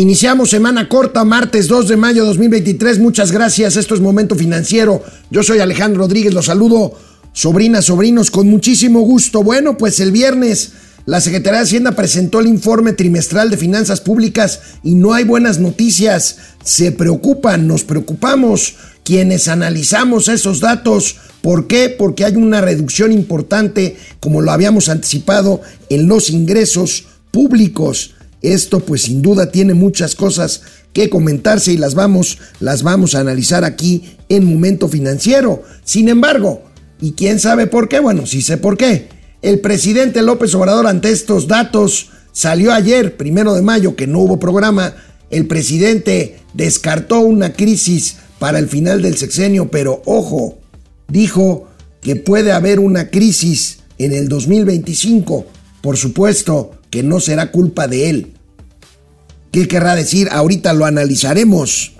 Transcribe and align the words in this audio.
Iniciamos 0.00 0.48
semana 0.48 0.88
corta, 0.88 1.26
martes 1.26 1.68
2 1.68 1.88
de 1.88 1.96
mayo 1.98 2.24
2023. 2.24 2.98
Muchas 3.00 3.32
gracias. 3.32 3.76
Esto 3.76 3.94
es 3.94 4.00
Momento 4.00 4.34
Financiero. 4.34 5.04
Yo 5.30 5.42
soy 5.42 5.58
Alejandro 5.58 6.04
Rodríguez. 6.04 6.32
Los 6.32 6.46
saludo, 6.46 6.94
sobrinas, 7.34 7.84
sobrinos, 7.84 8.30
con 8.30 8.48
muchísimo 8.48 9.00
gusto. 9.00 9.42
Bueno, 9.42 9.76
pues 9.76 10.00
el 10.00 10.10
viernes 10.10 10.72
la 11.04 11.20
Secretaría 11.20 11.58
de 11.58 11.64
Hacienda 11.64 11.92
presentó 11.92 12.40
el 12.40 12.46
informe 12.46 12.94
trimestral 12.94 13.50
de 13.50 13.58
finanzas 13.58 14.00
públicas 14.00 14.60
y 14.82 14.94
no 14.94 15.12
hay 15.12 15.24
buenas 15.24 15.58
noticias. 15.58 16.38
Se 16.64 16.92
preocupan, 16.92 17.66
nos 17.66 17.84
preocupamos 17.84 18.76
quienes 19.04 19.48
analizamos 19.48 20.28
esos 20.28 20.60
datos. 20.60 21.16
¿Por 21.42 21.66
qué? 21.66 21.90
Porque 21.90 22.24
hay 22.24 22.36
una 22.36 22.62
reducción 22.62 23.12
importante, 23.12 23.98
como 24.18 24.40
lo 24.40 24.50
habíamos 24.50 24.88
anticipado, 24.88 25.60
en 25.90 26.08
los 26.08 26.30
ingresos 26.30 27.04
públicos. 27.30 28.14
Esto 28.42 28.80
pues 28.80 29.02
sin 29.02 29.22
duda 29.22 29.50
tiene 29.50 29.74
muchas 29.74 30.14
cosas 30.14 30.62
que 30.92 31.10
comentarse 31.10 31.72
y 31.72 31.76
las 31.76 31.94
vamos, 31.94 32.38
las 32.58 32.82
vamos 32.82 33.14
a 33.14 33.20
analizar 33.20 33.64
aquí 33.64 34.16
en 34.28 34.44
Momento 34.44 34.88
Financiero. 34.88 35.62
Sin 35.84 36.08
embargo, 36.08 36.62
¿y 37.00 37.12
quién 37.12 37.38
sabe 37.38 37.66
por 37.66 37.88
qué? 37.88 38.00
Bueno, 38.00 38.26
sí 38.26 38.42
sé 38.42 38.56
por 38.56 38.76
qué. 38.76 39.08
El 39.42 39.60
presidente 39.60 40.22
López 40.22 40.54
Obrador 40.54 40.86
ante 40.86 41.10
estos 41.10 41.48
datos 41.48 42.10
salió 42.32 42.72
ayer, 42.72 43.16
primero 43.16 43.54
de 43.54 43.62
mayo, 43.62 43.96
que 43.96 44.06
no 44.06 44.20
hubo 44.20 44.38
programa. 44.38 44.94
El 45.30 45.46
presidente 45.46 46.40
descartó 46.54 47.20
una 47.20 47.52
crisis 47.52 48.16
para 48.38 48.58
el 48.58 48.68
final 48.68 49.02
del 49.02 49.16
sexenio, 49.16 49.70
pero 49.70 50.02
ojo, 50.06 50.58
dijo 51.08 51.68
que 52.00 52.16
puede 52.16 52.52
haber 52.52 52.80
una 52.80 53.10
crisis 53.10 53.80
en 53.98 54.12
el 54.12 54.28
2025. 54.28 55.46
Por 55.82 55.96
supuesto 55.96 56.72
que 56.90 57.02
no 57.02 57.20
será 57.20 57.50
culpa 57.50 57.88
de 57.88 58.10
él. 58.10 58.32
¿Qué 59.52 59.66
querrá 59.66 59.96
decir? 59.96 60.28
Ahorita 60.30 60.72
lo 60.72 60.84
analizaremos. 60.84 61.92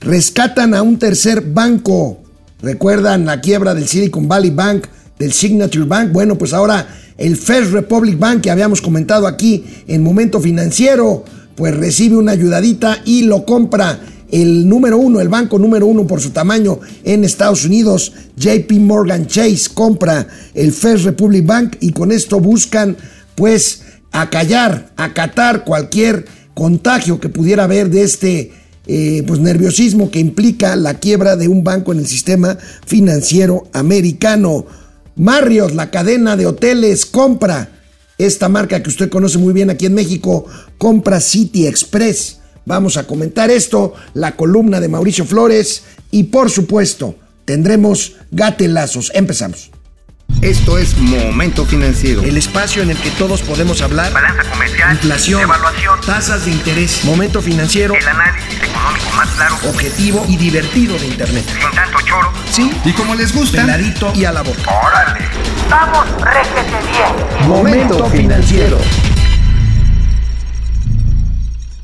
Rescatan 0.00 0.74
a 0.74 0.82
un 0.82 0.98
tercer 0.98 1.40
banco. 1.40 2.22
¿Recuerdan 2.62 3.26
la 3.26 3.40
quiebra 3.40 3.74
del 3.74 3.88
Silicon 3.88 4.28
Valley 4.28 4.50
Bank, 4.50 4.86
del 5.18 5.32
Signature 5.32 5.86
Bank? 5.86 6.12
Bueno, 6.12 6.38
pues 6.38 6.52
ahora 6.52 6.86
el 7.18 7.36
First 7.36 7.72
Republic 7.72 8.18
Bank 8.18 8.42
que 8.42 8.50
habíamos 8.50 8.80
comentado 8.80 9.26
aquí 9.26 9.64
en 9.86 10.02
Momento 10.02 10.40
Financiero, 10.40 11.24
pues 11.56 11.76
recibe 11.76 12.16
una 12.16 12.32
ayudadita 12.32 13.02
y 13.04 13.22
lo 13.22 13.44
compra 13.44 14.00
el 14.30 14.68
número 14.68 14.98
uno, 14.98 15.20
el 15.20 15.28
banco 15.28 15.58
número 15.58 15.86
uno 15.86 16.06
por 16.06 16.20
su 16.20 16.30
tamaño 16.30 16.80
en 17.04 17.22
Estados 17.22 17.64
Unidos, 17.64 18.12
JP 18.36 18.72
Morgan 18.80 19.26
Chase 19.26 19.68
compra 19.72 20.26
el 20.54 20.72
First 20.72 21.04
Republic 21.04 21.46
Bank 21.46 21.76
y 21.80 21.92
con 21.92 22.10
esto 22.10 22.40
buscan 22.40 22.96
pues 23.36 23.82
acallar, 24.14 24.92
acatar 24.96 25.64
cualquier 25.64 26.24
contagio 26.54 27.20
que 27.20 27.28
pudiera 27.28 27.64
haber 27.64 27.90
de 27.90 28.02
este 28.02 28.52
eh, 28.86 29.24
pues 29.26 29.40
nerviosismo 29.40 30.10
que 30.10 30.20
implica 30.20 30.76
la 30.76 30.94
quiebra 30.94 31.36
de 31.36 31.48
un 31.48 31.64
banco 31.64 31.92
en 31.92 31.98
el 31.98 32.06
sistema 32.06 32.56
financiero 32.86 33.64
americano. 33.72 34.66
Marriott, 35.16 35.72
la 35.72 35.90
cadena 35.90 36.36
de 36.36 36.46
hoteles, 36.46 37.06
compra 37.06 37.70
esta 38.16 38.48
marca 38.48 38.82
que 38.82 38.88
usted 38.88 39.10
conoce 39.10 39.38
muy 39.38 39.52
bien 39.52 39.70
aquí 39.70 39.86
en 39.86 39.94
México, 39.94 40.46
compra 40.78 41.20
City 41.20 41.66
Express. 41.66 42.38
Vamos 42.66 42.96
a 42.96 43.06
comentar 43.08 43.50
esto, 43.50 43.94
la 44.14 44.36
columna 44.36 44.80
de 44.80 44.88
Mauricio 44.88 45.24
Flores 45.24 45.82
y 46.12 46.24
por 46.24 46.50
supuesto 46.50 47.16
tendremos 47.44 48.14
gatelazos. 48.30 49.10
Empezamos. 49.12 49.73
Esto 50.44 50.76
es 50.76 50.98
Momento 50.98 51.64
Financiero. 51.64 52.22
El 52.22 52.36
espacio 52.36 52.82
en 52.82 52.90
el 52.90 52.98
que 52.98 53.10
todos 53.12 53.40
podemos 53.40 53.80
hablar. 53.80 54.12
Balanza 54.12 54.42
comercial. 54.50 54.92
Inflación. 54.92 55.40
Evaluación. 55.40 55.98
Tasas 56.02 56.44
de 56.44 56.50
interés. 56.50 57.02
Momento 57.02 57.40
Financiero. 57.40 57.94
El 57.94 58.06
análisis 58.06 58.62
económico 58.62 59.10
más 59.16 59.30
claro. 59.30 59.56
Objetivo 59.70 60.26
y 60.28 60.36
divertido 60.36 60.98
de 60.98 61.06
Internet. 61.06 61.46
Sin 61.46 61.74
tanto 61.74 61.98
choro. 62.04 62.30
¿Sí? 62.52 62.70
Y 62.84 62.92
como 62.92 63.14
les 63.14 63.34
gusta. 63.34 63.62
Peladito 63.62 64.12
y 64.14 64.26
a 64.26 64.32
la 64.32 64.42
boca. 64.42 64.70
¡Órale! 64.70 65.26
¡Vamos, 65.70 66.04
réjete 66.20 66.76
bien! 66.92 67.48
Momento 67.48 68.04
Financiero. 68.10 68.78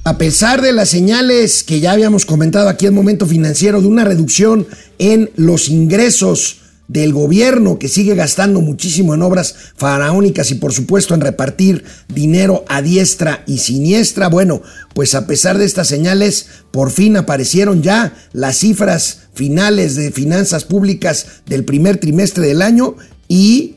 A 0.04 0.18
pesar 0.18 0.60
de 0.60 0.74
las 0.74 0.90
señales 0.90 1.64
que 1.64 1.80
ya 1.80 1.92
habíamos 1.92 2.26
comentado 2.26 2.68
aquí 2.68 2.84
en 2.84 2.94
Momento 2.94 3.24
Financiero 3.24 3.80
de 3.80 3.86
una 3.86 4.04
reducción 4.04 4.68
en 4.98 5.30
los 5.36 5.70
ingresos 5.70 6.59
del 6.90 7.12
gobierno 7.12 7.78
que 7.78 7.86
sigue 7.86 8.16
gastando 8.16 8.60
muchísimo 8.60 9.14
en 9.14 9.22
obras 9.22 9.54
faraónicas 9.76 10.50
y 10.50 10.56
por 10.56 10.72
supuesto 10.72 11.14
en 11.14 11.20
repartir 11.20 11.84
dinero 12.08 12.64
a 12.68 12.82
diestra 12.82 13.44
y 13.46 13.58
siniestra. 13.58 14.28
Bueno, 14.28 14.60
pues 14.92 15.14
a 15.14 15.28
pesar 15.28 15.56
de 15.56 15.66
estas 15.66 15.86
señales, 15.86 16.48
por 16.72 16.90
fin 16.90 17.16
aparecieron 17.16 17.80
ya 17.80 18.12
las 18.32 18.56
cifras 18.56 19.28
finales 19.34 19.94
de 19.94 20.10
finanzas 20.10 20.64
públicas 20.64 21.26
del 21.46 21.64
primer 21.64 21.98
trimestre 21.98 22.48
del 22.48 22.60
año 22.60 22.96
y 23.28 23.76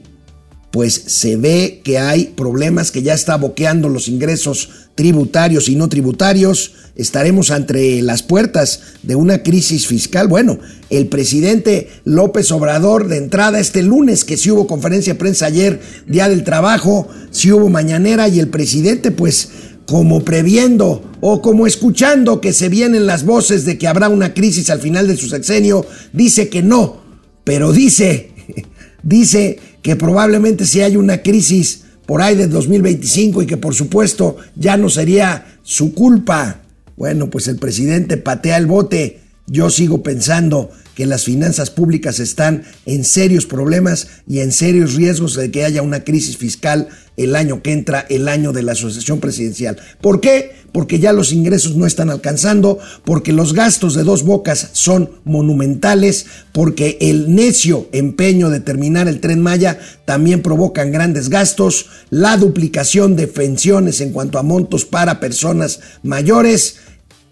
pues 0.72 0.96
se 0.96 1.38
ve 1.38 1.82
que 1.84 2.00
hay 2.00 2.34
problemas 2.36 2.90
que 2.90 3.04
ya 3.04 3.14
está 3.14 3.38
boqueando 3.38 3.90
los 3.90 4.08
ingresos 4.08 4.70
tributarios 4.96 5.70
y 5.70 5.76
no 5.76 5.88
tributarios. 5.88 6.74
Estaremos 6.96 7.50
entre 7.50 8.04
las 8.04 8.22
puertas 8.22 8.82
de 9.02 9.16
una 9.16 9.42
crisis 9.42 9.88
fiscal. 9.88 10.28
Bueno, 10.28 10.60
el 10.92 11.08
presidente 11.08 11.90
López 12.06 12.52
Obrador 12.52 13.08
de 13.08 13.18
entrada 13.18 13.60
este 13.60 13.82
lunes, 13.82 14.24
que 14.24 14.38
sí 14.38 14.52
hubo 14.52 14.68
conferencia 14.68 15.14
de 15.14 15.20
prensa 15.20 15.48
ayer, 15.48 15.82
Día 16.06 16.30
del 16.30 16.44
Trabajo, 16.44 17.08
sí 17.32 17.52
hubo 17.52 17.68
mañanera 17.70 18.28
y 18.28 18.40
el 18.40 18.50
presidente 18.50 19.10
pues 19.10 19.50
como 19.88 20.24
previendo 20.24 21.04
o 21.20 21.42
como 21.42 21.66
escuchando 21.66 22.40
que 22.40 22.54
se 22.54 22.70
vienen 22.70 23.08
las 23.08 23.26
voces 23.26 23.66
de 23.66 23.78
que 23.78 23.88
habrá 23.88 24.10
una 24.10 24.34
crisis 24.34 24.70
al 24.70 24.80
final 24.80 25.08
de 25.08 25.18
su 25.18 25.28
sexenio, 25.30 25.86
dice 26.14 26.50
que 26.50 26.62
no, 26.62 27.02
pero 27.44 27.72
dice, 27.72 28.32
dice 29.04 29.60
que 29.82 29.96
probablemente 29.96 30.66
si 30.66 30.82
hay 30.82 30.96
una 30.96 31.24
crisis 31.24 31.86
por 32.06 32.22
ahí 32.22 32.36
de 32.36 32.48
2025 32.48 33.42
y 33.42 33.46
que 33.46 33.58
por 33.58 33.74
supuesto 33.74 34.38
ya 34.56 34.78
no 34.78 34.90
sería 34.90 35.58
su 35.64 35.94
culpa. 35.94 36.63
Bueno, 36.96 37.30
pues 37.30 37.48
el 37.48 37.58
presidente 37.58 38.18
patea 38.18 38.58
el 38.58 38.68
bote. 38.68 39.20
Yo 39.48 39.70
sigo 39.70 40.04
pensando 40.04 40.72
que 40.96 41.06
las 41.06 41.24
finanzas 41.24 41.70
públicas 41.72 42.20
están 42.20 42.64
en 42.86 43.04
serios 43.04 43.46
problemas 43.46 44.08
y 44.28 44.40
en 44.40 44.52
serios 44.52 44.96
riesgos 44.96 45.36
de 45.36 45.52
que 45.52 45.64
haya 45.64 45.82
una 45.82 46.04
crisis 46.04 46.38
fiscal 46.38 46.90
el 47.18 47.36
año 47.36 47.62
que 47.62 47.72
entra, 47.72 48.06
el 48.10 48.28
año 48.28 48.54
de 48.54 48.64
la 48.64 48.72
asociación 48.72 49.20
presidencial. 49.20 49.78
¿Por 50.02 50.20
qué? 50.20 50.64
Porque 50.72 51.00
ya 51.00 51.14
los 51.14 51.32
ingresos 51.32 51.76
no 51.76 51.86
están 51.86 52.10
alcanzando, 52.10 52.80
porque 53.06 53.32
los 53.32 53.54
gastos 53.54 53.94
de 53.94 54.04
dos 54.04 54.24
bocas 54.24 54.70
son 54.74 55.12
monumentales, 55.24 56.26
porque 56.52 56.98
el 57.02 57.36
necio 57.36 57.88
empeño 57.92 58.50
de 58.50 58.60
terminar 58.60 59.08
el 59.08 59.20
tren 59.20 59.42
Maya 59.42 59.80
también 60.06 60.42
provocan 60.42 60.92
grandes 60.92 61.30
gastos, 61.30 61.88
la 62.10 62.38
duplicación 62.38 63.16
de 63.16 63.28
pensiones 63.28 64.02
en 64.02 64.12
cuanto 64.12 64.40
a 64.40 64.44
montos 64.44 64.86
para 64.86 65.20
personas 65.20 65.80
mayores, 66.02 66.78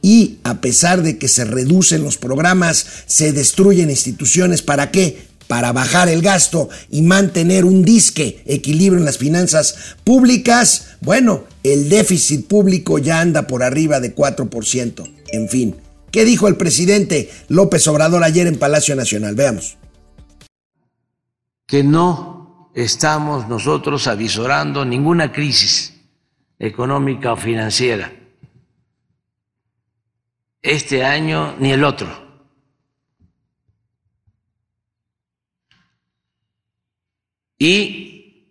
y 0.01 0.39
a 0.43 0.61
pesar 0.61 1.03
de 1.03 1.17
que 1.17 1.27
se 1.27 1.45
reducen 1.45 2.03
los 2.03 2.17
programas, 2.17 2.85
se 3.05 3.33
destruyen 3.33 3.89
instituciones, 3.89 4.61
¿para 4.61 4.91
qué? 4.91 5.27
Para 5.47 5.73
bajar 5.73 6.09
el 6.09 6.21
gasto 6.21 6.69
y 6.89 7.01
mantener 7.01 7.65
un 7.65 7.83
disque 7.83 8.41
equilibrio 8.45 8.99
en 8.99 9.05
las 9.05 9.17
finanzas 9.17 9.95
públicas, 10.03 10.87
bueno, 11.01 11.43
el 11.63 11.89
déficit 11.89 12.47
público 12.47 12.97
ya 12.97 13.21
anda 13.21 13.47
por 13.47 13.61
arriba 13.61 13.99
de 13.99 14.15
4%. 14.15 15.11
En 15.33 15.49
fin, 15.49 15.75
¿qué 16.09 16.25
dijo 16.25 16.47
el 16.47 16.57
presidente 16.57 17.29
López 17.47 17.87
Obrador 17.87 18.23
ayer 18.23 18.47
en 18.47 18.57
Palacio 18.57 18.95
Nacional? 18.95 19.35
Veamos. 19.35 19.77
Que 21.67 21.83
no 21.83 22.71
estamos 22.73 23.47
nosotros 23.47 24.07
avisorando 24.07 24.83
ninguna 24.83 25.31
crisis 25.31 25.93
económica 26.57 27.33
o 27.33 27.37
financiera 27.37 28.20
este 30.61 31.03
año 31.03 31.55
ni 31.59 31.71
el 31.71 31.83
otro. 31.83 32.07
Y 37.57 38.47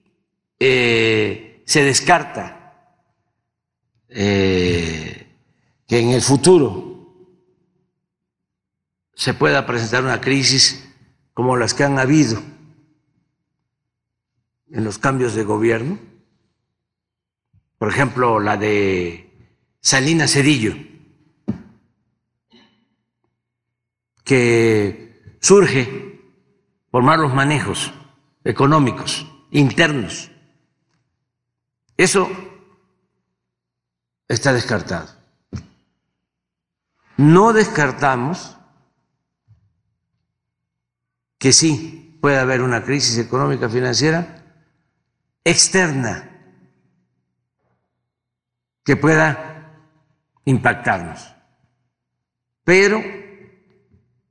eh, 0.59 1.63
se 1.67 1.85
descarta 1.85 2.97
eh, 4.09 5.27
que 5.87 5.99
en 5.99 6.11
el 6.11 6.23
futuro 6.23 6.91
se 9.15 9.35
pueda 9.35 9.67
presentar 9.67 10.05
una 10.05 10.21
crisis 10.21 10.89
como 11.35 11.57
las 11.57 11.75
que 11.75 11.85
han 11.85 11.99
habido 11.99 12.41
en 14.71 14.85
los 14.85 14.99
cambios 14.99 15.35
de 15.35 15.43
gobierno, 15.43 15.99
por 17.79 17.89
ejemplo, 17.89 18.39
la 18.39 18.57
de 18.57 19.29
Salinas 19.81 20.33
Cedillo 20.33 20.90
que 24.31 25.37
surge 25.41 26.23
por 26.89 27.03
malos 27.03 27.35
manejos 27.35 27.93
económicos 28.45 29.27
internos. 29.51 30.31
Eso 31.97 32.31
está 34.29 34.53
descartado. 34.53 35.09
no 37.17 37.53
descartamos 37.53 38.57
que 41.37 41.53
sí 41.53 42.17
puede 42.21 42.39
haber 42.39 42.63
una 42.63 42.85
crisis 42.85 43.19
económica 43.19 43.69
financiera 43.69 44.45
externa 45.43 46.31
que 48.85 48.95
pueda 48.95 49.75
impactarnos. 50.45 51.35
Pero, 52.63 53.20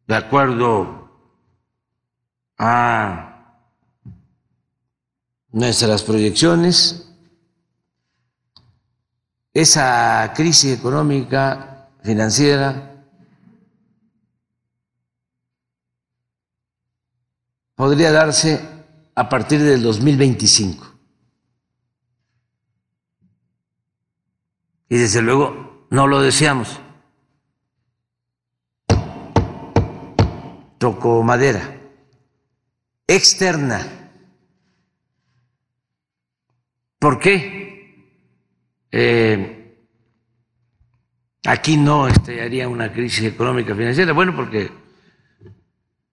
de 0.09 0.15
acuerdo 0.15 1.07
a 2.57 3.61
nuestras 5.51 6.01
proyecciones, 6.01 7.13
esa 9.53 10.33
crisis 10.35 10.75
económica 10.79 11.91
financiera 12.01 13.05
podría 17.75 18.11
darse 18.11 18.67
a 19.13 19.29
partir 19.29 19.61
del 19.61 19.83
2025. 19.83 20.91
Y 24.89 24.97
desde 24.97 25.21
luego 25.21 25.85
no 25.91 26.07
lo 26.07 26.19
deseamos. 26.19 26.79
Toco 30.79 31.21
madera. 31.23 31.77
Externa. 33.05 33.85
¿Por 36.97 37.19
qué? 37.19 38.15
Eh, 38.89 39.75
aquí 41.45 41.75
no 41.75 42.07
estallaría 42.07 42.69
una 42.69 42.93
crisis 42.93 43.25
económica 43.25 43.75
financiera. 43.75 44.13
Bueno, 44.13 44.33
porque 44.33 44.71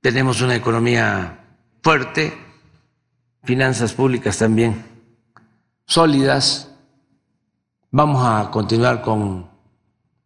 tenemos 0.01 0.41
una 0.43 0.57
economía 0.57 1.45
fuerte, 1.81 2.33
finanzas 3.45 3.93
públicas 3.93 4.37
también 4.37 4.85
sólidas. 5.87 6.75
Vamos 7.93 8.21
a 8.27 8.51
continuar 8.51 9.01
con 9.01 9.49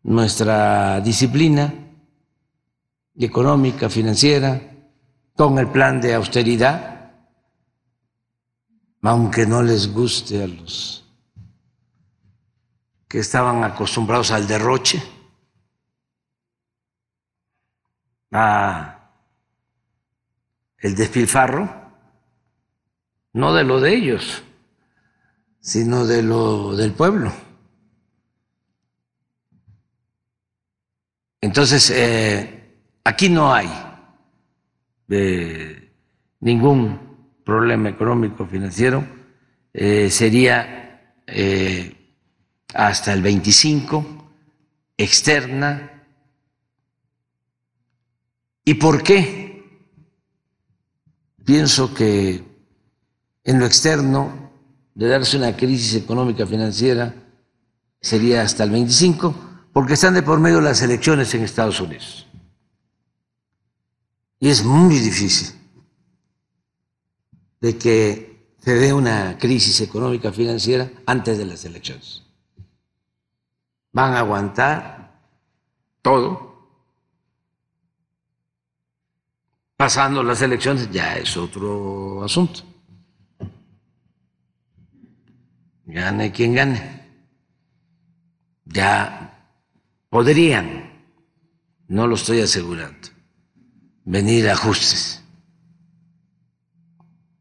nuestra 0.03 1.03
disciplina 1.03 1.90
económica, 3.25 3.89
financiera, 3.89 4.61
con 5.35 5.59
el 5.59 5.69
plan 5.69 6.01
de 6.01 6.15
austeridad, 6.15 7.13
aunque 9.03 9.47
no 9.47 9.63
les 9.63 9.93
guste 9.93 10.43
a 10.43 10.47
los 10.47 11.05
que 13.09 13.19
estaban 13.19 13.65
acostumbrados 13.65 14.31
al 14.31 14.47
derroche, 14.47 15.03
a 18.33 19.11
el 20.79 20.95
despilfarro, 20.95 21.69
no 23.33 23.55
de 23.55 23.65
lo 23.65 23.81
de 23.81 23.95
ellos, 23.95 24.43
sino 25.61 26.07
de 26.07 26.23
lo 26.23 26.77
del 26.77 26.93
pueblo. 26.93 27.33
Entonces, 31.41 31.91
eh, 31.91 32.60
aquí 33.05 33.29
no 33.29 33.53
hay 33.53 33.69
eh, 35.09 35.93
ningún 36.41 36.99
problema 37.45 37.89
económico 37.89 38.47
financiero, 38.47 39.05
eh, 39.73 40.11
sería 40.11 40.77
hasta 42.75 43.13
el 43.13 43.23
25, 43.23 44.33
externa. 44.97 46.05
¿Y 48.65 48.75
por 48.75 49.03
qué? 49.03 49.65
Pienso 51.45 51.95
que 51.95 52.45
en 53.45 53.59
lo 53.59 53.67
externo, 53.67 54.53
de 54.95 55.09
darse 55.09 55.37
una 55.37 55.57
crisis 55.57 55.95
económica 55.95 56.47
financiera, 56.47 57.15
sería 58.01 58.43
hasta 58.43 58.65
el 58.65 58.71
25, 58.71 59.35
porque 59.73 59.95
están 59.95 60.15
de 60.15 60.23
por 60.23 60.41
medio 60.41 60.61
las 60.61 60.83
elecciones 60.83 61.35
en 61.35 61.43
Estados 61.43 61.81
Unidos. 61.81 62.27
Y 64.41 64.49
es 64.49 64.65
muy 64.65 64.99
difícil 64.99 65.55
de 67.61 67.77
que 67.77 68.55
se 68.59 68.75
dé 68.75 68.93
una 68.93 69.39
crisis 69.39 69.81
económica 69.81 70.33
financiera 70.33 70.91
antes 71.07 71.39
de 71.39 71.45
las 71.45 71.65
elecciones. 71.65 72.25
Van 73.93 74.15
a 74.15 74.21
aguantar 74.21 75.21
todo 76.03 76.51
pasando 79.77 80.23
las 80.23 80.43
elecciones 80.43 80.91
ya 80.91 81.17
es 81.17 81.37
otro 81.39 82.23
asunto. 82.23 82.61
Gane 85.87 86.31
quien 86.33 86.55
gane. 86.55 87.01
Ya 88.67 89.49
podrían, 90.11 91.03
no 91.89 92.07
lo 92.07 92.15
estoy 92.15 92.41
asegurando, 92.41 93.09
venir 94.05 94.49
ajustes. 94.51 95.23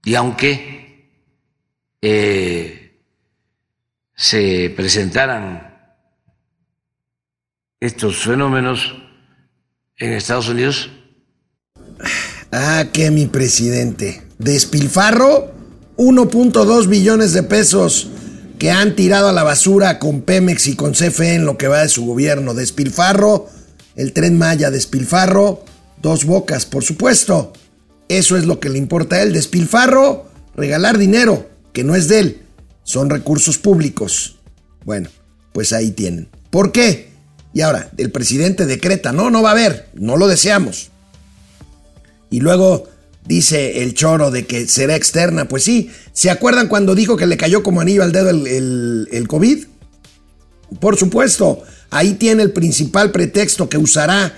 Y 0.03 0.15
aunque 0.15 1.11
eh, 2.01 3.01
se 4.15 4.73
presentaran 4.75 5.95
estos 7.79 8.17
fenómenos 8.17 8.95
en 9.97 10.13
Estados 10.13 10.50
Unidos, 10.50 10.89
Ah, 12.51 12.85
que 12.91 13.11
mi 13.11 13.27
presidente. 13.27 14.23
Despilfarro, 14.39 15.51
1.2 15.97 16.88
billones 16.88 17.33
de 17.33 17.44
pesos 17.44 18.09
que 18.57 18.71
han 18.71 18.95
tirado 18.95 19.29
a 19.29 19.33
la 19.33 19.44
basura 19.44 20.00
con 20.00 20.21
Pemex 20.21 20.67
y 20.67 20.75
con 20.75 20.94
CFE 20.94 21.35
en 21.35 21.45
lo 21.45 21.57
que 21.57 21.67
va 21.67 21.81
de 21.81 21.89
su 21.89 22.06
gobierno. 22.06 22.53
Despilfarro, 22.53 23.47
el 23.95 24.13
tren 24.13 24.38
Maya, 24.38 24.71
despilfarro, 24.71 25.63
dos 26.01 26.25
bocas, 26.25 26.65
por 26.65 26.83
supuesto. 26.83 27.53
Eso 28.07 28.37
es 28.37 28.45
lo 28.45 28.59
que 28.59 28.69
le 28.69 28.77
importa 28.77 29.17
a 29.17 29.21
él. 29.21 29.33
Despilfarro, 29.33 30.29
regalar 30.55 30.97
dinero, 30.97 31.49
que 31.73 31.83
no 31.83 31.95
es 31.95 32.07
de 32.07 32.19
él, 32.19 32.41
son 32.83 33.09
recursos 33.09 33.57
públicos. 33.57 34.37
Bueno, 34.85 35.09
pues 35.53 35.73
ahí 35.73 35.91
tienen. 35.91 36.27
¿Por 36.49 36.71
qué? 36.71 37.09
Y 37.53 37.61
ahora, 37.61 37.91
el 37.97 38.11
presidente 38.11 38.65
decreta, 38.65 39.11
no, 39.11 39.29
no 39.29 39.41
va 39.41 39.49
a 39.49 39.53
haber, 39.53 39.89
no 39.94 40.18
lo 40.18 40.27
deseamos. 40.27 40.89
Y 42.29 42.39
luego 42.39 42.87
dice 43.25 43.83
el 43.83 43.94
choro 43.94 44.31
de 44.31 44.45
que 44.45 44.68
será 44.68 44.95
externa. 44.95 45.47
Pues 45.47 45.63
sí, 45.63 45.91
¿se 46.13 46.29
acuerdan 46.29 46.68
cuando 46.68 46.95
dijo 46.95 47.18
que 47.18 47.27
le 47.27 47.37
cayó 47.37 47.63
como 47.63 47.81
anillo 47.81 48.03
al 48.03 48.11
dedo 48.11 48.29
el, 48.29 49.07
el, 49.11 49.27
COVID? 49.27 49.65
Por 50.79 50.97
supuesto, 50.97 51.63
ahí 51.89 52.13
tiene 52.13 52.44
el 52.44 52.51
principal 52.51 53.11
pretexto 53.11 53.69
que 53.69 53.77
usará 53.77 54.35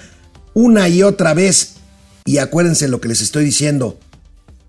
una 0.53 0.89
y 0.89 1.03
otra 1.03 1.33
vez. 1.33 1.75
Y 2.25 2.37
acuérdense 2.37 2.87
lo 2.87 3.01
que 3.01 3.07
les 3.07 3.21
estoy 3.21 3.43
diciendo. 3.43 3.99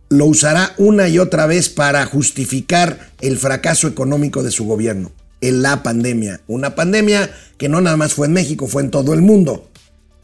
Lo 0.08 0.26
usará 0.26 0.74
una 0.78 1.08
y 1.08 1.18
otra 1.18 1.46
vez 1.46 1.68
para 1.68 2.04
justificar 2.06 3.10
el 3.20 3.38
fracaso 3.38 3.88
económico 3.88 4.42
de 4.42 4.50
su 4.50 4.64
gobierno. 4.64 5.12
En 5.40 5.62
la 5.62 5.82
pandemia. 5.82 6.40
Una 6.46 6.74
pandemia 6.74 7.30
que 7.58 7.68
no 7.68 7.80
nada 7.80 7.96
más 7.96 8.14
fue 8.14 8.26
en 8.26 8.32
México, 8.32 8.66
fue 8.66 8.82
en 8.82 8.90
todo 8.90 9.14
el 9.14 9.22
mundo 9.22 9.68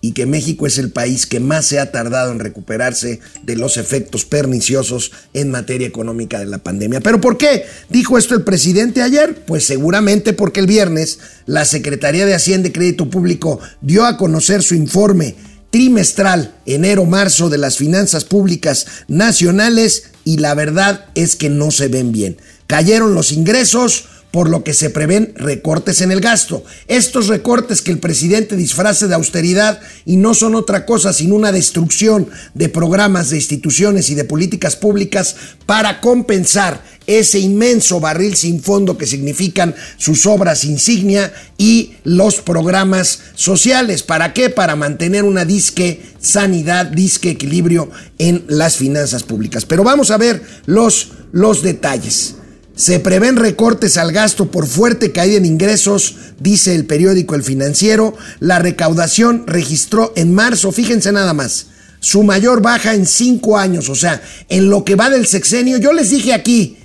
y 0.01 0.13
que 0.13 0.27
México 0.27 0.67
es 0.67 0.79
el 0.79 0.93
país 0.93 1.27
que 1.27 1.41
más 1.41 1.67
se 1.67 1.81
ha 1.81 1.91
tardado 1.91 2.31
en 2.31 2.39
recuperarse 2.39 3.21
de 3.43 3.57
los 3.57 3.77
efectos 3.77 4.25
perniciosos 4.25 5.13
en 5.35 5.51
materia 5.51 5.89
económica 5.89 6.39
de 6.39 6.47
la 6.47 6.59
pandemia. 6.59 7.01
¿Pero 7.01 7.21
por 7.21 7.37
qué 7.37 7.65
dijo 7.89 8.17
esto 8.17 8.35
el 8.35 8.45
presidente 8.45 9.03
ayer? 9.03 9.43
Pues 9.45 9.67
seguramente 9.67 10.33
porque 10.33 10.61
el 10.61 10.67
viernes 10.67 11.19
la 11.47 11.65
Secretaría 11.65 12.27
de 12.27 12.35
Hacienda 12.35 12.69
y 12.69 12.73
Crédito 12.73 13.11
Público 13.11 13.59
dio 13.81 14.05
a 14.05 14.17
conocer 14.17 14.63
su 14.63 14.77
informe 14.77 15.35
trimestral 15.79 16.57
enero-marzo 16.67 17.51
de 17.51 17.57
las 17.57 17.77
finanzas 17.77 18.25
públicas 18.25 18.85
nacionales 19.07 20.11
y 20.25 20.39
la 20.39 20.55
verdad 20.55 21.05
es 21.15 21.37
que 21.37 21.51
no 21.51 21.71
se 21.71 21.87
ven 21.87 22.11
bien. 22.11 22.37
Cayeron 22.67 23.15
los 23.15 23.31
ingresos, 23.31 24.07
por 24.31 24.51
lo 24.51 24.63
que 24.63 24.75
se 24.75 24.91
prevén 24.91 25.33
recortes 25.37 26.01
en 26.01 26.13
el 26.13 26.21
gasto. 26.21 26.65
Estos 26.87 27.29
recortes 27.29 27.83
que 27.83 27.91
el 27.91 27.99
presidente 27.99 28.57
disfrace 28.57 29.09
de 29.09 29.15
austeridad 29.15 29.81
y 30.05 30.17
no 30.17 30.35
son 30.35 30.55
otra 30.55 30.85
cosa 30.85 31.13
sino 31.13 31.35
una 31.35 31.53
destrucción 31.53 32.29
de 32.55 32.69
programas, 32.69 33.31
de 33.31 33.37
instituciones 33.37 34.11
y 34.11 34.15
de 34.15 34.25
políticas 34.25 34.77
públicas 34.77 35.37
para 35.67 36.01
compensar 36.01 36.83
ese 37.07 37.39
inmenso 37.39 38.01
barril 38.01 38.37
sin 38.37 38.63
fondo 38.63 38.99
que 38.99 39.07
significan 39.07 39.75
sus 39.97 40.27
obras 40.27 40.65
insignia 40.65 41.33
y 41.57 41.95
los 42.05 42.43
programas 42.43 43.21
sociales. 43.35 44.03
¿Para 44.03 44.35
qué? 44.35 44.51
Para 44.51 44.77
mantener 44.77 45.25
una 45.25 45.47
disque 45.47 46.03
sanidad, 46.21 46.85
disque 46.87 47.31
equilibrio 47.31 47.91
en 48.19 48.45
las 48.49 48.77
finanzas 48.77 49.23
públicas. 49.23 49.65
Pero 49.65 49.85
vamos 49.85 50.11
a 50.11 50.19
ver 50.19 50.43
los, 50.67 51.13
los 51.33 51.63
detalles. 51.63 52.35
Se 52.79 53.01
prevén 53.01 53.35
recortes 53.35 53.97
al 53.97 54.13
gasto 54.13 54.53
por 54.53 54.65
fuerte 54.65 55.11
caída 55.11 55.37
en 55.37 55.47
ingresos, 55.47 56.15
dice 56.39 56.77
el 56.77 56.87
periódico 56.87 57.35
El 57.35 57.43
Financiero. 57.43 58.17
La 58.39 58.61
recaudación 58.61 59.49
registró 59.49 60.13
en 60.15 60.33
marzo, 60.33 60.71
fíjense 60.71 61.11
nada 61.11 61.35
más, 61.35 61.67
su 61.99 62.23
mayor 62.23 62.63
baja 62.63 62.95
en 62.95 63.05
cinco 63.05 63.59
años, 63.59 63.89
o 63.89 63.97
sea, 63.97 64.23
en 64.49 64.71
lo 64.71 64.85
que 64.85 64.95
va 64.95 65.11
del 65.11 65.27
sexenio. 65.27 65.79
Yo 65.79 65.93
les 65.93 66.11
dije 66.11 66.33
aquí, 66.33 66.79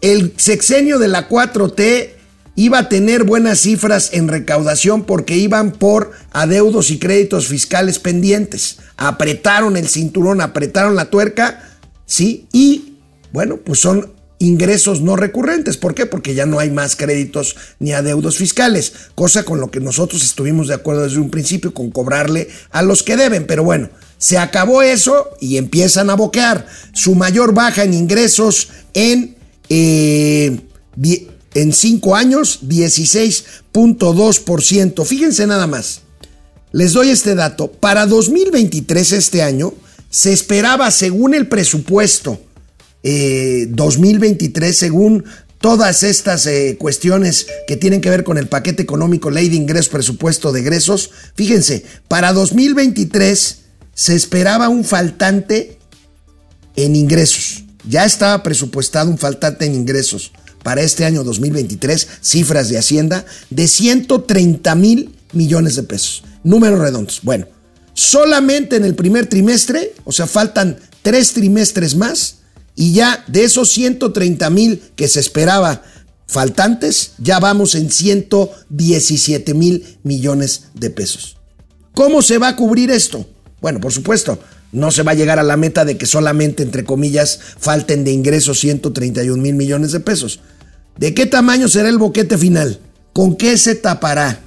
el 0.00 0.34
sexenio 0.38 0.98
de 0.98 1.06
la 1.06 1.28
4T 1.28 2.08
iba 2.56 2.78
a 2.80 2.88
tener 2.88 3.22
buenas 3.22 3.60
cifras 3.60 4.10
en 4.14 4.26
recaudación 4.26 5.04
porque 5.04 5.36
iban 5.36 5.70
por 5.70 6.10
adeudos 6.32 6.90
y 6.90 6.98
créditos 6.98 7.46
fiscales 7.46 8.00
pendientes. 8.00 8.78
Apretaron 8.96 9.76
el 9.76 9.86
cinturón, 9.86 10.40
apretaron 10.40 10.96
la 10.96 11.10
tuerca, 11.10 11.78
¿sí? 12.06 12.48
Y 12.52 12.96
bueno, 13.32 13.58
pues 13.58 13.78
son 13.78 14.17
ingresos 14.38 15.00
no 15.00 15.16
recurrentes. 15.16 15.76
¿Por 15.76 15.94
qué? 15.94 16.06
Porque 16.06 16.34
ya 16.34 16.46
no 16.46 16.58
hay 16.58 16.70
más 16.70 16.96
créditos 16.96 17.56
ni 17.78 17.92
adeudos 17.92 18.36
fiscales, 18.36 18.92
cosa 19.14 19.44
con 19.44 19.60
lo 19.60 19.70
que 19.70 19.80
nosotros 19.80 20.22
estuvimos 20.22 20.68
de 20.68 20.74
acuerdo 20.74 21.02
desde 21.02 21.18
un 21.18 21.30
principio 21.30 21.74
con 21.74 21.90
cobrarle 21.90 22.48
a 22.70 22.82
los 22.82 23.02
que 23.02 23.16
deben. 23.16 23.46
Pero 23.46 23.64
bueno, 23.64 23.90
se 24.18 24.38
acabó 24.38 24.82
eso 24.82 25.30
y 25.40 25.56
empiezan 25.56 26.10
a 26.10 26.14
boquear. 26.14 26.66
Su 26.92 27.14
mayor 27.14 27.54
baja 27.54 27.84
en 27.84 27.94
ingresos 27.94 28.68
en... 28.94 29.36
Eh, 29.68 30.60
en 31.54 31.72
cinco 31.72 32.14
años, 32.14 32.60
16.2%. 32.62 35.04
Fíjense 35.04 35.44
nada 35.46 35.66
más. 35.66 36.02
Les 36.72 36.92
doy 36.92 37.08
este 37.10 37.34
dato. 37.34 37.72
Para 37.72 38.06
2023, 38.06 39.12
este 39.12 39.42
año, 39.42 39.74
se 40.10 40.32
esperaba, 40.32 40.90
según 40.90 41.34
el 41.34 41.48
presupuesto 41.48 42.40
2023, 43.02 44.70
eh, 44.70 44.72
según 44.74 45.24
todas 45.60 46.02
estas 46.02 46.46
eh, 46.46 46.76
cuestiones 46.78 47.46
que 47.66 47.76
tienen 47.76 48.00
que 48.00 48.10
ver 48.10 48.24
con 48.24 48.38
el 48.38 48.48
paquete 48.48 48.82
económico, 48.82 49.30
ley 49.30 49.48
de 49.48 49.56
ingresos, 49.56 49.88
presupuesto 49.88 50.52
de 50.52 50.60
egresos, 50.60 51.10
fíjense, 51.34 51.84
para 52.08 52.32
2023 52.32 53.58
se 53.94 54.14
esperaba 54.14 54.68
un 54.68 54.84
faltante 54.84 55.78
en 56.76 56.94
ingresos. 56.94 57.64
Ya 57.88 58.04
estaba 58.04 58.42
presupuestado 58.42 59.10
un 59.10 59.18
faltante 59.18 59.64
en 59.66 59.74
ingresos 59.74 60.32
para 60.62 60.82
este 60.82 61.04
año 61.04 61.24
2023, 61.24 62.06
cifras 62.20 62.68
de 62.68 62.78
Hacienda, 62.78 63.24
de 63.50 63.66
130 63.66 64.74
mil 64.74 65.16
millones 65.32 65.76
de 65.76 65.82
pesos. 65.82 66.24
Números 66.44 66.78
redondos. 66.78 67.20
Bueno, 67.22 67.46
solamente 67.94 68.76
en 68.76 68.84
el 68.84 68.94
primer 68.94 69.26
trimestre, 69.26 69.94
o 70.04 70.12
sea, 70.12 70.26
faltan 70.26 70.78
tres 71.02 71.32
trimestres 71.32 71.96
más, 71.96 72.37
y 72.78 72.92
ya 72.92 73.24
de 73.26 73.42
esos 73.42 73.70
130 73.72 74.48
mil 74.50 74.80
que 74.94 75.08
se 75.08 75.18
esperaba 75.18 75.82
faltantes, 76.28 77.14
ya 77.18 77.40
vamos 77.40 77.74
en 77.74 77.90
117 77.90 79.52
mil 79.52 79.98
millones 80.04 80.68
de 80.74 80.88
pesos. 80.88 81.36
¿Cómo 81.92 82.22
se 82.22 82.38
va 82.38 82.46
a 82.46 82.56
cubrir 82.56 82.92
esto? 82.92 83.26
Bueno, 83.60 83.80
por 83.80 83.92
supuesto, 83.92 84.38
no 84.70 84.92
se 84.92 85.02
va 85.02 85.10
a 85.10 85.16
llegar 85.16 85.40
a 85.40 85.42
la 85.42 85.56
meta 85.56 85.84
de 85.84 85.98
que 85.98 86.06
solamente, 86.06 86.62
entre 86.62 86.84
comillas, 86.84 87.40
falten 87.58 88.04
de 88.04 88.12
ingresos 88.12 88.60
131 88.60 89.42
mil 89.42 89.56
millones 89.56 89.90
de 89.90 89.98
pesos. 89.98 90.38
¿De 90.96 91.14
qué 91.14 91.26
tamaño 91.26 91.66
será 91.66 91.88
el 91.88 91.98
boquete 91.98 92.38
final? 92.38 92.78
¿Con 93.12 93.34
qué 93.34 93.58
se 93.58 93.74
tapará? 93.74 94.38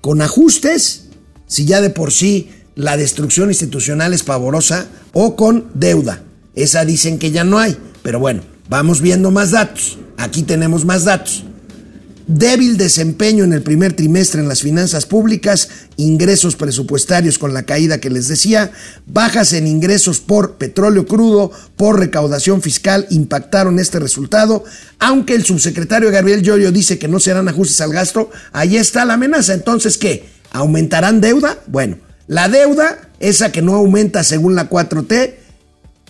¿Con 0.00 0.22
ajustes? 0.22 1.06
Si 1.48 1.64
ya 1.64 1.80
de 1.80 1.90
por 1.90 2.12
sí 2.12 2.50
la 2.76 2.96
destrucción 2.96 3.48
institucional 3.48 4.14
es 4.14 4.22
pavorosa, 4.22 4.86
o 5.12 5.34
con 5.34 5.72
deuda. 5.74 6.22
Esa 6.54 6.84
dicen 6.84 7.18
que 7.18 7.30
ya 7.30 7.44
no 7.44 7.58
hay, 7.58 7.76
pero 8.02 8.18
bueno, 8.18 8.42
vamos 8.68 9.00
viendo 9.00 9.30
más 9.30 9.50
datos. 9.52 9.98
Aquí 10.16 10.42
tenemos 10.42 10.84
más 10.84 11.04
datos 11.04 11.44
débil 12.38 12.76
desempeño 12.76 13.42
en 13.42 13.52
el 13.52 13.62
primer 13.62 13.94
trimestre 13.94 14.40
en 14.40 14.48
las 14.48 14.62
finanzas 14.62 15.04
públicas, 15.04 15.68
ingresos 15.96 16.54
presupuestarios 16.54 17.38
con 17.38 17.52
la 17.52 17.64
caída 17.64 17.98
que 17.98 18.08
les 18.08 18.28
decía, 18.28 18.70
bajas 19.06 19.52
en 19.52 19.66
ingresos 19.66 20.20
por 20.20 20.54
petróleo 20.54 21.06
crudo, 21.06 21.50
por 21.76 21.98
recaudación 21.98 22.62
fiscal 22.62 23.06
impactaron 23.10 23.80
este 23.80 23.98
resultado, 23.98 24.64
aunque 25.00 25.34
el 25.34 25.44
subsecretario 25.44 26.12
Gabriel 26.12 26.42
Llorio 26.42 26.70
dice 26.70 26.98
que 27.00 27.08
no 27.08 27.18
serán 27.18 27.48
ajustes 27.48 27.80
al 27.80 27.92
gasto, 27.92 28.30
ahí 28.52 28.76
está 28.76 29.04
la 29.04 29.14
amenaza. 29.14 29.52
Entonces, 29.52 29.98
¿qué? 29.98 30.28
¿Aumentarán 30.52 31.20
deuda? 31.20 31.58
Bueno, 31.66 31.98
la 32.28 32.48
deuda, 32.48 33.08
esa 33.18 33.50
que 33.50 33.62
no 33.62 33.74
aumenta 33.74 34.22
según 34.22 34.54
la 34.54 34.70
4T, 34.70 35.34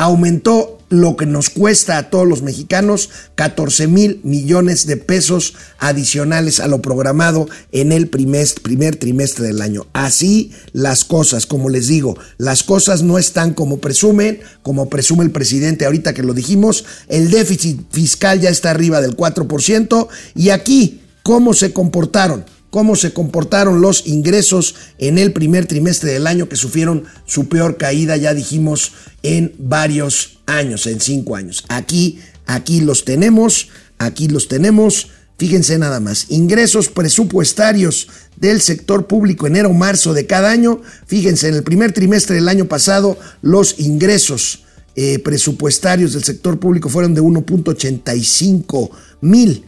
aumentó 0.00 0.78
lo 0.88 1.14
que 1.14 1.26
nos 1.26 1.50
cuesta 1.50 1.99
a 1.99 2.09
todos 2.09 2.26
los 2.26 2.40
mexicanos 2.40 3.11
14 3.35 3.87
mil 3.87 4.21
millones 4.25 4.87
de 4.87 4.97
pesos 4.97 5.54
adicionales 5.78 6.59
a 6.59 6.69
lo 6.69 6.80
programado 6.80 7.49
en 7.71 7.92
el 7.92 8.09
primer, 8.09 8.97
trimestre 8.97 9.47
del 9.47 9.61
año. 9.61 9.87
Así 9.92 10.52
las 10.73 11.04
cosas, 11.04 11.45
como 11.45 11.69
les 11.69 11.87
digo, 11.87 12.16
las 12.38 12.62
cosas 12.62 13.02
no 13.02 13.19
están 13.19 13.52
como 13.52 13.78
presumen, 13.78 14.40
como 14.62 14.88
presume 14.88 15.23
el 15.23 15.33
presidente 15.33 15.85
ahorita 15.85 16.14
que 16.14 16.23
lo 16.23 16.33
dijimos, 16.33 16.87
el 17.09 17.30
déficit 17.30 17.83
fiscal 17.92 18.40
ya 18.40 18.49
está 18.49 18.71
arriba 18.71 19.02
del 19.02 19.16
4% 19.16 20.09
y 20.35 20.49
aquí, 20.49 21.02
¿cómo 21.23 21.52
se 21.52 21.75
comportaron? 21.75 22.47
Cómo 22.70 22.96
se 22.96 23.12
comportaron 23.12 23.80
los 23.80 24.06
ingresos 24.06 24.76
en 24.98 25.18
el 25.18 25.32
primer 25.32 25.66
trimestre 25.66 26.12
del 26.12 26.26
año 26.26 26.48
que 26.48 26.56
sufrieron 26.56 27.04
su 27.26 27.48
peor 27.48 27.76
caída, 27.76 28.16
ya 28.16 28.32
dijimos, 28.32 28.92
en 29.22 29.54
varios 29.58 30.40
años, 30.46 30.86
en 30.86 31.00
cinco 31.00 31.36
años. 31.36 31.64
Aquí, 31.68 32.20
aquí 32.46 32.80
los 32.80 33.04
tenemos, 33.04 33.68
aquí 33.98 34.28
los 34.28 34.48
tenemos. 34.48 35.08
Fíjense 35.36 35.78
nada 35.78 36.00
más, 36.00 36.26
ingresos 36.28 36.88
presupuestarios 36.88 38.08
del 38.36 38.60
sector 38.60 39.06
público 39.06 39.46
enero-marzo 39.46 40.12
de 40.12 40.26
cada 40.26 40.50
año. 40.50 40.82
Fíjense, 41.06 41.48
en 41.48 41.54
el 41.54 41.62
primer 41.62 41.92
trimestre 41.92 42.36
del 42.36 42.48
año 42.48 42.66
pasado, 42.66 43.18
los 43.40 43.80
ingresos 43.80 44.64
eh, 44.96 45.18
presupuestarios 45.18 46.12
del 46.12 46.24
sector 46.24 46.58
público 46.60 46.88
fueron 46.88 47.14
de 47.14 47.22
1.85 47.22 48.90
mil 49.22 49.64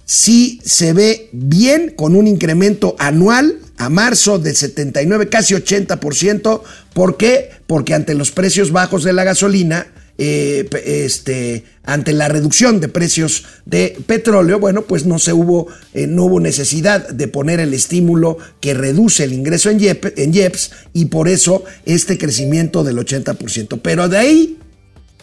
Sí 0.05 0.59
se 0.65 0.93
ve 0.93 1.29
bien 1.31 1.93
con 1.95 2.15
un 2.15 2.25
incremento 2.25 2.95
anual 2.97 3.59
a 3.77 3.89
marzo 3.89 4.39
del 4.39 4.55
79, 4.55 5.29
casi 5.29 5.53
80%. 5.53 6.61
¿Por 6.93 7.17
qué? 7.17 7.51
Porque 7.67 7.93
ante 7.93 8.15
los 8.15 8.31
precios 8.31 8.71
bajos 8.71 9.03
de 9.03 9.13
la 9.13 9.23
gasolina, 9.23 9.87
eh, 10.21 10.67
este, 10.83 11.63
ante 11.85 12.11
la 12.11 12.27
reducción 12.27 12.81
de 12.81 12.89
precios 12.89 13.45
de 13.65 13.97
petróleo, 14.05 14.59
bueno, 14.59 14.81
pues 14.81 15.05
no 15.05 15.17
se 15.17 15.31
hubo, 15.31 15.67
eh, 15.93 16.07
no 16.07 16.25
hubo 16.25 16.41
necesidad 16.41 17.07
de 17.07 17.29
poner 17.29 17.61
el 17.61 17.73
estímulo 17.73 18.37
que 18.59 18.73
reduce 18.73 19.23
el 19.23 19.31
ingreso 19.31 19.69
en, 19.69 19.79
IEPS 19.79 20.71
y 20.91 21.05
por 21.05 21.29
eso 21.29 21.63
este 21.85 22.17
crecimiento 22.17 22.83
del 22.83 22.97
80%. 22.97 23.79
Pero 23.81 24.09
de 24.09 24.17
ahí, 24.17 24.57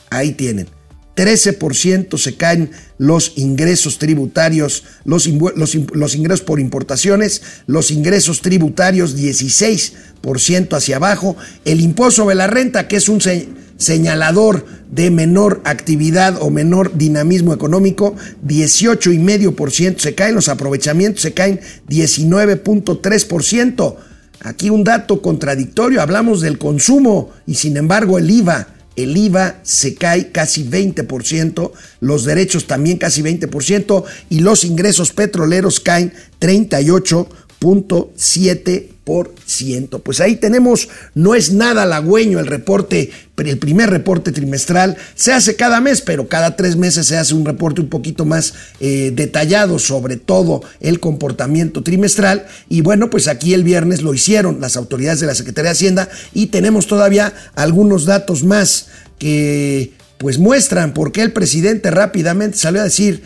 ahí 0.08 0.32
tienen. 0.32 0.66
13% 1.16 2.16
se 2.18 2.36
caen 2.36 2.70
los 2.98 3.32
ingresos 3.36 3.98
tributarios, 3.98 4.84
los, 5.04 5.26
ingresos 5.26 6.42
por 6.42 6.60
importaciones, 6.60 7.42
los 7.66 7.90
ingresos 7.90 8.42
tributarios 8.42 9.16
16% 9.16 10.76
hacia 10.76 10.96
abajo, 10.96 11.36
el 11.64 11.80
impuesto 11.80 12.22
sobre 12.22 12.36
la 12.36 12.46
renta, 12.46 12.86
que 12.86 12.96
es 12.96 13.08
un 13.08 13.20
señalador 13.78 14.66
de 14.90 15.10
menor 15.10 15.62
actividad 15.64 16.36
o 16.40 16.50
menor 16.50 16.96
dinamismo 16.96 17.54
económico, 17.54 18.14
18,5% 18.46 19.98
se 19.98 20.14
caen, 20.14 20.34
los 20.34 20.48
aprovechamientos 20.48 21.22
se 21.22 21.32
caen 21.32 21.60
19.3%. 21.88 23.96
Aquí 24.40 24.68
un 24.70 24.84
dato 24.84 25.22
contradictorio, 25.22 26.02
hablamos 26.02 26.42
del 26.42 26.58
consumo 26.58 27.30
y 27.46 27.54
sin 27.54 27.78
embargo 27.78 28.18
el 28.18 28.30
IVA, 28.30 28.75
el 28.96 29.16
IVA 29.16 29.60
se 29.62 29.94
cae 29.94 30.32
casi 30.32 30.64
20%, 30.64 31.70
los 32.00 32.24
derechos 32.24 32.66
también 32.66 32.98
casi 32.98 33.22
20% 33.22 34.04
y 34.30 34.40
los 34.40 34.64
ingresos 34.64 35.12
petroleros 35.12 35.80
caen 35.80 36.12
38 36.38 37.28
2.7%. 37.60 40.02
Pues 40.02 40.20
ahí 40.20 40.36
tenemos, 40.36 40.88
no 41.14 41.34
es 41.34 41.52
nada 41.52 41.84
halagüeño 41.84 42.40
el 42.40 42.46
reporte, 42.46 43.10
el 43.36 43.58
primer 43.58 43.90
reporte 43.90 44.32
trimestral. 44.32 44.96
Se 45.14 45.32
hace 45.32 45.56
cada 45.56 45.80
mes, 45.80 46.00
pero 46.00 46.28
cada 46.28 46.56
tres 46.56 46.76
meses 46.76 47.06
se 47.06 47.16
hace 47.16 47.34
un 47.34 47.44
reporte 47.44 47.80
un 47.80 47.88
poquito 47.88 48.24
más 48.24 48.54
eh, 48.80 49.12
detallado 49.14 49.78
sobre 49.78 50.16
todo 50.16 50.62
el 50.80 51.00
comportamiento 51.00 51.82
trimestral. 51.82 52.46
Y 52.68 52.80
bueno, 52.80 53.10
pues 53.10 53.28
aquí 53.28 53.54
el 53.54 53.64
viernes 53.64 54.02
lo 54.02 54.12
hicieron 54.12 54.60
las 54.60 54.76
autoridades 54.76 55.20
de 55.20 55.26
la 55.26 55.34
Secretaría 55.34 55.70
de 55.70 55.76
Hacienda 55.76 56.08
y 56.34 56.46
tenemos 56.46 56.86
todavía 56.86 57.32
algunos 57.54 58.06
datos 58.06 58.42
más 58.42 58.88
que 59.18 59.92
pues 60.18 60.38
muestran 60.38 60.94
por 60.94 61.12
qué 61.12 61.22
el 61.22 61.32
presidente 61.32 61.90
rápidamente 61.90 62.56
salió 62.56 62.80
a 62.80 62.84
decir 62.84 63.22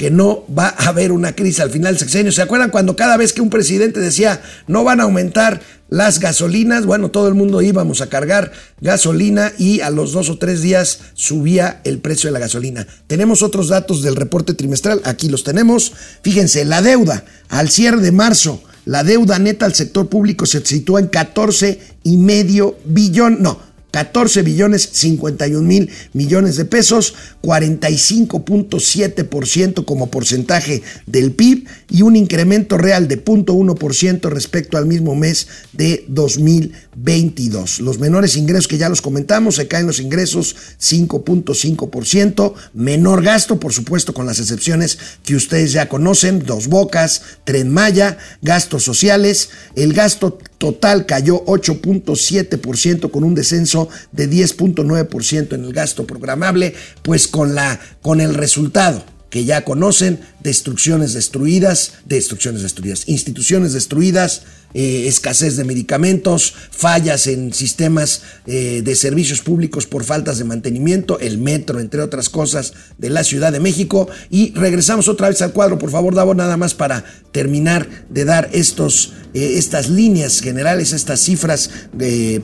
que 0.00 0.10
no 0.10 0.46
va 0.58 0.68
a 0.68 0.88
haber 0.88 1.12
una 1.12 1.36
crisis 1.36 1.60
al 1.60 1.70
final 1.70 1.92
del 1.92 1.98
sexenio. 1.98 2.32
¿Se 2.32 2.40
acuerdan 2.40 2.70
cuando 2.70 2.96
cada 2.96 3.18
vez 3.18 3.34
que 3.34 3.42
un 3.42 3.50
presidente 3.50 4.00
decía 4.00 4.40
no 4.66 4.82
van 4.82 4.98
a 4.98 5.02
aumentar 5.02 5.60
las 5.90 6.20
gasolinas? 6.20 6.86
Bueno, 6.86 7.10
todo 7.10 7.28
el 7.28 7.34
mundo 7.34 7.60
íbamos 7.60 8.00
a 8.00 8.08
cargar 8.08 8.50
gasolina 8.80 9.52
y 9.58 9.80
a 9.80 9.90
los 9.90 10.12
dos 10.12 10.30
o 10.30 10.38
tres 10.38 10.62
días 10.62 11.00
subía 11.12 11.82
el 11.84 11.98
precio 11.98 12.28
de 12.28 12.32
la 12.32 12.38
gasolina. 12.38 12.86
Tenemos 13.08 13.42
otros 13.42 13.68
datos 13.68 14.00
del 14.00 14.16
reporte 14.16 14.54
trimestral, 14.54 15.02
aquí 15.04 15.28
los 15.28 15.44
tenemos. 15.44 15.92
Fíjense, 16.22 16.64
la 16.64 16.80
deuda 16.80 17.26
al 17.50 17.68
cierre 17.68 18.00
de 18.00 18.10
marzo, 18.10 18.62
la 18.86 19.04
deuda 19.04 19.38
neta 19.38 19.66
al 19.66 19.74
sector 19.74 20.08
público 20.08 20.46
se 20.46 20.64
sitúa 20.64 21.00
en 21.00 21.08
14 21.08 21.78
y 22.04 22.16
medio 22.16 22.78
billón, 22.86 23.42
no, 23.42 23.60
14 23.90 24.42
billones 24.42 24.88
51 24.92 25.66
mil 25.66 25.90
millones 26.12 26.56
de 26.56 26.64
pesos, 26.64 27.14
45.7% 27.42 29.84
como 29.84 30.10
porcentaje 30.10 30.82
del 31.06 31.32
PIB 31.32 31.66
y 31.88 32.02
un 32.02 32.14
incremento 32.16 32.76
real 32.78 33.08
de 33.08 33.24
0.1% 33.24 34.28
respecto 34.28 34.78
al 34.78 34.86
mismo 34.86 35.14
mes 35.14 35.48
de 35.72 36.04
2022. 36.08 37.80
Los 37.80 37.98
menores 37.98 38.36
ingresos 38.36 38.68
que 38.68 38.78
ya 38.78 38.88
los 38.88 39.02
comentamos, 39.02 39.56
se 39.56 39.68
caen 39.68 39.86
los 39.86 40.00
ingresos 40.00 40.56
5.5%, 40.80 42.54
menor 42.74 43.22
gasto, 43.22 43.58
por 43.58 43.72
supuesto, 43.72 44.14
con 44.14 44.26
las 44.26 44.38
excepciones 44.38 44.98
que 45.24 45.36
ustedes 45.36 45.72
ya 45.72 45.88
conocen, 45.88 46.44
Dos 46.44 46.68
Bocas, 46.68 47.22
Tren 47.44 47.70
Maya, 47.70 48.18
gastos 48.42 48.84
sociales, 48.84 49.50
el 49.76 49.92
gasto 49.92 50.38
total 50.58 51.06
cayó 51.06 51.44
8.7% 51.46 53.10
con 53.10 53.24
un 53.24 53.34
descenso 53.34 53.79
de 54.12 54.28
10.9% 54.28 55.54
en 55.54 55.64
el 55.64 55.72
gasto 55.72 56.06
programable, 56.06 56.74
pues 57.02 57.28
con, 57.28 57.54
la, 57.54 57.80
con 58.02 58.20
el 58.20 58.34
resultado 58.34 59.04
que 59.30 59.44
ya 59.44 59.64
conocen, 59.64 60.20
destrucciones 60.42 61.14
destruidas, 61.14 61.92
destrucciones 62.04 62.62
destruidas, 62.62 63.08
instituciones 63.08 63.72
destruidas, 63.72 64.42
eh, 64.72 65.06
escasez 65.08 65.56
de 65.56 65.64
medicamentos, 65.64 66.54
fallas 66.70 67.26
en 67.26 67.52
sistemas 67.52 68.22
eh, 68.46 68.82
de 68.84 68.94
servicios 68.94 69.40
públicos 69.40 69.86
por 69.86 70.04
faltas 70.04 70.38
de 70.38 70.44
mantenimiento, 70.44 71.18
el 71.18 71.38
metro, 71.38 71.80
entre 71.80 72.00
otras 72.00 72.28
cosas, 72.28 72.72
de 72.96 73.10
la 73.10 73.24
Ciudad 73.24 73.50
de 73.50 73.60
México. 73.60 74.08
Y 74.30 74.52
regresamos 74.54 75.08
otra 75.08 75.28
vez 75.28 75.42
al 75.42 75.52
cuadro, 75.52 75.78
por 75.78 75.90
favor, 75.90 76.14
Davo, 76.14 76.34
nada 76.34 76.56
más 76.56 76.74
para 76.74 77.04
terminar 77.32 77.88
de 78.10 78.24
dar 78.24 78.48
estos, 78.52 79.12
eh, 79.34 79.54
estas 79.56 79.88
líneas 79.88 80.40
generales, 80.40 80.92
estas 80.92 81.20
cifras 81.20 81.70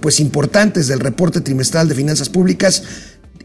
pues 0.00 0.21
importantes 0.21 0.88
del 0.88 1.00
reporte 1.00 1.40
trimestral 1.40 1.88
de 1.88 1.95
finanzas 1.95 2.28
públicas. 2.28 2.83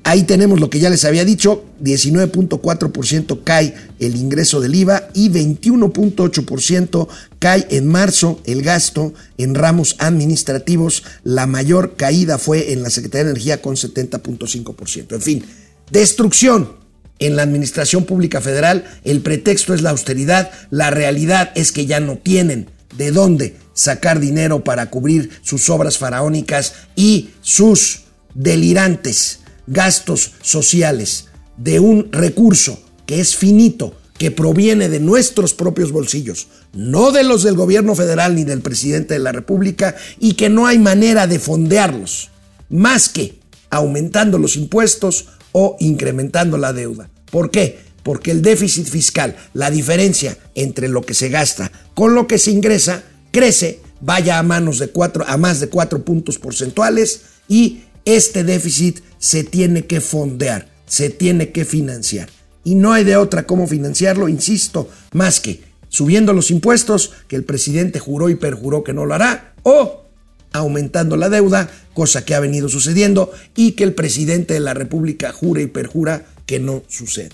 Ahí 0.03 0.23
tenemos 0.23 0.59
lo 0.59 0.71
que 0.71 0.79
ya 0.79 0.89
les 0.89 1.05
había 1.05 1.25
dicho, 1.25 1.63
19.4% 1.83 3.43
cae 3.43 3.75
el 3.99 4.15
ingreso 4.15 4.59
del 4.59 4.73
IVA 4.73 5.09
y 5.13 5.29
21.8% 5.29 7.07
cae 7.37 7.67
en 7.69 7.87
marzo 7.87 8.41
el 8.45 8.63
gasto 8.63 9.13
en 9.37 9.53
ramos 9.53 9.95
administrativos. 9.99 11.03
La 11.23 11.45
mayor 11.45 11.97
caída 11.97 12.39
fue 12.39 12.73
en 12.73 12.81
la 12.81 12.89
Secretaría 12.89 13.25
de 13.25 13.31
Energía 13.31 13.61
con 13.61 13.75
70.5%. 13.75 15.13
En 15.13 15.21
fin, 15.21 15.45
destrucción 15.91 16.77
en 17.19 17.35
la 17.35 17.43
Administración 17.43 18.05
Pública 18.05 18.41
Federal. 18.41 18.85
El 19.03 19.21
pretexto 19.21 19.75
es 19.75 19.83
la 19.83 19.91
austeridad. 19.91 20.49
La 20.71 20.89
realidad 20.89 21.51
es 21.53 21.71
que 21.71 21.85
ya 21.85 21.99
no 21.99 22.17
tienen 22.17 22.71
de 22.97 23.11
dónde 23.11 23.55
sacar 23.73 24.19
dinero 24.19 24.63
para 24.63 24.89
cubrir 24.89 25.29
sus 25.43 25.69
obras 25.69 25.99
faraónicas 25.99 26.73
y 26.95 27.29
sus 27.41 28.01
delirantes 28.33 29.40
gastos 29.67 30.33
sociales 30.41 31.27
de 31.57 31.79
un 31.79 32.11
recurso 32.11 32.81
que 33.05 33.19
es 33.19 33.35
finito, 33.35 33.95
que 34.17 34.31
proviene 34.31 34.87
de 34.87 34.99
nuestros 34.99 35.53
propios 35.53 35.91
bolsillos, 35.91 36.47
no 36.73 37.11
de 37.11 37.23
los 37.23 37.43
del 37.43 37.55
gobierno 37.55 37.95
federal 37.95 38.35
ni 38.35 38.43
del 38.43 38.61
presidente 38.61 39.15
de 39.15 39.19
la 39.19 39.31
República, 39.31 39.95
y 40.19 40.33
que 40.33 40.49
no 40.49 40.67
hay 40.67 40.77
manera 40.77 41.27
de 41.27 41.39
fondearlos, 41.39 42.29
más 42.69 43.09
que 43.09 43.39
aumentando 43.69 44.37
los 44.37 44.55
impuestos 44.55 45.27
o 45.51 45.75
incrementando 45.79 46.57
la 46.57 46.73
deuda. 46.73 47.09
¿Por 47.31 47.49
qué? 47.49 47.79
Porque 48.03 48.31
el 48.31 48.41
déficit 48.41 48.87
fiscal, 48.87 49.35
la 49.53 49.71
diferencia 49.71 50.37
entre 50.55 50.87
lo 50.87 51.01
que 51.01 51.13
se 51.13 51.29
gasta 51.29 51.71
con 51.93 52.13
lo 52.15 52.27
que 52.27 52.37
se 52.37 52.51
ingresa, 52.51 53.03
crece, 53.31 53.81
vaya 54.01 54.39
a 54.39 54.43
manos 54.43 54.79
de 54.79 54.89
cuatro, 54.89 55.23
a 55.27 55.37
más 55.37 55.59
de 55.59 55.69
cuatro 55.69 56.03
puntos 56.03 56.37
porcentuales 56.37 57.21
y 57.47 57.81
este 58.05 58.43
déficit 58.43 58.99
se 59.17 59.43
tiene 59.43 59.85
que 59.85 60.01
fondear, 60.01 60.69
se 60.85 61.09
tiene 61.09 61.51
que 61.51 61.65
financiar. 61.65 62.29
Y 62.63 62.75
no 62.75 62.93
hay 62.93 63.03
de 63.03 63.17
otra 63.17 63.45
cómo 63.45 63.67
financiarlo, 63.67 64.29
insisto, 64.29 64.89
más 65.13 65.39
que 65.39 65.61
subiendo 65.89 66.33
los 66.33 66.51
impuestos, 66.51 67.11
que 67.27 67.35
el 67.35 67.43
presidente 67.43 67.99
juró 67.99 68.29
y 68.29 68.35
perjuró 68.35 68.83
que 68.83 68.93
no 68.93 69.05
lo 69.05 69.13
hará, 69.13 69.53
o 69.63 70.05
aumentando 70.53 71.17
la 71.17 71.29
deuda, 71.29 71.69
cosa 71.93 72.25
que 72.25 72.35
ha 72.35 72.39
venido 72.39 72.69
sucediendo, 72.69 73.31
y 73.55 73.73
que 73.73 73.83
el 73.83 73.93
presidente 73.93 74.53
de 74.53 74.59
la 74.59 74.73
República 74.73 75.31
jura 75.31 75.61
y 75.61 75.67
perjura 75.67 76.25
que 76.45 76.59
no 76.59 76.83
sucede. 76.87 77.29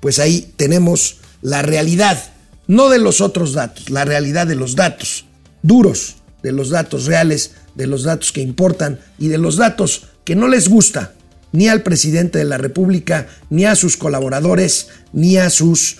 Pues 0.00 0.18
ahí 0.18 0.52
tenemos 0.56 1.18
la 1.42 1.62
realidad, 1.62 2.32
no 2.66 2.90
de 2.90 2.98
los 2.98 3.20
otros 3.20 3.52
datos, 3.52 3.90
la 3.90 4.04
realidad 4.04 4.46
de 4.46 4.56
los 4.56 4.76
datos 4.76 5.26
duros, 5.62 6.16
de 6.42 6.52
los 6.52 6.70
datos 6.70 7.06
reales, 7.06 7.52
de 7.76 7.86
los 7.86 8.02
datos 8.02 8.32
que 8.32 8.40
importan 8.40 8.98
y 9.18 9.28
de 9.28 9.38
los 9.38 9.56
datos 9.56 10.08
que 10.24 10.34
no 10.34 10.48
les 10.48 10.68
gusta 10.68 11.12
ni 11.52 11.68
al 11.68 11.82
presidente 11.82 12.38
de 12.38 12.44
la 12.44 12.58
República, 12.58 13.28
ni 13.48 13.64
a 13.64 13.76
sus 13.76 13.96
colaboradores, 13.96 14.88
ni 15.12 15.36
a 15.38 15.48
sus 15.48 15.98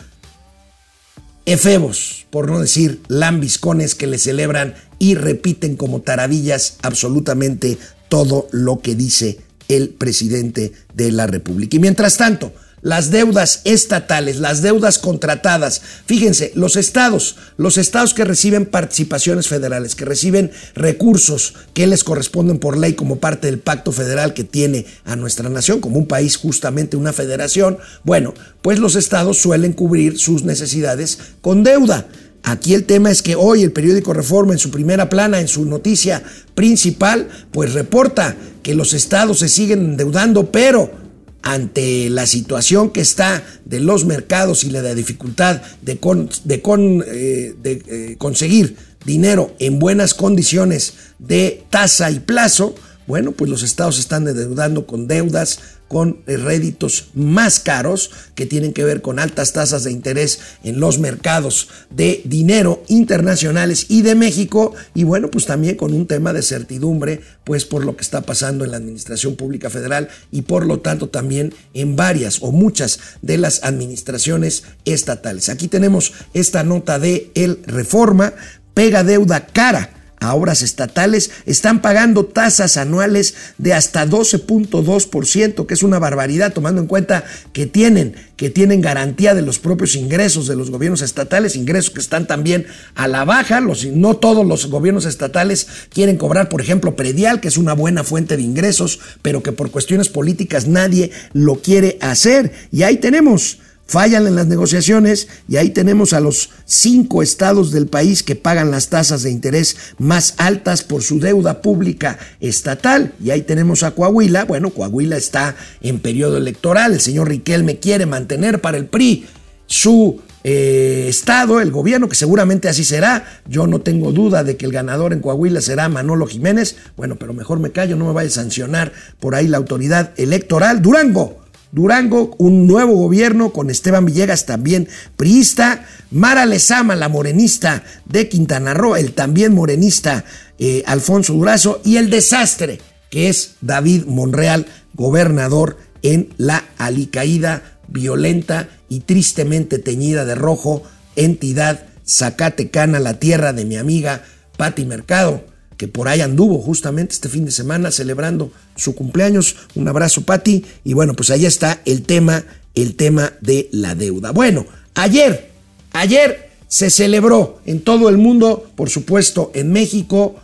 efebos, 1.47 2.27
por 2.31 2.51
no 2.51 2.61
decir 2.61 3.01
lambiscones 3.09 3.95
que 3.95 4.07
le 4.07 4.19
celebran 4.19 4.75
y 4.99 5.15
repiten 5.15 5.77
como 5.77 6.03
taradillas 6.03 6.77
absolutamente 6.83 7.79
todo 8.09 8.49
lo 8.51 8.81
que 8.81 8.95
dice 8.95 9.39
el 9.69 9.91
presidente 9.91 10.73
de 10.95 11.13
la 11.13 11.27
República. 11.27 11.77
Y 11.77 11.81
mientras 11.81 12.17
tanto, 12.17 12.53
las 12.87 13.11
deudas 13.11 13.63
estatales, 13.65 14.39
las 14.39 14.63
deudas 14.63 15.01
contratadas. 15.01 15.83
Fíjense, 16.07 16.53
los 16.55 16.77
estados, 16.77 17.35
los 17.57 17.79
estados 17.79 18.15
que 18.15 18.25
reciben 18.25 18.65
participaciones 18.65 19.49
federales, 19.49 19.97
que 19.97 20.05
reciben 20.05 20.53
recursos 20.77 21.55
que 21.75 21.89
les 21.89 22.05
corresponden 22.05 22.61
por 22.61 22.79
ley 22.79 22.93
como 22.93 23.17
parte 23.17 23.49
del 23.49 23.59
pacto 23.59 23.91
federal 23.91 24.35
que 24.35 24.45
tiene 24.45 24.87
a 25.05 25.17
nuestra 25.17 25.49
nación, 25.49 25.81
como 25.81 25.99
un 25.99 26.07
país 26.07 26.37
justamente 26.37 26.97
una 26.97 27.13
federación, 27.13 27.79
bueno, 28.05 28.35
pues 28.63 28.79
los 28.79 28.95
estados 28.95 29.39
suelen 29.39 29.73
cubrir 29.73 30.17
sus 30.17 30.45
necesidades 30.45 31.19
con 31.41 31.65
deuda. 31.65 32.07
Aquí 32.45 32.75
el 32.75 32.85
tema 32.85 33.11
es 33.11 33.21
que 33.21 33.35
hoy 33.35 33.65
el 33.65 33.73
periódico 33.73 34.13
Reforma 34.13 34.53
en 34.53 34.61
su 34.61 34.71
primera 34.71 35.11
plana, 35.11 35.41
en 35.41 35.49
su 35.49 35.65
noticia 35.65 36.23
principal, 36.55 37.27
pues 37.51 37.73
reporta 37.73 38.37
que 38.63 38.77
los 38.77 38.95
estados 38.95 39.41
se 39.41 39.49
siguen 39.49 39.81
endeudando, 39.81 40.53
pero 40.53 41.06
ante 41.47 42.11
la 42.11 42.27
situación 42.27 42.91
que 42.91 43.01
está 43.01 43.45
de 43.65 43.79
los 43.79 44.05
mercados 44.05 44.65
y 44.65 44.71
la 44.71 44.83
dificultad 44.97 45.63
de, 45.81 45.93
eh, 45.93 47.55
eh, 47.63 48.15
conseguir 48.19 48.77
dinero 49.05 49.55
en 49.61 49.79
buenas 49.79 50.13
condiciones 50.13 50.95
de 51.21 51.63
tasa 51.71 52.11
y 52.11 52.19
plazo, 52.19 52.75
bueno, 53.07 53.31
pues 53.31 53.49
los 53.49 53.63
estados 53.63 54.01
están 54.01 54.27
endeudando 54.27 54.89
con 54.89 55.07
deudas, 55.07 55.61
con 55.89 56.23
réditos 56.27 57.11
más 57.15 57.61
caros 57.61 58.11
que 58.35 58.47
tienen 58.47 58.73
que 58.73 58.85
ver 58.85 59.03
con 59.03 59.19
altas 59.19 59.53
tasas 59.53 59.85
de 59.85 59.93
interés 59.93 60.41
en 60.65 60.81
los 60.81 60.99
mercados 60.99 61.69
de 61.91 62.23
dinero 62.25 62.83
internacionales 62.89 63.87
y 63.89 64.03
de 64.03 64.15
México 64.15 64.75
y 64.95 65.05
bueno, 65.05 65.31
pues 65.31 65.47
también 65.47 65.77
con 65.77 65.93
un 65.93 66.07
tema 66.07 66.33
de 66.33 66.43
certidumbre, 66.43 67.21
pues 67.45 67.65
por 67.65 67.85
lo 67.85 67.97
que 67.97 68.03
está 68.03 68.23
pasando 68.23 68.65
en 68.65 68.73
la 68.73 68.79
Administración 68.79 69.37
Pública 69.37 69.71
Federal 69.71 70.09
y 70.33 70.43
por 70.43 70.67
lo 70.67 70.81
tanto 70.81 71.09
también 71.09 71.55
en 71.75 71.97
varias 71.97 72.39
o 72.43 72.53
muchas 72.53 72.99
de 73.23 73.39
las 73.39 73.63
administraciones 73.63 74.65
estatales. 74.85 75.49
Aquí 75.49 75.69
tenemos 75.69 76.13
esta 76.35 76.65
nota 76.65 76.99
de 76.99 77.31
El 77.35 77.63
Reforma, 77.65 78.33
pega 78.75 79.05
deuda 79.05 79.47
cara 79.47 79.96
a 80.21 80.35
obras 80.35 80.63
estatales 80.63 81.31
están 81.45 81.83
pagando 81.83 82.25
tasas 82.25 82.77
anuales 82.77 83.35
de 83.59 83.75
hasta 83.75 84.07
12.2%, 84.07 85.67
que 85.67 85.75
es 85.75 85.83
una 85.83 85.99
barbaridad 85.99 86.53
tomando 86.53 86.81
en 86.81 86.87
cuenta 86.87 87.25
que 87.53 87.67
tienen, 87.67 88.15
que 88.37 88.51
tienen 88.51 88.81
garantía 88.81 89.35
de 89.35 89.43
los 89.43 89.59
propios 89.59 89.95
ingresos 89.95 90.47
de 90.47 90.57
los 90.57 90.71
gobiernos 90.71 91.03
estatales, 91.03 91.57
ingresos 91.57 91.91
que 91.91 92.01
están 92.01 92.27
también 92.27 92.67
a 92.95 93.09
la 93.09 93.25
baja, 93.25 93.61
los, 93.61 93.85
no 93.87 94.17
todos 94.17 94.47
los 94.47 94.67
gobiernos 94.67 95.05
estatales 95.05 95.67
quieren 95.91 96.17
cobrar, 96.17 96.49
por 96.49 96.61
ejemplo, 96.61 96.97
predial, 96.97 97.41
que 97.41 97.49
es 97.49 97.59
una 97.59 97.75
buena 97.75 98.05
fuente 98.05 98.37
de 98.37 98.43
ingresos, 98.43 99.01
pero 99.23 99.43
que 99.43 99.53
por 99.53 99.71
cuestiones 99.71 100.09
políticas 100.09 100.67
nadie 100.67 101.11
lo 101.33 101.57
quiere 101.57 101.99
hacer. 102.01 102.53
Y 102.73 102.83
ahí 102.83 102.97
tenemos 102.97 103.59
fallan 103.87 104.27
en 104.27 104.35
las 104.35 104.47
negociaciones 104.47 105.29
y 105.49 105.57
ahí 105.57 105.71
tenemos 105.71 106.13
a 106.13 106.21
los 106.21 106.51
cinco 106.65 107.23
estados 107.23 107.71
del 107.71 107.87
país 107.87 108.23
que 108.23 108.37
pagan 108.37 108.71
las 108.71 108.89
tasas 108.89 109.23
de 109.23 109.31
interés 109.31 109.77
más 109.99 110.35
altas 110.37 110.83
por 110.83 111.03
su 111.03 111.21
deuda 111.21 111.63
pública 111.63 112.19
estatal 112.41 113.15
y 113.23 113.31
ahí 113.31 113.43
tenemos 113.43 113.83
a 113.83 113.93
Coahuila, 113.93 114.45
bueno, 114.45 114.71
Coahuila 114.71 115.17
está 115.17 115.57
en 115.81 116.01
periodo 116.01 116.37
electoral, 116.37 116.93
el 116.93 117.01
señor 117.01 117.29
Riquelme 117.29 117.79
quiere 117.79 118.07
mantener 118.07 118.61
para 118.61 118.77
el 118.77 118.87
PRI 118.87 119.27
su 119.67 120.21
eh, 120.49 121.07
estado, 121.09 121.61
el 121.61 121.73
gobierno, 121.73 122.09
que 122.09 122.15
seguramente 122.15 122.69
así 122.69 122.85
será. 122.85 123.41
Yo 123.49 123.67
no 123.67 123.81
tengo 123.81 124.13
duda 124.13 124.45
de 124.45 124.57
que 124.57 124.65
el 124.65 124.71
ganador 124.71 125.13
en 125.13 125.19
Coahuila 125.19 125.61
será 125.61 125.89
Manolo 125.89 126.25
Jiménez. 126.29 126.77
Bueno, 126.97 127.17
pero 127.17 127.35
mejor 127.35 127.59
me 127.59 127.73
callo, 127.73 127.97
no 127.97 128.07
me 128.07 128.13
vaya 128.13 128.29
a 128.29 128.33
sancionar 128.33 128.93
por 129.19 129.35
ahí 129.35 129.49
la 129.49 129.57
autoridad 129.57 130.13
electoral. 130.17 130.83
Durango, 130.83 131.46
Durango, 131.73 132.35
un 132.39 132.67
nuevo 132.67 132.95
gobierno 132.95 133.53
con 133.53 133.71
Esteban 133.71 134.05
Villegas 134.05 134.47
también 134.47 134.89
priista, 135.17 135.87
Mara 136.11 136.47
Lezama, 136.47 136.97
la 136.97 137.09
morenista 137.09 137.83
de 138.05 138.29
Quintana 138.29 138.75
Roo, 138.75 138.97
el 138.97 139.13
también 139.13 139.55
morenista 139.55 140.25
eh, 140.59 140.83
Alfonso 140.87 141.35
Durazo 141.35 141.81
y 141.85 141.97
el 141.97 142.11
desastre 142.11 142.81
que 143.11 143.29
es 143.29 143.55
David 143.61 144.05
Monreal, 144.07 144.67
gobernador 144.95 145.79
en 146.03 146.35
la 146.37 146.65
alicaída, 146.79 147.79
violenta 147.89 148.69
y 148.89 149.01
tristemente 149.01 149.79
teñida 149.79 150.25
de 150.25 150.35
rojo 150.35 150.83
entidad 151.15 151.87
Zacatecana, 152.07 153.01
la 153.01 153.19
tierra 153.19 153.53
de 153.53 153.65
mi 153.65 153.77
amiga 153.77 154.23
Patti 154.57 154.85
Mercado 154.85 155.45
que 155.77 155.89
por 155.89 156.09
ahí 156.09 156.21
anduvo 156.21 156.61
justamente 156.61 157.15
este 157.15 157.29
fin 157.29 157.45
de 157.45 157.51
semana 157.51 157.91
celebrando 157.91 158.51
su 158.77 158.95
cumpleaños. 158.95 159.57
Un 159.75 159.89
abrazo, 159.89 160.23
Pati. 160.23 160.65
Y 160.85 160.95
bueno, 160.95 161.15
pues 161.15 161.31
ahí 161.31 161.45
está 161.45 161.83
el 161.85 162.03
tema, 162.03 162.45
el 162.75 162.95
tema 162.95 163.33
de 163.41 163.69
la 163.73 163.95
deuda. 163.95 164.31
Bueno, 164.31 164.67
ayer, 164.95 165.51
ayer 165.93 166.51
se 166.69 166.91
celebró 166.91 167.61
en 167.67 167.81
todo 167.81 168.09
el 168.09 168.19
mundo, 168.19 168.71
por 168.75 168.91
supuesto 168.91 169.51
en 169.55 169.73
México, 169.73 170.37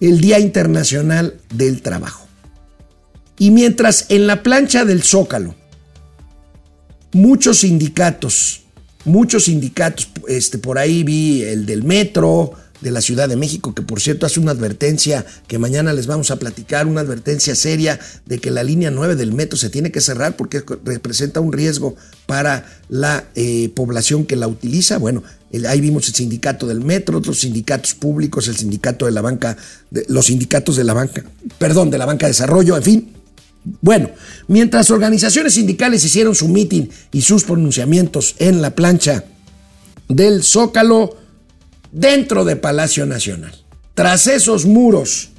el 0.00 0.20
Día 0.20 0.38
Internacional 0.38 1.40
del 1.52 1.82
Trabajo. 1.82 2.26
Y 3.38 3.50
mientras 3.50 4.06
en 4.10 4.26
la 4.26 4.42
plancha 4.42 4.84
del 4.84 5.02
Zócalo, 5.02 5.54
muchos 7.12 7.60
sindicatos, 7.60 8.62
muchos 9.04 9.44
sindicatos, 9.44 10.08
este, 10.28 10.58
por 10.58 10.78
ahí 10.78 11.02
vi 11.02 11.42
el 11.42 11.66
del 11.66 11.82
metro, 11.82 12.52
de 12.84 12.90
la 12.90 13.00
Ciudad 13.00 13.30
de 13.30 13.36
México, 13.36 13.74
que 13.74 13.80
por 13.80 13.98
cierto 13.98 14.26
hace 14.26 14.38
una 14.38 14.50
advertencia 14.50 15.24
que 15.48 15.58
mañana 15.58 15.94
les 15.94 16.06
vamos 16.06 16.30
a 16.30 16.38
platicar, 16.38 16.86
una 16.86 17.00
advertencia 17.00 17.54
seria 17.54 17.98
de 18.26 18.38
que 18.38 18.50
la 18.50 18.62
línea 18.62 18.90
9 18.90 19.16
del 19.16 19.32
metro 19.32 19.56
se 19.56 19.70
tiene 19.70 19.90
que 19.90 20.02
cerrar 20.02 20.36
porque 20.36 20.62
representa 20.84 21.40
un 21.40 21.54
riesgo 21.54 21.96
para 22.26 22.66
la 22.90 23.24
eh, 23.36 23.70
población 23.74 24.26
que 24.26 24.36
la 24.36 24.48
utiliza. 24.48 24.98
Bueno, 24.98 25.22
ahí 25.66 25.80
vimos 25.80 26.08
el 26.08 26.14
sindicato 26.14 26.66
del 26.66 26.82
metro, 26.82 27.16
otros 27.16 27.40
sindicatos 27.40 27.94
públicos, 27.94 28.48
el 28.48 28.56
sindicato 28.56 29.06
de 29.06 29.12
la 29.12 29.22
banca, 29.22 29.56
los 30.08 30.26
sindicatos 30.26 30.76
de 30.76 30.84
la 30.84 30.92
banca, 30.92 31.24
perdón, 31.58 31.90
de 31.90 31.96
la 31.96 32.04
banca 32.04 32.26
de 32.26 32.32
desarrollo, 32.32 32.76
en 32.76 32.82
fin. 32.82 33.12
Bueno, 33.80 34.10
mientras 34.46 34.90
organizaciones 34.90 35.54
sindicales 35.54 36.04
hicieron 36.04 36.34
su 36.34 36.48
mitin 36.48 36.90
y 37.12 37.22
sus 37.22 37.44
pronunciamientos 37.44 38.34
en 38.40 38.60
la 38.60 38.74
plancha 38.74 39.24
del 40.06 40.42
Zócalo, 40.42 41.23
dentro 41.94 42.44
de 42.44 42.56
Palacio 42.56 43.06
Nacional. 43.06 43.54
Tras 43.94 44.26
esos 44.26 44.66
muros 44.66 45.30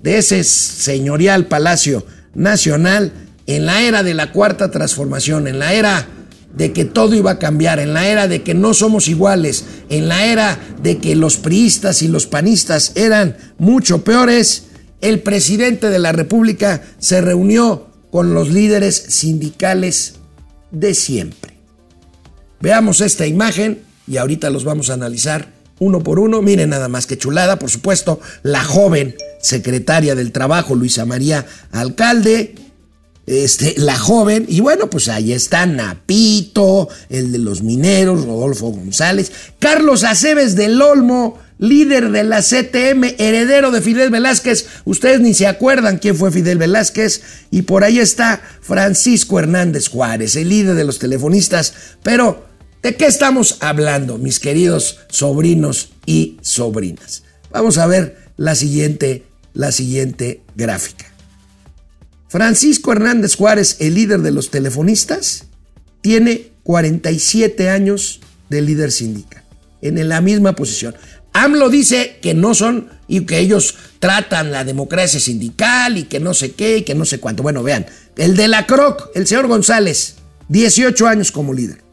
de 0.00 0.18
ese 0.18 0.44
señorial 0.44 1.46
Palacio 1.46 2.04
Nacional, 2.34 3.12
en 3.46 3.64
la 3.64 3.82
era 3.82 4.02
de 4.02 4.14
la 4.14 4.32
cuarta 4.32 4.70
transformación, 4.70 5.46
en 5.46 5.58
la 5.58 5.72
era 5.72 6.06
de 6.54 6.72
que 6.72 6.84
todo 6.84 7.14
iba 7.14 7.32
a 7.32 7.38
cambiar, 7.38 7.78
en 7.78 7.94
la 7.94 8.08
era 8.08 8.26
de 8.26 8.42
que 8.42 8.54
no 8.54 8.74
somos 8.74 9.06
iguales, 9.06 9.64
en 9.88 10.08
la 10.08 10.26
era 10.26 10.58
de 10.82 10.98
que 10.98 11.14
los 11.14 11.36
priistas 11.36 12.02
y 12.02 12.08
los 12.08 12.26
panistas 12.26 12.92
eran 12.96 13.36
mucho 13.58 14.02
peores, 14.02 14.64
el 15.00 15.20
presidente 15.20 15.90
de 15.90 16.00
la 16.00 16.10
República 16.10 16.82
se 16.98 17.20
reunió 17.20 17.86
con 18.10 18.34
los 18.34 18.50
líderes 18.50 18.96
sindicales 18.96 20.14
de 20.72 20.94
siempre. 20.94 21.54
Veamos 22.60 23.00
esta 23.00 23.26
imagen 23.26 23.82
y 24.08 24.16
ahorita 24.16 24.50
los 24.50 24.64
vamos 24.64 24.90
a 24.90 24.94
analizar 24.94 25.59
uno 25.80 26.00
por 26.04 26.20
uno. 26.20 26.40
Miren 26.40 26.70
nada 26.70 26.86
más 26.86 27.06
que 27.06 27.18
chulada, 27.18 27.58
por 27.58 27.70
supuesto, 27.70 28.20
la 28.44 28.62
joven 28.62 29.16
secretaria 29.42 30.14
del 30.14 30.30
Trabajo, 30.30 30.76
Luisa 30.76 31.04
María 31.04 31.46
Alcalde, 31.72 32.54
este, 33.26 33.74
la 33.76 33.96
joven, 33.96 34.44
y 34.48 34.60
bueno, 34.60 34.90
pues 34.90 35.08
ahí 35.08 35.32
está 35.32 35.64
Napito, 35.64 36.88
el 37.08 37.30
de 37.30 37.38
los 37.38 37.62
mineros, 37.62 38.24
Rodolfo 38.24 38.68
González, 38.70 39.30
Carlos 39.60 40.02
Aceves 40.02 40.56
del 40.56 40.82
Olmo, 40.82 41.38
líder 41.58 42.10
de 42.10 42.24
la 42.24 42.40
CTM, 42.42 43.14
heredero 43.18 43.70
de 43.70 43.82
Fidel 43.82 44.10
Velázquez, 44.10 44.66
ustedes 44.84 45.20
ni 45.20 45.34
se 45.34 45.46
acuerdan 45.46 45.98
quién 45.98 46.16
fue 46.16 46.32
Fidel 46.32 46.58
Velázquez, 46.58 47.22
y 47.52 47.62
por 47.62 47.84
ahí 47.84 48.00
está 48.00 48.42
Francisco 48.62 49.38
Hernández 49.38 49.88
Juárez, 49.88 50.34
el 50.34 50.48
líder 50.48 50.74
de 50.74 50.84
los 50.84 50.98
telefonistas, 50.98 51.74
pero 52.02 52.49
¿De 52.82 52.96
qué 52.96 53.04
estamos 53.04 53.58
hablando, 53.60 54.16
mis 54.16 54.40
queridos 54.40 55.00
sobrinos 55.10 55.90
y 56.06 56.38
sobrinas? 56.40 57.24
Vamos 57.50 57.76
a 57.76 57.86
ver 57.86 58.16
la 58.38 58.54
siguiente, 58.54 59.24
la 59.52 59.70
siguiente 59.70 60.40
gráfica. 60.56 61.12
Francisco 62.28 62.92
Hernández 62.92 63.36
Juárez, 63.36 63.76
el 63.80 63.96
líder 63.96 64.20
de 64.20 64.30
los 64.30 64.50
telefonistas, 64.50 65.44
tiene 66.00 66.52
47 66.62 67.68
años 67.68 68.20
de 68.48 68.62
líder 68.62 68.92
sindical, 68.92 69.42
en 69.82 70.08
la 70.08 70.22
misma 70.22 70.54
posición. 70.54 70.94
AMLO 71.34 71.68
dice 71.68 72.18
que 72.22 72.32
no 72.32 72.54
son 72.54 72.88
y 73.06 73.26
que 73.26 73.40
ellos 73.40 73.74
tratan 73.98 74.52
la 74.52 74.64
democracia 74.64 75.20
sindical 75.20 75.98
y 75.98 76.04
que 76.04 76.18
no 76.18 76.32
sé 76.32 76.52
qué 76.52 76.78
y 76.78 76.82
que 76.82 76.94
no 76.94 77.04
sé 77.04 77.20
cuánto. 77.20 77.42
Bueno, 77.42 77.62
vean, 77.62 77.84
el 78.16 78.36
de 78.36 78.48
la 78.48 78.66
CROC, 78.66 79.10
el 79.14 79.26
señor 79.26 79.48
González, 79.48 80.14
18 80.48 81.06
años 81.06 81.30
como 81.30 81.52
líder. 81.52 81.89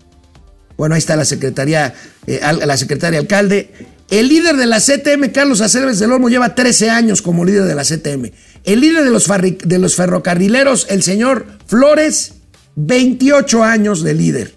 Bueno, 0.78 0.96
ahí 0.96 1.00
está 1.00 1.16
la 1.16 1.26
secretaria, 1.26 1.94
eh, 2.28 2.40
la 2.66 2.78
secretaria 2.78 3.20
alcalde. 3.20 3.72
El 4.10 4.30
líder 4.30 4.56
de 4.56 4.68
la 4.68 4.80
CTM, 4.80 5.32
Carlos 5.34 5.60
Aceves 5.60 6.00
del 6.00 6.13
Olmo, 6.13 6.30
lleva 6.30 6.56
13 6.56 6.90
años 6.90 7.22
como 7.22 7.44
líder 7.44 7.66
de 7.66 7.76
la 7.76 7.84
CTM. 7.84 8.32
El 8.63 8.80
líder 8.80 9.04
de 9.04 9.10
los, 9.10 9.28
de 9.28 9.80
los 9.80 9.96
ferrocarrileros, 9.96 10.88
el 10.90 11.04
señor 11.04 11.46
Flores, 11.66 12.34
28 12.76 13.63
años 13.63 14.04
de 14.04 14.13
líder. 14.13 14.56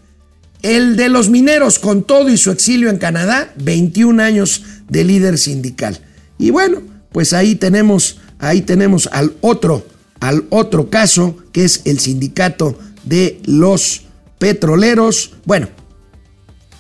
El 0.62 0.96
de 0.96 1.09
los 1.09 1.30
mineros, 1.30 1.78
con 1.78 2.04
todo 2.04 2.28
y 2.28 2.37
su 2.37 2.50
exilio 2.50 2.90
en 2.90 2.98
Canadá, 2.98 3.52
21 3.56 4.22
años 4.22 4.62
de 4.88 5.04
líder 5.04 5.38
sindical. 5.38 6.00
Y 6.38 6.50
bueno, 6.50 6.83
pues 7.12 7.33
ahí 7.33 7.56
tenemos, 7.56 8.20
ahí 8.38 8.61
tenemos 8.61 9.09
al 9.12 9.35
otro, 9.40 9.87
al 10.20 10.44
otro 10.50 10.90
caso, 10.90 11.38
que 11.52 11.64
es 11.64 11.80
el 11.87 11.98
sindicato 11.98 12.78
de 13.04 13.40
los 13.46 14.02
petroleros. 14.38 15.35
Bueno, 15.44 15.68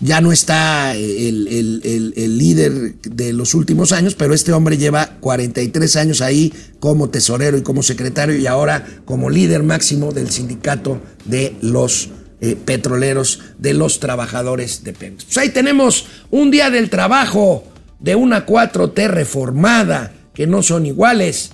ya 0.00 0.20
no 0.20 0.32
está 0.32 0.94
el, 0.94 2.38
líder 2.38 2.94
de 3.02 3.32
los 3.32 3.54
últimos 3.54 3.92
años, 3.92 4.14
pero 4.14 4.34
este 4.34 4.52
hombre 4.52 4.78
lleva 4.78 5.16
43 5.20 5.96
años 5.96 6.20
ahí 6.22 6.52
como 6.80 7.10
tesorero 7.10 7.58
y 7.58 7.62
como 7.62 7.82
secretario 7.82 8.36
y 8.36 8.46
ahora 8.46 8.86
como 9.04 9.28
líder 9.28 9.62
máximo 9.62 10.12
del 10.12 10.30
sindicato 10.30 11.00
de 11.26 11.54
los 11.60 12.08
eh, 12.40 12.56
petroleros, 12.56 13.40
de 13.58 13.74
los 13.74 14.00
trabajadores 14.00 14.82
de 14.84 14.94
Pemex. 14.94 15.26
Pues 15.26 15.38
ahí 15.38 15.50
tenemos 15.50 16.06
un 16.30 16.50
día 16.50 16.70
del 16.70 16.88
trabajo 16.88 17.64
de 17.98 18.14
una 18.14 18.46
4T 18.46 19.08
reformada, 19.08 20.14
que 20.32 20.46
no 20.46 20.62
son 20.62 20.86
iguales, 20.86 21.50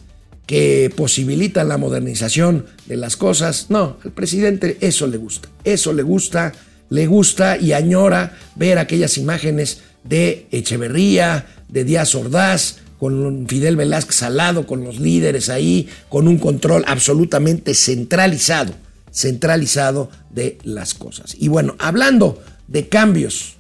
que 0.47 0.93
posibilitan 0.95 1.69
la 1.69 1.77
modernización 1.77 2.67
de 2.87 2.97
las 2.97 3.17
cosas. 3.17 3.67
No, 3.69 3.97
al 4.05 4.13
presidente 4.13 4.79
eso 4.81 5.09
le 5.09 5.17
gusta, 5.17 5.49
eso 5.65 5.93
le 5.93 6.05
gusta 6.05 6.53
le 6.91 7.07
gusta 7.07 7.57
y 7.57 7.73
añora 7.73 8.37
ver 8.55 8.79
aquellas 8.79 9.19
imágenes 9.19 9.81
de 10.05 10.47
Echeverría, 10.51 11.47
de 11.69 11.85
Díaz 11.85 12.15
Ordaz, 12.15 12.77
con 12.99 13.47
Fidel 13.47 13.77
Velázquez 13.77 14.23
al 14.23 14.37
lado, 14.39 14.67
con 14.67 14.85
los 14.85 14.99
líderes 14.99 15.49
ahí, 15.49 15.89
con 16.09 16.29
un 16.29 16.39
control 16.39 16.85
absolutamente 16.87 17.75
centralizado, 17.75 18.73
centralizado 19.13 20.11
de 20.31 20.59
las 20.63 20.95
cosas. 20.95 21.37
Y 21.39 21.49
bueno, 21.49 21.77
hablando 21.79 22.43
de 22.69 22.89
cambios 22.89 23.57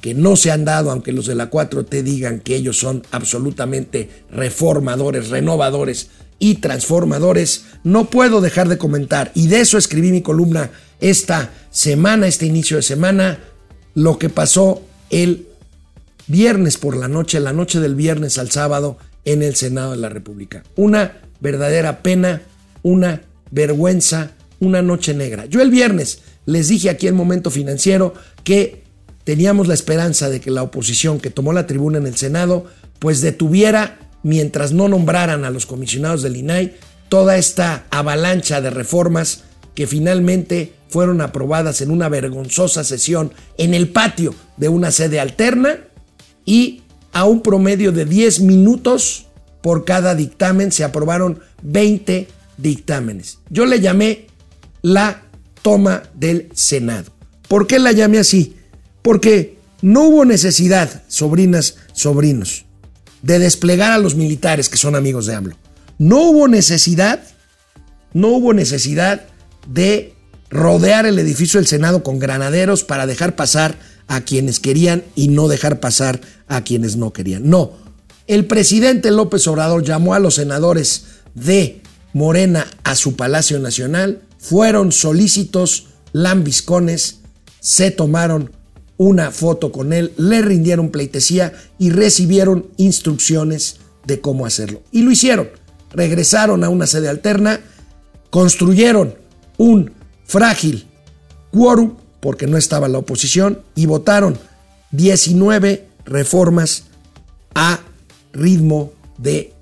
que 0.00 0.12
no 0.12 0.36
se 0.36 0.50
han 0.50 0.66
dado, 0.66 0.90
aunque 0.90 1.12
los 1.12 1.24
de 1.26 1.34
la 1.34 1.50
4T 1.50 2.02
digan 2.02 2.40
que 2.40 2.56
ellos 2.56 2.76
son 2.76 3.02
absolutamente 3.10 4.10
reformadores, 4.30 5.30
renovadores 5.30 6.10
y 6.44 6.56
transformadores, 6.56 7.64
no 7.84 8.10
puedo 8.10 8.42
dejar 8.42 8.68
de 8.68 8.76
comentar, 8.76 9.32
y 9.34 9.46
de 9.46 9.60
eso 9.60 9.78
escribí 9.78 10.12
mi 10.12 10.20
columna 10.20 10.70
esta 11.00 11.50
semana, 11.70 12.26
este 12.26 12.44
inicio 12.44 12.76
de 12.76 12.82
semana, 12.82 13.38
lo 13.94 14.18
que 14.18 14.28
pasó 14.28 14.82
el 15.08 15.46
viernes 16.26 16.76
por 16.76 16.98
la 16.98 17.08
noche, 17.08 17.40
la 17.40 17.54
noche 17.54 17.80
del 17.80 17.94
viernes 17.94 18.36
al 18.36 18.50
sábado 18.50 18.98
en 19.24 19.42
el 19.42 19.56
Senado 19.56 19.92
de 19.92 19.96
la 19.96 20.10
República. 20.10 20.64
Una 20.76 21.16
verdadera 21.40 22.02
pena, 22.02 22.42
una 22.82 23.22
vergüenza, 23.50 24.32
una 24.60 24.82
noche 24.82 25.14
negra. 25.14 25.46
Yo 25.46 25.62
el 25.62 25.70
viernes 25.70 26.20
les 26.44 26.68
dije 26.68 26.90
aquí 26.90 27.06
en 27.06 27.14
Momento 27.14 27.50
Financiero 27.50 28.12
que 28.42 28.82
teníamos 29.24 29.66
la 29.66 29.72
esperanza 29.72 30.28
de 30.28 30.42
que 30.42 30.50
la 30.50 30.62
oposición 30.62 31.20
que 31.20 31.30
tomó 31.30 31.54
la 31.54 31.66
tribuna 31.66 31.96
en 31.96 32.06
el 32.06 32.16
Senado 32.16 32.66
pues 32.98 33.22
detuviera 33.22 34.03
mientras 34.24 34.72
no 34.72 34.88
nombraran 34.88 35.44
a 35.44 35.50
los 35.50 35.66
comisionados 35.66 36.22
del 36.22 36.36
INAI 36.36 36.74
toda 37.08 37.36
esta 37.36 37.86
avalancha 37.90 38.60
de 38.60 38.70
reformas 38.70 39.44
que 39.76 39.86
finalmente 39.86 40.72
fueron 40.88 41.20
aprobadas 41.20 41.80
en 41.80 41.90
una 41.90 42.08
vergonzosa 42.08 42.82
sesión 42.82 43.32
en 43.58 43.74
el 43.74 43.88
patio 43.88 44.34
de 44.56 44.68
una 44.68 44.90
sede 44.90 45.20
alterna 45.20 45.78
y 46.44 46.82
a 47.12 47.24
un 47.24 47.42
promedio 47.42 47.92
de 47.92 48.04
10 48.04 48.40
minutos 48.40 49.26
por 49.62 49.84
cada 49.84 50.14
dictamen 50.14 50.72
se 50.72 50.84
aprobaron 50.84 51.40
20 51.62 52.28
dictámenes. 52.56 53.38
Yo 53.50 53.66
le 53.66 53.80
llamé 53.80 54.26
la 54.82 55.22
toma 55.62 56.02
del 56.14 56.48
Senado. 56.54 57.12
¿Por 57.48 57.66
qué 57.66 57.78
la 57.78 57.92
llamé 57.92 58.18
así? 58.18 58.56
Porque 59.02 59.56
no 59.82 60.04
hubo 60.08 60.24
necesidad, 60.24 61.02
sobrinas, 61.08 61.76
sobrinos, 61.92 62.63
de 63.24 63.38
desplegar 63.38 63.92
a 63.92 63.98
los 63.98 64.14
militares 64.14 64.68
que 64.68 64.76
son 64.76 64.94
amigos 64.94 65.24
de 65.24 65.34
AMLO. 65.34 65.56
No 65.98 66.20
hubo 66.20 66.46
necesidad, 66.46 67.20
no 68.12 68.28
hubo 68.28 68.52
necesidad 68.52 69.22
de 69.66 70.14
rodear 70.50 71.06
el 71.06 71.18
edificio 71.18 71.58
del 71.58 71.66
Senado 71.66 72.02
con 72.02 72.18
granaderos 72.18 72.84
para 72.84 73.06
dejar 73.06 73.34
pasar 73.34 73.78
a 74.08 74.20
quienes 74.20 74.60
querían 74.60 75.04
y 75.14 75.28
no 75.28 75.48
dejar 75.48 75.80
pasar 75.80 76.20
a 76.48 76.62
quienes 76.64 76.96
no 76.96 77.14
querían. 77.14 77.48
No, 77.48 77.72
el 78.26 78.44
presidente 78.44 79.10
López 79.10 79.46
Obrador 79.46 79.82
llamó 79.82 80.12
a 80.12 80.18
los 80.18 80.34
senadores 80.34 81.06
de 81.34 81.80
Morena 82.12 82.66
a 82.84 82.94
su 82.94 83.16
Palacio 83.16 83.58
Nacional 83.58 84.20
fueron 84.38 84.92
solícitos, 84.92 85.86
lambiscones, 86.12 87.20
se 87.60 87.90
tomaron 87.90 88.52
una 88.96 89.30
foto 89.30 89.72
con 89.72 89.92
él, 89.92 90.12
le 90.16 90.42
rindieron 90.42 90.90
pleitesía 90.90 91.52
y 91.78 91.90
recibieron 91.90 92.66
instrucciones 92.76 93.76
de 94.06 94.20
cómo 94.20 94.46
hacerlo. 94.46 94.82
Y 94.92 95.02
lo 95.02 95.10
hicieron. 95.10 95.48
Regresaron 95.92 96.64
a 96.64 96.68
una 96.68 96.86
sede 96.86 97.08
alterna, 97.08 97.60
construyeron 98.30 99.14
un 99.58 99.92
frágil 100.24 100.86
quórum, 101.52 101.96
porque 102.20 102.46
no 102.46 102.56
estaba 102.56 102.88
la 102.88 102.98
oposición, 102.98 103.60
y 103.74 103.86
votaron 103.86 104.38
19 104.92 105.86
reformas 106.04 106.84
a 107.54 107.80
ritmo 108.32 108.92
de 109.18 109.52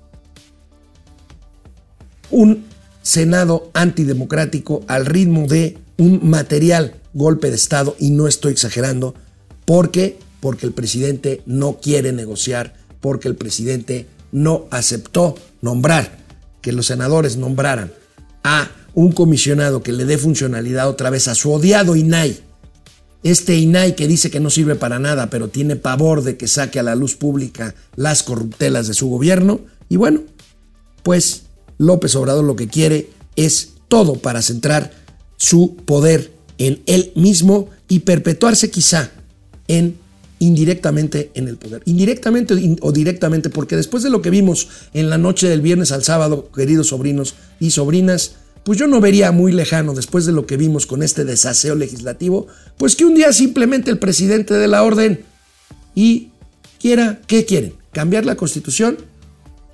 un 2.31 2.65
Senado 3.03 3.69
antidemocrático 3.73 4.83
al 4.87 5.05
ritmo 5.05 5.45
de 5.45 5.77
un 5.97 6.29
material 6.29 6.95
golpe 7.13 7.49
de 7.49 7.55
Estado, 7.57 7.95
y 7.99 8.11
no 8.11 8.27
estoy 8.27 8.53
exagerando, 8.53 9.13
porque 9.65 10.17
porque 10.43 10.65
el 10.65 10.73
presidente 10.73 11.41
no 11.45 11.79
quiere 11.81 12.11
negociar, 12.11 12.73
porque 12.99 13.29
el 13.29 13.35
presidente 13.37 14.07
no 14.33 14.65
aceptó 14.71 15.35
nombrar, 15.61 16.17
que 16.59 16.73
los 16.73 16.87
senadores 16.87 17.37
nombraran 17.37 17.93
a 18.43 18.69
un 18.93 19.13
comisionado 19.13 19.81
que 19.83 19.93
le 19.93 20.03
dé 20.03 20.17
funcionalidad 20.17 20.89
otra 20.89 21.09
vez 21.09 21.29
a 21.29 21.35
su 21.35 21.49
odiado 21.49 21.95
INAI. 21.95 22.41
Este 23.23 23.55
INAI 23.55 23.95
que 23.95 24.05
dice 24.05 24.29
que 24.29 24.41
no 24.41 24.49
sirve 24.49 24.75
para 24.75 24.99
nada, 24.99 25.29
pero 25.29 25.47
tiene 25.47 25.77
pavor 25.77 26.23
de 26.23 26.35
que 26.35 26.49
saque 26.49 26.77
a 26.77 26.83
la 26.83 26.95
luz 26.95 27.15
pública 27.15 27.73
las 27.95 28.21
corruptelas 28.21 28.89
de 28.89 28.95
su 28.95 29.07
gobierno. 29.07 29.61
Y 29.87 29.95
bueno, 29.95 30.23
pues 31.03 31.43
López 31.77 32.17
Obrador 32.17 32.43
lo 32.43 32.57
que 32.57 32.67
quiere 32.67 33.11
es 33.37 33.75
todo 33.87 34.15
para 34.15 34.41
centrar 34.41 34.91
su 35.37 35.77
poder 35.85 36.33
en 36.57 36.83
él 36.85 37.13
mismo 37.15 37.69
y 37.87 37.99
perpetuarse 37.99 38.69
quizá 38.69 39.12
en 39.67 39.97
indirectamente 40.39 41.31
en 41.35 41.47
el 41.47 41.57
poder. 41.57 41.81
Indirectamente 41.85 42.53
o 42.81 42.91
directamente, 42.91 43.49
porque 43.49 43.75
después 43.75 44.03
de 44.03 44.09
lo 44.09 44.21
que 44.21 44.29
vimos 44.29 44.67
en 44.93 45.09
la 45.09 45.17
noche 45.17 45.47
del 45.47 45.61
viernes 45.61 45.91
al 45.91 46.03
sábado, 46.03 46.49
queridos 46.53 46.87
sobrinos 46.87 47.35
y 47.59 47.71
sobrinas, 47.71 48.35
pues 48.63 48.77
yo 48.77 48.87
no 48.87 48.99
vería 48.99 49.31
muy 49.31 49.51
lejano, 49.51 49.93
después 49.93 50.25
de 50.25 50.33
lo 50.33 50.45
que 50.45 50.57
vimos 50.57 50.85
con 50.85 51.03
este 51.03 51.23
desaseo 51.23 51.75
legislativo, 51.75 52.47
pues 52.77 52.95
que 52.95 53.05
un 53.05 53.15
día 53.15 53.31
simplemente 53.31 53.89
el 53.89 53.99
presidente 53.99 54.53
de 54.53 54.67
la 54.67 54.83
orden 54.83 55.23
y 55.95 56.29
quiera, 56.79 57.21
¿qué 57.27 57.45
quieren? 57.45 57.75
¿Cambiar 57.91 58.25
la 58.25 58.35
constitución? 58.35 58.97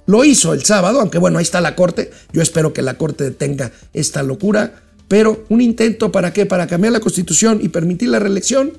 Lo 0.06 0.26
hizo 0.26 0.54
el 0.54 0.64
sábado, 0.66 1.00
aunque 1.00 1.20
bueno, 1.20 1.38
ahí 1.38 1.44
está 1.44 1.62
la 1.62 1.76
Corte. 1.76 2.12
Yo 2.34 2.42
espero 2.42 2.74
que 2.74 2.82
la 2.82 2.98
Corte 2.98 3.24
detenga 3.24 3.72
esta 3.94 4.24
locura. 4.24 4.82
Pero 5.08 5.46
un 5.50 5.62
intento 5.62 6.12
para 6.12 6.34
qué? 6.34 6.46
Para 6.46 6.68
cambiar 6.68 6.94
la 6.94 7.00
Constitución 7.00 7.60
y 7.62 7.70
permitir 7.70 8.10
la 8.10 8.20
reelección. 8.20 8.74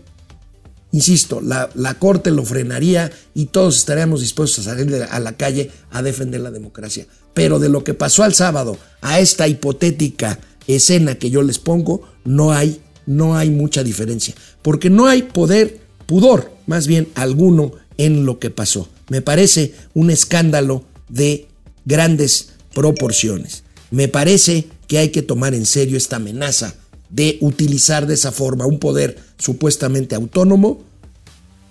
Insisto, 0.92 1.40
la, 1.40 1.70
la 1.74 1.94
Corte 1.94 2.31
lo 2.31 2.44
frenaría 2.44 3.12
y 3.35 3.46
todos 3.46 3.79
estaríamos 3.79 4.20
dispuestos 4.20 4.66
a 4.66 4.74
salir 4.74 5.07
a 5.09 5.20
la 5.20 5.37
calle 5.37 5.70
a 5.90 6.03
defender 6.03 6.40
la 6.40 6.50
democracia. 6.50 7.07
Pero 7.33 7.59
de 7.59 7.68
lo 7.68 7.85
que 7.85 7.94
pasó 7.94 8.24
al 8.24 8.35
sábado 8.35 8.76
a 9.00 9.20
esta 9.20 9.46
hipotética 9.46 10.40
escena 10.66 11.14
que 11.14 11.31
yo 11.31 11.42
les 11.42 11.59
pongo, 11.59 12.03
no 12.24 12.53
hay, 12.53 12.81
no 13.07 13.37
hay 13.37 13.50
mucha 13.50 13.85
diferencia. 13.85 14.35
Porque 14.62 14.90
no 14.90 15.07
hay 15.07 15.22
poder, 15.22 15.81
pudor, 16.07 16.53
más 16.66 16.87
bien 16.87 17.09
alguno 17.14 17.72
en 17.96 18.26
lo 18.26 18.38
que 18.38 18.50
pasó. 18.50 18.88
Me 19.09 19.22
parece 19.22 19.74
un 19.94 20.11
escándalo 20.11 20.85
de 21.09 21.48
grandes 21.85 22.50
proporciones. 22.74 23.62
Me 23.90 24.09
parece 24.09 24.68
que 24.87 24.98
hay 24.98 25.11
que 25.11 25.22
tomar 25.22 25.55
en 25.55 25.66
serio 25.66 25.96
esta 25.96 26.16
amenaza 26.16 26.74
de 27.11 27.38
utilizar 27.40 28.07
de 28.07 28.14
esa 28.14 28.33
forma 28.33 28.66
un 28.66 28.79
poder 28.79 29.18
supuestamente 29.38 30.14
autónomo. 30.14 30.85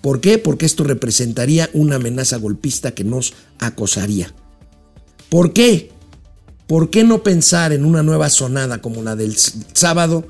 ¿Por 0.00 0.20
qué? 0.20 0.38
Porque 0.38 0.66
esto 0.66 0.84
representaría 0.84 1.68
una 1.72 1.96
amenaza 1.96 2.36
golpista 2.36 2.92
que 2.92 3.04
nos 3.04 3.34
acosaría. 3.58 4.32
¿Por 5.28 5.52
qué? 5.52 5.90
¿Por 6.66 6.90
qué 6.90 7.04
no 7.04 7.22
pensar 7.22 7.72
en 7.72 7.84
una 7.84 8.02
nueva 8.02 8.30
sonada 8.30 8.80
como 8.80 9.02
la 9.02 9.16
del 9.16 9.36
sábado 9.36 10.24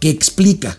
que 0.00 0.10
explica 0.10 0.78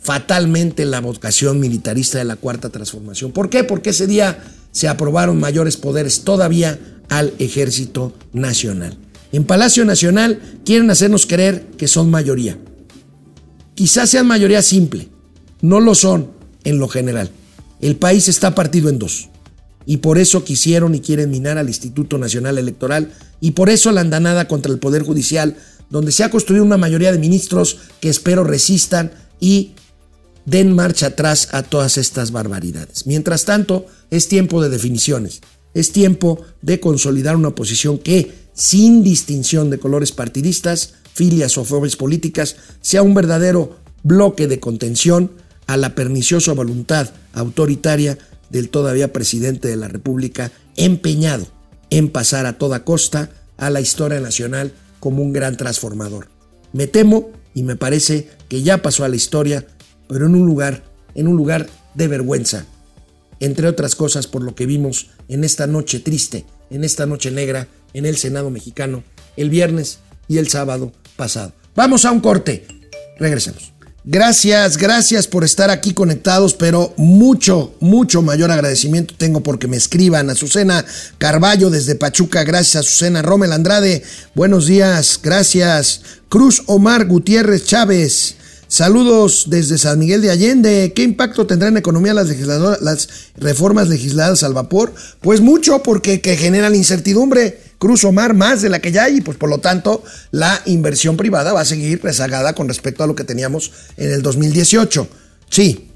fatalmente 0.00 0.84
la 0.84 1.00
vocación 1.00 1.60
militarista 1.60 2.18
de 2.18 2.24
la 2.24 2.36
cuarta 2.36 2.70
transformación? 2.70 3.32
¿Por 3.32 3.50
qué? 3.50 3.64
Porque 3.64 3.90
ese 3.90 4.06
día 4.06 4.42
se 4.72 4.88
aprobaron 4.88 5.38
mayores 5.38 5.76
poderes 5.76 6.22
todavía 6.24 6.78
al 7.08 7.32
ejército 7.38 8.12
nacional. 8.32 8.98
En 9.32 9.44
Palacio 9.44 9.84
Nacional 9.84 10.40
quieren 10.64 10.90
hacernos 10.90 11.26
creer 11.26 11.66
que 11.76 11.88
son 11.88 12.10
mayoría. 12.10 12.58
Quizás 13.74 14.10
sean 14.10 14.26
mayoría 14.26 14.62
simple, 14.62 15.08
no 15.60 15.80
lo 15.80 15.94
son 15.94 16.30
en 16.64 16.78
lo 16.78 16.88
general. 16.88 17.30
El 17.80 17.96
país 17.96 18.28
está 18.28 18.54
partido 18.54 18.88
en 18.88 18.98
dos. 18.98 19.28
Y 19.86 19.98
por 19.98 20.18
eso 20.18 20.44
quisieron 20.44 20.94
y 20.94 21.00
quieren 21.00 21.30
minar 21.30 21.56
al 21.56 21.68
Instituto 21.68 22.18
Nacional 22.18 22.58
Electoral 22.58 23.12
y 23.40 23.52
por 23.52 23.70
eso 23.70 23.92
la 23.92 24.02
andanada 24.02 24.48
contra 24.48 24.72
el 24.72 24.78
Poder 24.78 25.02
Judicial, 25.02 25.56
donde 25.88 26.12
se 26.12 26.24
ha 26.24 26.30
construido 26.30 26.64
una 26.64 26.76
mayoría 26.76 27.12
de 27.12 27.18
ministros 27.18 27.78
que 28.00 28.10
espero 28.10 28.44
resistan 28.44 29.12
y 29.40 29.72
den 30.44 30.74
marcha 30.74 31.06
atrás 31.06 31.48
a 31.52 31.62
todas 31.62 31.96
estas 31.98 32.32
barbaridades. 32.32 33.06
Mientras 33.06 33.44
tanto, 33.44 33.86
es 34.10 34.28
tiempo 34.28 34.62
de 34.62 34.68
definiciones, 34.70 35.40
es 35.74 35.92
tiempo 35.92 36.44
de 36.62 36.80
consolidar 36.80 37.36
una 37.36 37.54
posición 37.54 37.98
que, 37.98 38.32
sin 38.54 39.02
distinción 39.02 39.70
de 39.70 39.78
colores 39.78 40.12
partidistas, 40.12 40.94
filias 41.14 41.58
o 41.58 41.64
formas 41.64 41.96
políticas, 41.96 42.56
sea 42.80 43.02
un 43.02 43.14
verdadero 43.14 43.76
bloque 44.02 44.46
de 44.46 44.60
contención 44.60 45.32
a 45.66 45.76
la 45.76 45.94
perniciosa 45.94 46.52
voluntad 46.52 47.10
autoritaria 47.32 48.18
del 48.50 48.70
todavía 48.70 49.12
presidente 49.12 49.68
de 49.68 49.76
la 49.76 49.88
República, 49.88 50.50
empeñado 50.76 51.46
en 51.90 52.08
pasar 52.10 52.46
a 52.46 52.58
toda 52.58 52.84
costa 52.84 53.30
a 53.56 53.70
la 53.70 53.80
historia 53.80 54.20
nacional 54.20 54.72
como 55.00 55.22
un 55.22 55.32
gran 55.32 55.56
transformador. 55.56 56.28
Me 56.72 56.86
temo 56.86 57.30
y 57.54 57.62
me 57.62 57.76
parece 57.76 58.28
que 58.48 58.62
ya 58.62 58.82
pasó 58.82 59.04
a 59.04 59.08
la 59.08 59.16
historia 59.16 59.66
pero 60.08 60.26
en 60.26 60.34
un 60.34 60.46
lugar, 60.46 60.82
en 61.14 61.28
un 61.28 61.36
lugar 61.36 61.68
de 61.94 62.08
vergüenza. 62.08 62.66
Entre 63.40 63.68
otras 63.68 63.94
cosas 63.94 64.26
por 64.26 64.42
lo 64.42 64.54
que 64.54 64.66
vimos 64.66 65.10
en 65.28 65.44
esta 65.44 65.66
noche 65.66 66.00
triste, 66.00 66.44
en 66.70 66.84
esta 66.84 67.06
noche 67.06 67.30
negra, 67.30 67.68
en 67.94 68.06
el 68.06 68.16
Senado 68.16 68.50
mexicano, 68.50 69.04
el 69.36 69.50
viernes 69.50 70.00
y 70.26 70.38
el 70.38 70.48
sábado 70.48 70.92
pasado. 71.16 71.52
Vamos 71.74 72.04
a 72.04 72.12
un 72.12 72.20
corte. 72.20 72.66
Regresemos. 73.18 73.72
Gracias, 74.10 74.78
gracias 74.78 75.26
por 75.26 75.44
estar 75.44 75.68
aquí 75.68 75.92
conectados, 75.92 76.54
pero 76.54 76.94
mucho, 76.96 77.74
mucho 77.78 78.22
mayor 78.22 78.50
agradecimiento 78.50 79.14
tengo 79.18 79.42
porque 79.42 79.68
me 79.68 79.76
escriban. 79.76 80.30
Azucena 80.30 80.82
Carballo 81.18 81.68
desde 81.68 81.94
Pachuca, 81.94 82.42
gracias 82.42 82.86
Azucena. 82.86 83.20
Romel 83.20 83.52
Andrade, 83.52 84.02
buenos 84.34 84.64
días, 84.64 85.20
gracias. 85.22 86.00
Cruz 86.30 86.62
Omar 86.66 87.06
Gutiérrez 87.06 87.66
Chávez, 87.66 88.36
saludos 88.68 89.46
desde 89.48 89.78
San 89.78 89.98
Miguel 89.98 90.22
de 90.22 90.30
Allende. 90.30 90.92
¿Qué 90.94 91.02
impacto 91.02 91.46
tendrán 91.46 91.72
en 91.72 91.78
economía 91.78 92.14
las, 92.14 92.28
las 92.80 93.08
reformas 93.36 93.88
legisladas 93.88 94.42
al 94.42 94.54
vapor? 94.54 94.94
Pues 95.20 95.40
mucho, 95.40 95.82
porque 95.82 96.20
que 96.20 96.36
generan 96.36 96.74
incertidumbre. 96.74 97.68
Cruz 97.78 98.04
Omar 98.04 98.34
más 98.34 98.60
de 98.60 98.68
la 98.68 98.80
que 98.80 98.90
ya 98.90 99.04
hay 99.04 99.18
y 99.18 99.20
pues 99.20 99.38
por 99.38 99.48
lo 99.48 99.58
tanto 99.58 100.02
la 100.32 100.60
inversión 100.66 101.16
privada 101.16 101.52
va 101.52 101.60
a 101.60 101.64
seguir 101.64 102.02
rezagada 102.02 102.52
con 102.52 102.68
respecto 102.68 103.04
a 103.04 103.06
lo 103.06 103.14
que 103.14 103.24
teníamos 103.24 103.70
en 103.96 104.10
el 104.10 104.22
2018. 104.22 105.08
Sí. 105.48 105.88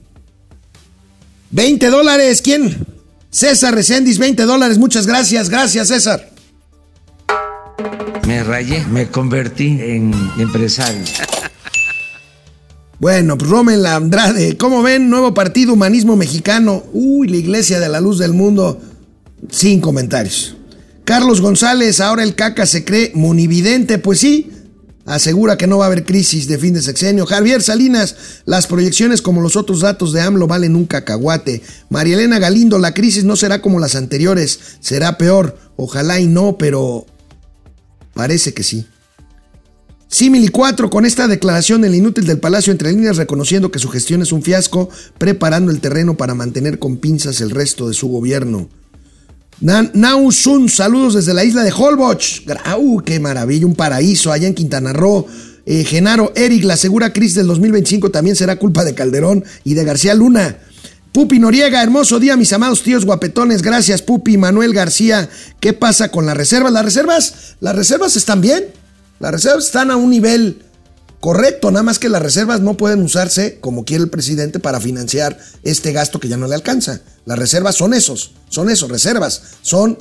20 1.51 1.91
dólares, 1.91 2.41
¿quién? 2.41 2.87
César 3.31 3.75
Recendis, 3.75 4.19
20 4.19 4.45
dólares, 4.45 4.79
muchas 4.79 5.07
gracias, 5.07 5.49
gracias 5.49 5.89
César. 5.89 6.31
Me 8.27 8.45
rayé, 8.45 8.85
me 8.87 9.09
convertí 9.09 9.79
en 9.81 10.13
empresario. 10.39 11.03
Bueno, 13.03 13.37
pues 13.37 13.51
Rommel 13.51 13.85
Andrade, 13.85 14.57
¿cómo 14.57 14.81
ven? 14.81 15.11
Nuevo 15.11 15.35
partido 15.35 15.73
Humanismo 15.73 16.15
Mexicano. 16.15 16.85
Uy, 16.93 17.27
la 17.27 17.37
Iglesia 17.37 17.81
de 17.81 17.89
la 17.89 18.01
Luz 18.01 18.19
del 18.19 18.33
Mundo. 18.33 18.81
Sin 19.51 19.81
comentarios. 19.81 20.55
Carlos 21.03 21.41
González, 21.41 21.99
ahora 22.01 22.23
el 22.23 22.37
caca 22.37 22.65
se 22.65 22.85
cree 22.85 23.11
munividente, 23.17 23.99
pues 23.99 24.21
sí, 24.21 24.53
asegura 25.05 25.59
que 25.59 25.67
no 25.67 25.79
va 25.79 25.87
a 25.87 25.89
haber 25.89 26.05
crisis 26.05 26.47
de 26.47 26.59
fin 26.59 26.75
de 26.75 26.81
sexenio. 26.81 27.27
Javier 27.27 27.61
Salinas, 27.61 28.15
las 28.45 28.69
proyecciones 28.69 29.21
como 29.21 29.41
los 29.41 29.57
otros 29.57 29.81
datos 29.81 30.13
de 30.13 30.21
AMLO 30.21 30.47
valen 30.47 30.77
un 30.77 30.87
cacahuate. 30.87 31.61
María 31.91 32.15
Elena 32.15 32.39
Galindo, 32.39 32.79
la 32.79 32.95
crisis 32.95 33.25
no 33.25 33.35
será 33.35 33.61
como 33.61 33.81
las 33.81 33.97
anteriores, 33.97 34.61
será 34.79 35.19
peor. 35.19 35.59
Ojalá 35.75 36.21
y 36.21 36.29
no, 36.29 36.57
pero 36.57 37.07
parece 38.15 38.55
que 38.55 38.63
sí. 38.63 38.87
Simili 40.13 40.49
4 40.49 40.91
con 40.91 41.07
esta 41.07 41.27
declaración 41.27 41.81
del 41.81 41.95
inútil 41.95 42.27
del 42.27 42.39
Palacio 42.39 42.71
entre 42.71 42.93
líneas 42.93 43.17
reconociendo 43.17 43.71
que 43.71 43.79
su 43.79 43.89
gestión 43.89 44.21
es 44.21 44.31
un 44.31 44.43
fiasco, 44.43 44.91
preparando 45.17 45.73
el 45.73 45.81
terreno 45.81 46.19
para 46.19 46.35
mantener 46.35 46.79
con 46.79 46.99
pinzas 46.99 47.41
el 47.41 47.49
resto 47.49 47.89
de 47.89 47.95
su 47.95 48.09
gobierno. 48.09 48.69
Nau 49.63 50.31
Sun, 50.31 50.69
saludos 50.69 51.15
desde 51.15 51.33
la 51.33 51.45
isla 51.45 51.65
de 51.65 51.73
Holbox. 51.73 52.43
¡Uh, 52.79 53.01
qué 53.01 53.21
maravilla! 53.21 53.65
Un 53.65 53.75
paraíso 53.75 54.31
allá 54.31 54.47
en 54.47 54.55
Quintana 54.55 54.93
Roo. 54.93 55.27
Eh, 55.65 55.83
Genaro 55.85 56.31
Eric, 56.37 56.65
la 56.65 56.77
segura 56.77 57.15
crisis 57.15 57.37
del 57.37 57.47
2025 57.47 58.11
también 58.11 58.37
será 58.37 58.57
culpa 58.57 58.85
de 58.85 58.95
Calderón 58.95 59.43
y 59.65 59.73
de 59.73 59.85
García 59.85 60.13
Luna. 60.13 60.59
Pupi 61.13 61.39
Noriega, 61.39 61.83
hermoso 61.83 62.21
día, 62.21 62.37
mis 62.37 62.53
amados 62.53 62.83
tíos 62.83 63.07
guapetones. 63.07 63.63
Gracias, 63.63 64.03
Pupi. 64.03 64.37
Manuel 64.37 64.75
García, 64.75 65.31
¿qué 65.59 65.73
pasa 65.73 66.11
con 66.11 66.27
las 66.27 66.37
reservas? 66.37 66.71
Las 66.71 66.85
reservas, 66.85 67.57
las 67.61 67.75
reservas 67.75 68.17
están 68.17 68.43
bien. 68.43 68.82
Las 69.23 69.31
reservas 69.31 69.67
están 69.67 69.93
a 69.93 69.97
un 69.97 70.11
nivel 70.11 70.65
correcto, 71.21 71.71
nada 71.71 71.85
más 71.85 72.01
que 72.01 72.09
las 72.09 72.21
reservas 72.21 72.61
no 72.61 72.77
pueden 72.77 73.01
usarse 73.03 73.61
como 73.61 73.85
quiere 73.85 74.03
el 74.03 74.11
presidente 74.11 74.59
para 74.59 74.81
financiar 74.81 75.39
este 75.63 75.93
gasto 75.93 76.19
que 76.19 76.27
ya 76.27 76.37
no 76.37 76.49
le 76.49 76.57
alcanza. 76.57 77.03
Las 77.25 77.39
reservas 77.39 77.77
son 77.77 77.95
esos, 77.95 78.33
son 78.49 78.69
esos, 78.69 78.91
reservas, 78.91 79.43
son 79.63 79.97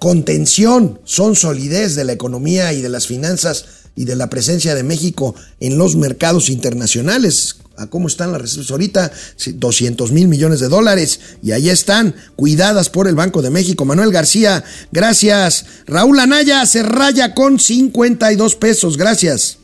contención, 0.00 1.00
son 1.04 1.36
solidez 1.36 1.94
de 1.94 2.02
la 2.02 2.10
economía 2.10 2.72
y 2.72 2.82
de 2.82 2.88
las 2.88 3.06
finanzas 3.06 3.66
y 3.94 4.04
de 4.04 4.16
la 4.16 4.28
presencia 4.28 4.74
de 4.74 4.82
México 4.82 5.36
en 5.60 5.78
los 5.78 5.94
mercados 5.94 6.50
internacionales. 6.50 7.59
¿A 7.80 7.86
cómo 7.86 8.08
están 8.08 8.30
las 8.30 8.42
reservas 8.42 8.70
ahorita? 8.70 9.10
200 9.54 10.12
mil 10.12 10.28
millones 10.28 10.60
de 10.60 10.68
dólares. 10.68 11.18
Y 11.42 11.52
ahí 11.52 11.70
están, 11.70 12.14
cuidadas 12.36 12.90
por 12.90 13.08
el 13.08 13.14
Banco 13.14 13.40
de 13.40 13.48
México. 13.48 13.86
Manuel 13.86 14.12
García, 14.12 14.62
gracias. 14.92 15.64
Raúl 15.86 16.20
Anaya 16.20 16.66
se 16.66 16.82
raya 16.82 17.34
con 17.34 17.58
52 17.58 18.56
pesos. 18.56 18.98
Gracias. 18.98 19.60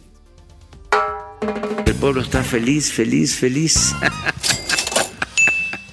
El 1.85 1.95
pueblo 1.97 2.23
está 2.23 2.43
feliz, 2.43 2.91
feliz, 2.91 3.35
feliz. 3.35 3.93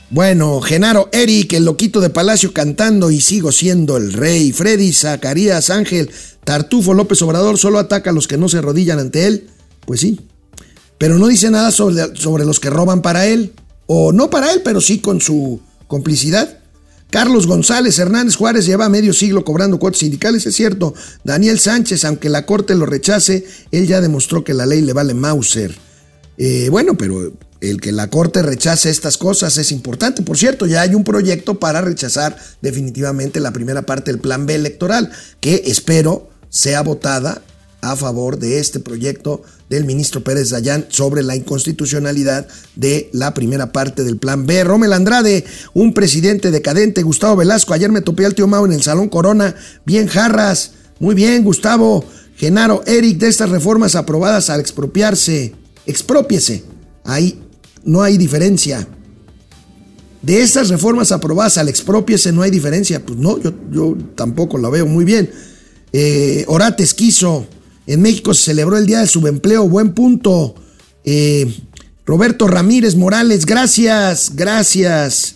Bueno, 0.09 0.61
Genaro 0.61 1.09
Eric, 1.11 1.53
el 1.53 1.65
loquito 1.65 1.99
de 1.99 2.11
Palacio 2.11 2.53
cantando 2.53 3.09
y 3.09 3.19
sigo 3.19 3.51
siendo 3.51 3.97
el 3.97 4.13
rey. 4.13 4.51
Freddy, 4.51 4.93
Zacarías, 4.93 5.71
Ángel, 5.71 6.11
Tartufo, 6.43 6.93
López 6.93 7.19
Obrador 7.23 7.57
solo 7.57 7.79
ataca 7.79 8.11
a 8.11 8.13
los 8.13 8.27
que 8.27 8.37
no 8.37 8.47
se 8.47 8.59
arrodillan 8.59 8.99
ante 8.99 9.25
él. 9.25 9.47
Pues 9.87 10.01
sí. 10.01 10.19
Pero 11.03 11.19
no 11.19 11.27
dice 11.27 11.51
nada 11.51 11.69
sobre, 11.69 12.15
sobre 12.15 12.45
los 12.45 12.61
que 12.61 12.69
roban 12.69 13.01
para 13.01 13.25
él. 13.25 13.51
O 13.87 14.13
no 14.13 14.29
para 14.29 14.53
él, 14.53 14.61
pero 14.63 14.79
sí 14.79 14.99
con 14.99 15.19
su 15.19 15.59
complicidad. 15.85 16.59
Carlos 17.09 17.45
González 17.45 17.99
Hernández 17.99 18.37
Juárez 18.37 18.65
lleva 18.65 18.87
medio 18.87 19.11
siglo 19.11 19.43
cobrando 19.43 19.79
cuotas 19.79 19.99
sindicales, 19.99 20.45
es 20.45 20.55
cierto. 20.55 20.93
Daniel 21.25 21.59
Sánchez, 21.59 22.05
aunque 22.05 22.29
la 22.29 22.45
corte 22.45 22.73
lo 22.73 22.85
rechace, 22.85 23.45
él 23.71 23.85
ya 23.85 23.99
demostró 23.99 24.45
que 24.45 24.53
la 24.53 24.65
ley 24.65 24.79
le 24.79 24.93
vale 24.93 25.13
Mauser. 25.13 25.75
Eh, 26.37 26.69
bueno, 26.71 26.95
pero 26.95 27.33
el 27.59 27.81
que 27.81 27.91
la 27.91 28.09
Corte 28.09 28.41
rechace 28.41 28.89
estas 28.89 29.17
cosas 29.17 29.57
es 29.57 29.73
importante. 29.73 30.21
Por 30.21 30.37
cierto, 30.37 30.67
ya 30.67 30.83
hay 30.83 30.95
un 30.95 31.03
proyecto 31.03 31.59
para 31.59 31.81
rechazar 31.81 32.37
definitivamente 32.61 33.41
la 33.41 33.51
primera 33.51 33.81
parte 33.81 34.09
del 34.09 34.21
plan 34.21 34.45
B 34.45 34.55
electoral, 34.55 35.11
que 35.41 35.63
espero 35.65 36.29
sea 36.47 36.81
votada 36.81 37.41
a 37.83 37.97
favor 37.97 38.39
de 38.39 38.59
este 38.59 38.79
proyecto 38.79 39.41
del 39.69 39.83
ministro 39.83 40.23
Pérez 40.23 40.49
Dayán 40.49 40.85
sobre 40.87 41.21
la 41.21 41.35
inconstitucionalidad 41.35 42.47
de 42.75 43.09
la 43.11 43.33
primera 43.33 43.73
parte 43.73 44.05
del 44.05 44.17
plan 44.17 44.45
B. 44.45 44.63
Romel 44.63 44.93
Andrade, 44.93 45.43
un 45.73 45.93
presidente 45.93 46.49
decadente, 46.49 47.03
Gustavo 47.03 47.35
Velasco, 47.35 47.73
ayer 47.73 47.91
me 47.91 48.01
topé 48.01 48.25
al 48.25 48.35
tío 48.35 48.47
Mao 48.47 48.65
en 48.65 48.71
el 48.71 48.81
Salón 48.81 49.09
Corona, 49.09 49.53
bien 49.85 50.07
jarras, 50.07 50.71
muy 50.99 51.13
bien 51.13 51.43
Gustavo, 51.43 52.05
Genaro, 52.37 52.83
Eric, 52.87 53.17
de 53.17 53.27
estas 53.27 53.49
reformas 53.49 53.95
aprobadas 53.95 54.49
al 54.49 54.61
expropiarse 54.61 55.53
expropiese. 55.85 56.63
Ahí 57.03 57.37
no 57.83 58.01
hay 58.01 58.17
diferencia. 58.17 58.87
De 60.21 60.41
estas 60.41 60.69
reformas 60.69 61.11
aprobadas 61.11 61.57
al 61.57 61.67
expropiese 61.67 62.31
no 62.31 62.43
hay 62.43 62.51
diferencia. 62.51 63.05
Pues 63.05 63.19
no, 63.19 63.41
yo, 63.41 63.51
yo 63.69 63.97
tampoco 64.15 64.57
la 64.57 64.69
veo 64.69 64.85
muy 64.85 65.03
bien. 65.03 65.29
Eh, 65.91 66.45
Orates 66.47 66.93
quiso. 66.93 67.45
En 67.85 68.01
México 68.01 68.33
se 68.33 68.43
celebró 68.43 68.77
el 68.77 68.85
Día 68.85 68.99
del 68.99 69.09
Subempleo. 69.09 69.67
Buen 69.67 69.93
punto. 69.93 70.55
Eh, 71.03 71.53
Roberto 72.05 72.47
Ramírez 72.47 72.95
Morales, 72.95 73.45
gracias, 73.45 74.31
gracias. 74.35 75.35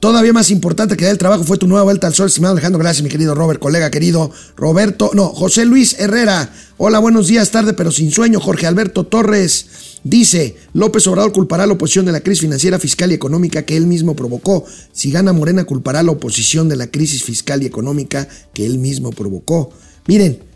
Todavía 0.00 0.32
más 0.32 0.52
importante 0.52 0.96
que 0.96 1.08
el 1.10 1.18
trabajo 1.18 1.42
fue 1.42 1.58
tu 1.58 1.66
nueva 1.66 1.82
vuelta 1.82 2.06
al 2.06 2.14
sol, 2.14 2.28
estimado 2.28 2.52
Alejandro. 2.52 2.78
Gracias, 2.78 3.02
mi 3.02 3.08
querido 3.08 3.34
Robert, 3.34 3.58
colega 3.58 3.90
querido. 3.90 4.30
Roberto, 4.56 5.10
no, 5.12 5.26
José 5.28 5.64
Luis 5.64 5.96
Herrera. 5.98 6.52
Hola, 6.76 7.00
buenos 7.00 7.26
días, 7.26 7.50
tarde 7.50 7.72
pero 7.72 7.90
sin 7.90 8.12
sueño. 8.12 8.38
Jorge 8.38 8.68
Alberto 8.68 9.06
Torres 9.06 9.66
dice: 10.04 10.56
López 10.72 11.04
Obrador 11.08 11.32
culpará 11.32 11.64
a 11.64 11.66
la 11.66 11.72
oposición 11.72 12.06
de 12.06 12.12
la 12.12 12.20
crisis 12.20 12.42
financiera, 12.42 12.78
fiscal 12.78 13.10
y 13.10 13.14
económica 13.14 13.62
que 13.62 13.76
él 13.76 13.88
mismo 13.88 14.14
provocó. 14.14 14.64
Si 14.92 15.10
gana 15.10 15.32
Morena, 15.32 15.64
culpará 15.64 15.98
a 15.98 16.04
la 16.04 16.12
oposición 16.12 16.68
de 16.68 16.76
la 16.76 16.86
crisis 16.86 17.24
fiscal 17.24 17.64
y 17.64 17.66
económica 17.66 18.28
que 18.54 18.66
él 18.66 18.78
mismo 18.78 19.10
provocó. 19.10 19.70
Miren, 20.06 20.47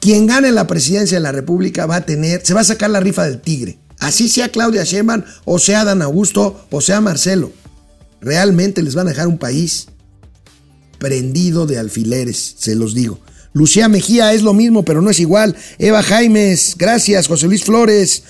quien 0.00 0.26
gane 0.26 0.50
la 0.50 0.66
presidencia 0.66 1.18
de 1.18 1.22
la 1.22 1.32
República 1.32 1.86
va 1.86 1.96
a 1.96 2.06
tener, 2.06 2.44
se 2.44 2.54
va 2.54 2.60
a 2.60 2.64
sacar 2.64 2.90
la 2.90 3.00
rifa 3.00 3.24
del 3.24 3.40
tigre. 3.40 3.78
Así 3.98 4.28
sea 4.28 4.48
Claudia 4.48 4.84
Sheinbaum, 4.84 5.22
o 5.44 5.58
sea 5.58 5.84
Dan 5.84 6.02
Augusto, 6.02 6.66
o 6.70 6.80
sea 6.80 7.00
Marcelo 7.00 7.52
realmente 8.20 8.82
les 8.82 8.94
van 8.94 9.06
a 9.06 9.10
dejar 9.10 9.28
un 9.28 9.38
país 9.38 9.86
prendido 10.98 11.66
de 11.66 11.78
alfileres, 11.78 12.56
se 12.58 12.74
los 12.74 12.94
digo. 12.94 13.18
Lucía 13.52 13.88
Mejía 13.88 14.32
es 14.32 14.42
lo 14.42 14.52
mismo, 14.52 14.84
pero 14.84 15.02
no 15.02 15.10
es 15.10 15.18
igual. 15.18 15.56
Eva 15.78 16.02
Jaimes, 16.02 16.76
gracias. 16.78 17.26
José 17.26 17.46
Luis 17.46 17.64
Flores, 17.64 18.22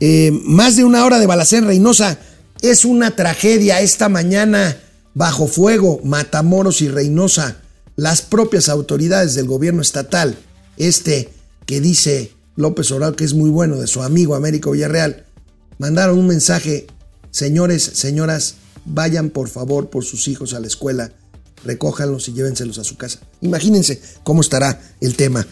eh, 0.00 0.32
más 0.44 0.74
de 0.76 0.84
una 0.84 1.04
hora 1.04 1.20
de 1.20 1.26
balacén 1.26 1.66
Reynosa. 1.66 2.18
Es 2.60 2.84
una 2.84 3.14
tragedia 3.14 3.80
esta 3.80 4.08
mañana 4.08 4.76
bajo 5.14 5.46
fuego, 5.46 6.00
Matamoros 6.02 6.80
y 6.80 6.88
Reynosa. 6.88 7.58
Las 7.94 8.22
propias 8.22 8.68
autoridades 8.68 9.34
del 9.34 9.46
gobierno 9.46 9.82
estatal, 9.82 10.36
este 10.78 11.28
que 11.66 11.80
dice 11.80 12.32
López 12.56 12.90
Obrador 12.90 13.16
que 13.16 13.24
es 13.24 13.34
muy 13.34 13.50
bueno 13.50 13.76
de 13.76 13.86
su 13.86 14.02
amigo 14.02 14.34
Américo 14.34 14.70
Villarreal, 14.70 15.26
mandaron 15.78 16.18
un 16.18 16.26
mensaje, 16.26 16.86
señores, 17.30 17.82
señoras, 17.82 18.54
vayan 18.84 19.30
por 19.30 19.48
favor 19.48 19.90
por 19.90 20.04
sus 20.04 20.28
hijos 20.28 20.54
a 20.54 20.60
la 20.60 20.66
escuela, 20.66 21.12
recójanlos 21.64 22.28
y 22.28 22.32
llévenselos 22.32 22.78
a 22.78 22.84
su 22.84 22.96
casa. 22.96 23.20
Imagínense 23.40 24.00
cómo 24.24 24.40
estará 24.40 24.80
el 25.00 25.14
tema. 25.14 25.46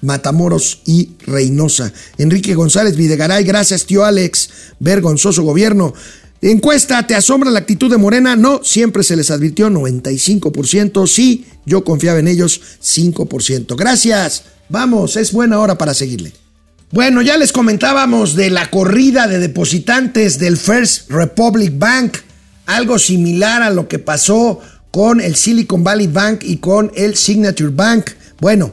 Matamoros 0.00 0.82
y 0.86 1.10
Reynosa. 1.26 1.92
Enrique 2.18 2.54
González 2.54 2.96
Videgaray, 2.96 3.44
gracias 3.44 3.84
tío 3.84 4.04
Alex. 4.04 4.48
Vergonzoso 4.78 5.42
gobierno. 5.42 5.92
Encuesta, 6.40 7.04
¿te 7.04 7.16
asombra 7.16 7.50
la 7.50 7.58
actitud 7.58 7.90
de 7.90 7.96
Morena? 7.96 8.36
No, 8.36 8.62
siempre 8.62 9.02
se 9.02 9.16
les 9.16 9.30
advirtió 9.32 9.68
95%. 9.70 11.06
Sí, 11.08 11.46
yo 11.66 11.82
confiaba 11.82 12.20
en 12.20 12.28
ellos 12.28 12.60
5%. 12.80 13.76
Gracias. 13.76 14.44
Vamos, 14.68 15.16
es 15.16 15.32
buena 15.32 15.58
hora 15.60 15.78
para 15.78 15.94
seguirle. 15.94 16.32
Bueno, 16.90 17.20
ya 17.22 17.36
les 17.36 17.52
comentábamos 17.52 18.34
de 18.34 18.50
la 18.50 18.70
corrida 18.70 19.26
de 19.26 19.38
depositantes 19.38 20.38
del 20.38 20.56
First 20.56 21.10
Republic 21.10 21.72
Bank, 21.76 22.18
algo 22.66 22.98
similar 22.98 23.62
a 23.62 23.70
lo 23.70 23.88
que 23.88 23.98
pasó 23.98 24.60
con 24.90 25.20
el 25.20 25.36
Silicon 25.36 25.84
Valley 25.84 26.06
Bank 26.06 26.44
y 26.44 26.58
con 26.58 26.90
el 26.94 27.16
Signature 27.16 27.70
Bank. 27.70 28.10
Bueno, 28.40 28.72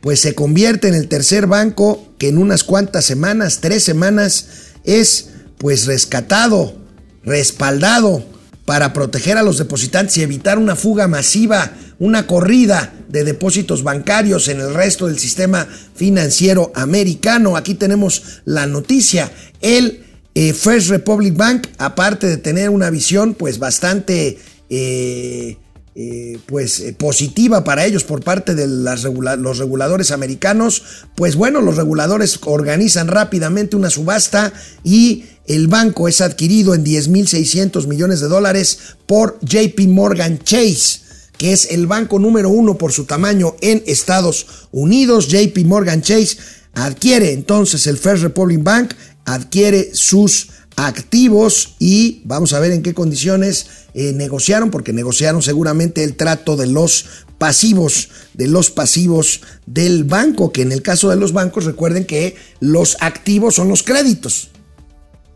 pues 0.00 0.20
se 0.20 0.34
convierte 0.34 0.88
en 0.88 0.94
el 0.94 1.08
tercer 1.08 1.46
banco 1.46 2.12
que 2.18 2.28
en 2.28 2.38
unas 2.38 2.64
cuantas 2.64 3.04
semanas, 3.04 3.60
tres 3.60 3.84
semanas, 3.84 4.46
es 4.84 5.30
pues 5.58 5.86
rescatado, 5.86 6.74
respaldado 7.22 8.24
para 8.64 8.92
proteger 8.92 9.38
a 9.38 9.42
los 9.42 9.58
depositantes 9.58 10.16
y 10.16 10.22
evitar 10.22 10.58
una 10.58 10.74
fuga 10.74 11.06
masiva, 11.06 11.72
una 12.02 12.26
corrida 12.26 12.92
de 13.08 13.22
depósitos 13.22 13.84
bancarios 13.84 14.48
en 14.48 14.58
el 14.58 14.74
resto 14.74 15.06
del 15.06 15.20
sistema 15.20 15.68
financiero 15.94 16.72
americano. 16.74 17.56
Aquí 17.56 17.74
tenemos 17.74 18.40
la 18.44 18.66
noticia. 18.66 19.30
El 19.60 20.02
eh, 20.34 20.52
First 20.52 20.88
Republic 20.88 21.36
Bank, 21.36 21.68
aparte 21.78 22.26
de 22.26 22.38
tener 22.38 22.70
una 22.70 22.90
visión 22.90 23.34
pues 23.34 23.60
bastante 23.60 24.36
eh, 24.68 25.58
eh, 25.94 26.38
pues 26.46 26.82
positiva 26.98 27.62
para 27.62 27.86
ellos 27.86 28.02
por 28.02 28.24
parte 28.24 28.56
de 28.56 28.66
los 28.66 29.58
reguladores 29.58 30.10
americanos, 30.10 30.82
pues 31.14 31.36
bueno, 31.36 31.60
los 31.60 31.76
reguladores 31.76 32.40
organizan 32.44 33.06
rápidamente 33.06 33.76
una 33.76 33.90
subasta 33.90 34.52
y 34.82 35.26
el 35.46 35.68
banco 35.68 36.08
es 36.08 36.20
adquirido 36.20 36.74
en 36.74 36.84
10.600 36.84 37.86
millones 37.86 38.18
de 38.18 38.26
dólares 38.26 38.96
por 39.06 39.38
JP 39.42 39.78
Morgan 39.86 40.40
Chase 40.40 41.01
que 41.38 41.52
es 41.52 41.70
el 41.70 41.86
banco 41.86 42.18
número 42.18 42.50
uno 42.50 42.78
por 42.78 42.92
su 42.92 43.04
tamaño 43.04 43.56
en 43.60 43.82
Estados 43.86 44.46
Unidos. 44.70 45.28
JP 45.28 45.58
Morgan 45.64 46.02
Chase 46.02 46.36
adquiere 46.74 47.32
entonces 47.32 47.86
el 47.86 47.98
First 47.98 48.22
Republic 48.22 48.62
Bank, 48.62 48.94
adquiere 49.24 49.90
sus 49.94 50.48
activos 50.76 51.74
y 51.78 52.22
vamos 52.24 52.52
a 52.52 52.60
ver 52.60 52.72
en 52.72 52.82
qué 52.82 52.94
condiciones 52.94 53.66
eh, 53.94 54.12
negociaron, 54.12 54.70
porque 54.70 54.92
negociaron 54.92 55.42
seguramente 55.42 56.02
el 56.02 56.16
trato 56.16 56.56
de 56.56 56.66
los 56.66 57.06
pasivos, 57.38 58.08
de 58.34 58.46
los 58.46 58.70
pasivos 58.70 59.42
del 59.66 60.04
banco, 60.04 60.52
que 60.52 60.62
en 60.62 60.72
el 60.72 60.82
caso 60.82 61.10
de 61.10 61.16
los 61.16 61.32
bancos 61.32 61.64
recuerden 61.64 62.04
que 62.04 62.36
los 62.60 62.96
activos 63.00 63.56
son 63.56 63.68
los 63.68 63.82
créditos, 63.82 64.50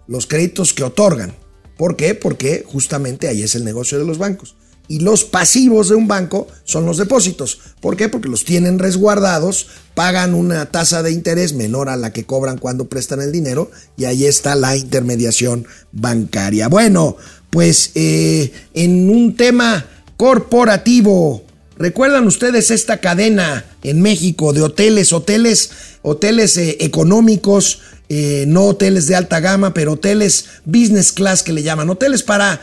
los 0.06 0.26
créditos 0.26 0.72
que 0.72 0.84
otorgan. 0.84 1.34
¿Por 1.76 1.96
qué? 1.96 2.14
Porque 2.14 2.64
justamente 2.66 3.28
ahí 3.28 3.42
es 3.42 3.54
el 3.54 3.64
negocio 3.64 3.98
de 3.98 4.06
los 4.06 4.18
bancos 4.18 4.56
y 4.88 5.00
los 5.00 5.24
pasivos 5.24 5.88
de 5.88 5.94
un 5.94 6.08
banco 6.08 6.46
son 6.64 6.86
los 6.86 6.98
depósitos. 6.98 7.58
¿Por 7.80 7.96
qué? 7.96 8.08
Porque 8.08 8.28
los 8.28 8.44
tienen 8.44 8.78
resguardados, 8.78 9.68
pagan 9.94 10.34
una 10.34 10.66
tasa 10.66 11.02
de 11.02 11.12
interés 11.12 11.52
menor 11.54 11.88
a 11.88 11.96
la 11.96 12.12
que 12.12 12.24
cobran 12.24 12.58
cuando 12.58 12.88
prestan 12.88 13.20
el 13.20 13.32
dinero 13.32 13.70
y 13.96 14.04
ahí 14.04 14.26
está 14.26 14.54
la 14.54 14.76
intermediación 14.76 15.66
bancaria. 15.92 16.68
Bueno, 16.68 17.16
pues 17.50 17.90
eh, 17.94 18.52
en 18.74 19.10
un 19.10 19.36
tema 19.36 19.86
corporativo, 20.16 21.44
¿recuerdan 21.78 22.26
ustedes 22.26 22.70
esta 22.70 22.98
cadena 22.98 23.64
en 23.82 24.02
México 24.02 24.52
de 24.52 24.62
hoteles, 24.62 25.12
hoteles, 25.12 25.70
hoteles 26.02 26.56
eh, 26.56 26.76
económicos? 26.80 27.80
Eh, 28.08 28.44
no 28.46 28.66
hoteles 28.66 29.08
de 29.08 29.16
alta 29.16 29.40
gama, 29.40 29.74
pero 29.74 29.94
hoteles 29.94 30.44
business 30.64 31.10
class 31.10 31.42
que 31.42 31.52
le 31.52 31.64
llaman, 31.64 31.90
hoteles 31.90 32.22
para 32.22 32.60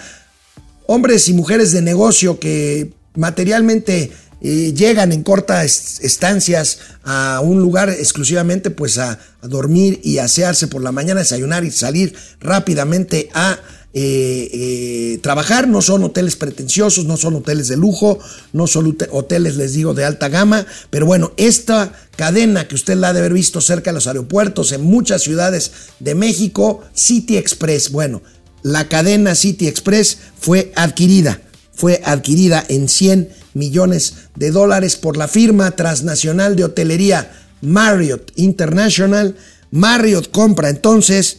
hombres 0.88 1.28
y 1.28 1.34
mujeres 1.34 1.72
de 1.72 1.82
negocio 1.82 2.40
que 2.40 2.94
materialmente 3.16 4.12
eh, 4.46 4.74
llegan 4.74 5.14
en 5.14 5.24
cortas 5.24 6.02
estancias 6.02 6.80
a 7.06 7.40
un 7.42 7.62
lugar 7.62 7.90
exclusivamente 7.90 8.72
pues 8.72 8.98
a, 8.98 9.18
dormir 9.42 10.02
y 10.04 10.18
asearse 10.18 10.68
por 10.68 10.82
la 10.82 10.92
mañana, 10.92 11.22
desayunar 11.22 11.64
y 11.64 11.72
salir 11.72 12.14
rápidamente 12.42 13.30
a 13.34 13.58
eh, 13.94 14.50
eh, 14.54 15.20
trabajar. 15.22 15.68
No 15.68 15.82
son 15.82 16.04
hoteles 16.04 16.36
pretenciosos, 16.36 17.06
no 17.06 17.16
son 17.16 17.36
hoteles 17.36 17.70
de 17.70 17.78
lujo, 17.78 18.20
no 18.52 18.68
son 18.68 18.98
hoteles, 19.12 19.56
les 19.56 19.74
digo, 19.74 19.94
de 19.94 20.04
alta 20.04 20.28
gama. 20.28 20.66
Pero 20.90 21.06
bueno, 21.06 21.32
esta 21.38 21.94
cadena 22.18 22.68
que 22.68 22.76
usted 22.76 22.96
la 22.96 23.10
ha 23.10 23.14
de 23.14 23.20
haber 23.20 23.34
visto 23.34 23.62
cerca 23.62 23.92
de 23.92 23.96
los 23.96 24.08
aeropuertos 24.08 24.74
en 24.74 24.82
muchas 24.84 25.22
ciudades 25.22 25.72
de 26.00 26.16
México, 26.16 26.82
City 26.94 27.38
Express. 27.38 27.92
Bueno, 27.92 28.22
la 28.64 28.88
cadena 28.88 29.36
City 29.36 29.68
Express 29.68 30.18
fue 30.40 30.72
adquirida, 30.76 31.42
fue 31.76 32.02
adquirida 32.06 32.64
en 32.70 32.90
100 32.90 33.30
millones 33.54 34.14
de 34.36 34.52
dólares 34.52 34.96
por 34.96 35.18
la 35.18 35.28
firma 35.28 35.72
transnacional 35.72 36.56
de 36.56 36.64
hotelería 36.64 37.32
Marriott 37.62 38.32
International. 38.36 39.36
Marriott 39.72 40.32
compra 40.32 40.70
entonces 40.70 41.38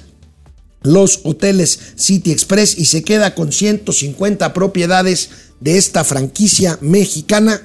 los 0.83 1.21
hoteles 1.25 1.79
City 1.97 2.31
Express 2.31 2.79
y 2.79 2.85
se 2.85 3.03
queda 3.03 3.35
con 3.35 3.53
150 3.53 4.53
propiedades 4.53 5.31
de 5.61 5.79
esta 5.79 6.05
franquicia 6.05 6.79
mexicana. 6.83 7.61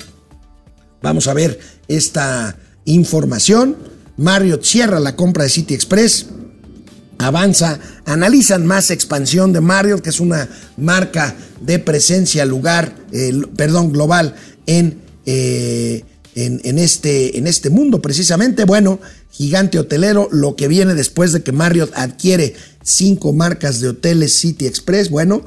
Vamos 1.02 1.28
a 1.28 1.34
ver 1.34 1.60
esta 1.88 2.58
información. 2.86 3.78
Marriott 4.16 4.64
cierra 4.64 5.00
la 5.00 5.16
compra 5.16 5.44
de 5.44 5.50
City 5.50 5.74
Express 5.74 6.28
avanza, 7.20 7.80
analizan 8.06 8.66
más 8.66 8.90
expansión 8.90 9.54
de 9.54 9.62
Marriott, 9.62 10.02
que 10.02 10.10
es 10.10 10.20
una 10.20 10.50
marca 10.78 11.36
de 11.62 11.78
presencia 11.78 12.46
lugar, 12.46 12.96
eh, 13.12 13.34
perdón, 13.56 13.92
global 13.92 14.34
en, 14.66 14.98
eh, 15.26 16.04
en, 16.34 16.62
en, 16.64 16.80
este, 16.80 17.38
en 17.38 17.46
este 17.46 17.70
mundo 17.70 18.02
precisamente. 18.02 18.64
Bueno, 18.64 19.00
gigante 19.32 19.78
hotelero, 19.78 20.30
lo 20.32 20.56
que 20.56 20.68
viene 20.68 20.96
después 20.96 21.34
de 21.34 21.44
que 21.44 21.52
Marriott 21.52 21.92
adquiere 21.94 22.56
cinco 22.84 23.34
marcas 23.34 23.82
de 23.82 23.90
hoteles 23.90 24.36
City 24.36 24.66
Express, 24.66 25.10
bueno, 25.10 25.44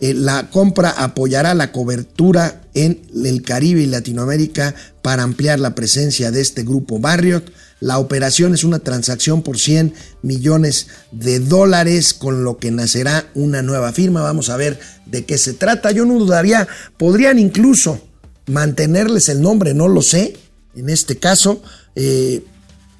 eh, 0.00 0.14
la 0.14 0.50
compra 0.50 0.90
apoyará 0.90 1.54
la 1.54 1.72
cobertura 1.72 2.62
en 2.74 3.02
el 3.24 3.42
Caribe 3.42 3.80
y 3.80 3.86
Latinoamérica 3.86 4.74
para 5.02 5.22
ampliar 5.22 5.58
la 5.58 5.74
presencia 5.74 6.30
de 6.30 6.40
este 6.40 6.62
grupo 6.62 6.98
Marriott. 6.98 7.50
La 7.80 7.98
operación 7.98 8.54
es 8.54 8.64
una 8.64 8.78
transacción 8.78 9.42
por 9.42 9.58
100 9.58 9.92
millones 10.22 10.86
de 11.12 11.40
dólares, 11.40 12.14
con 12.14 12.42
lo 12.42 12.56
que 12.56 12.70
nacerá 12.70 13.28
una 13.34 13.62
nueva 13.62 13.92
firma. 13.92 14.22
Vamos 14.22 14.48
a 14.48 14.56
ver 14.56 14.78
de 15.04 15.24
qué 15.24 15.36
se 15.36 15.52
trata. 15.52 15.90
Yo 15.90 16.06
no 16.06 16.18
dudaría, 16.18 16.66
podrían 16.96 17.38
incluso 17.38 18.00
mantenerles 18.46 19.28
el 19.28 19.42
nombre, 19.42 19.74
no 19.74 19.88
lo 19.88 20.00
sé, 20.00 20.36
en 20.74 20.88
este 20.88 21.16
caso, 21.16 21.62
eh, 21.94 22.42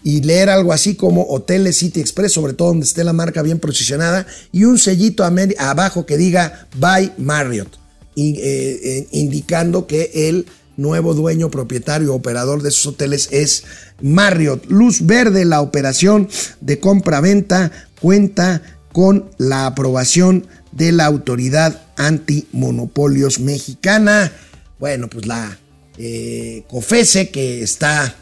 y 0.04 0.20
leer 0.22 0.50
algo 0.50 0.72
así 0.72 0.94
como 0.94 1.26
Hoteles 1.28 1.78
City 1.78 2.00
Express, 2.00 2.32
sobre 2.32 2.52
todo 2.52 2.68
donde 2.68 2.86
esté 2.86 3.02
la 3.02 3.12
marca 3.12 3.42
bien 3.42 3.58
posicionada, 3.58 4.26
y 4.52 4.64
un 4.64 4.78
sellito 4.78 5.24
abajo 5.24 6.06
que 6.06 6.16
diga 6.16 6.68
By 6.76 7.14
Marriott, 7.18 7.78
eh, 8.14 8.80
eh, 8.84 9.08
indicando 9.12 9.86
que 9.86 10.10
el 10.14 10.46
nuevo 10.76 11.14
dueño, 11.14 11.50
propietario, 11.50 12.14
operador 12.14 12.62
de 12.62 12.68
esos 12.68 12.86
hoteles 12.86 13.28
es 13.32 13.64
Marriott. 14.00 14.66
Luz 14.66 15.06
verde, 15.06 15.44
la 15.44 15.60
operación 15.60 16.28
de 16.60 16.80
compra-venta 16.80 17.72
cuenta 18.00 18.62
con 18.92 19.30
la 19.38 19.66
aprobación 19.66 20.46
de 20.72 20.92
la 20.92 21.06
autoridad 21.06 21.82
antimonopolios 21.96 23.40
mexicana. 23.40 24.32
Bueno, 24.78 25.08
pues 25.08 25.26
la 25.26 25.58
eh, 25.98 26.64
COFESE 26.68 27.30
que 27.30 27.62
está 27.62 28.14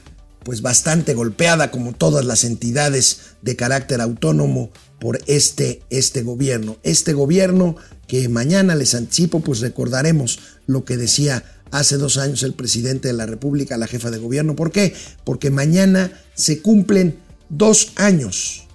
pues 0.44 0.62
bastante 0.62 1.14
golpeada 1.14 1.70
como 1.70 1.94
todas 1.94 2.24
las 2.24 2.44
entidades 2.44 3.20
de 3.42 3.57
carácter 3.57 4.00
autónomo 4.00 4.70
por 5.00 5.20
este, 5.26 5.82
este 5.90 6.22
gobierno. 6.22 6.76
Este 6.82 7.14
gobierno 7.14 7.76
que 8.07 8.28
mañana 8.28 8.74
les 8.74 8.94
anticipo, 8.94 9.40
pues 9.40 9.61
recordaremos 9.61 10.38
lo 10.66 10.84
que 10.84 10.96
decía 10.96 11.44
hace 11.74 11.96
dos 11.98 12.18
años 12.18 12.44
el 12.44 12.54
presidente 12.54 13.08
de 13.08 13.14
la 13.14 13.26
República, 13.26 13.76
la 13.76 13.88
jefa 13.88 14.12
de 14.12 14.18
gobierno. 14.18 14.54
¿Por 14.54 14.70
qué? 14.70 14.94
Porque 15.24 15.50
mañana 15.50 16.12
se 16.34 16.62
cumplen 16.62 17.18
dos 17.48 17.92
años, 17.96 18.68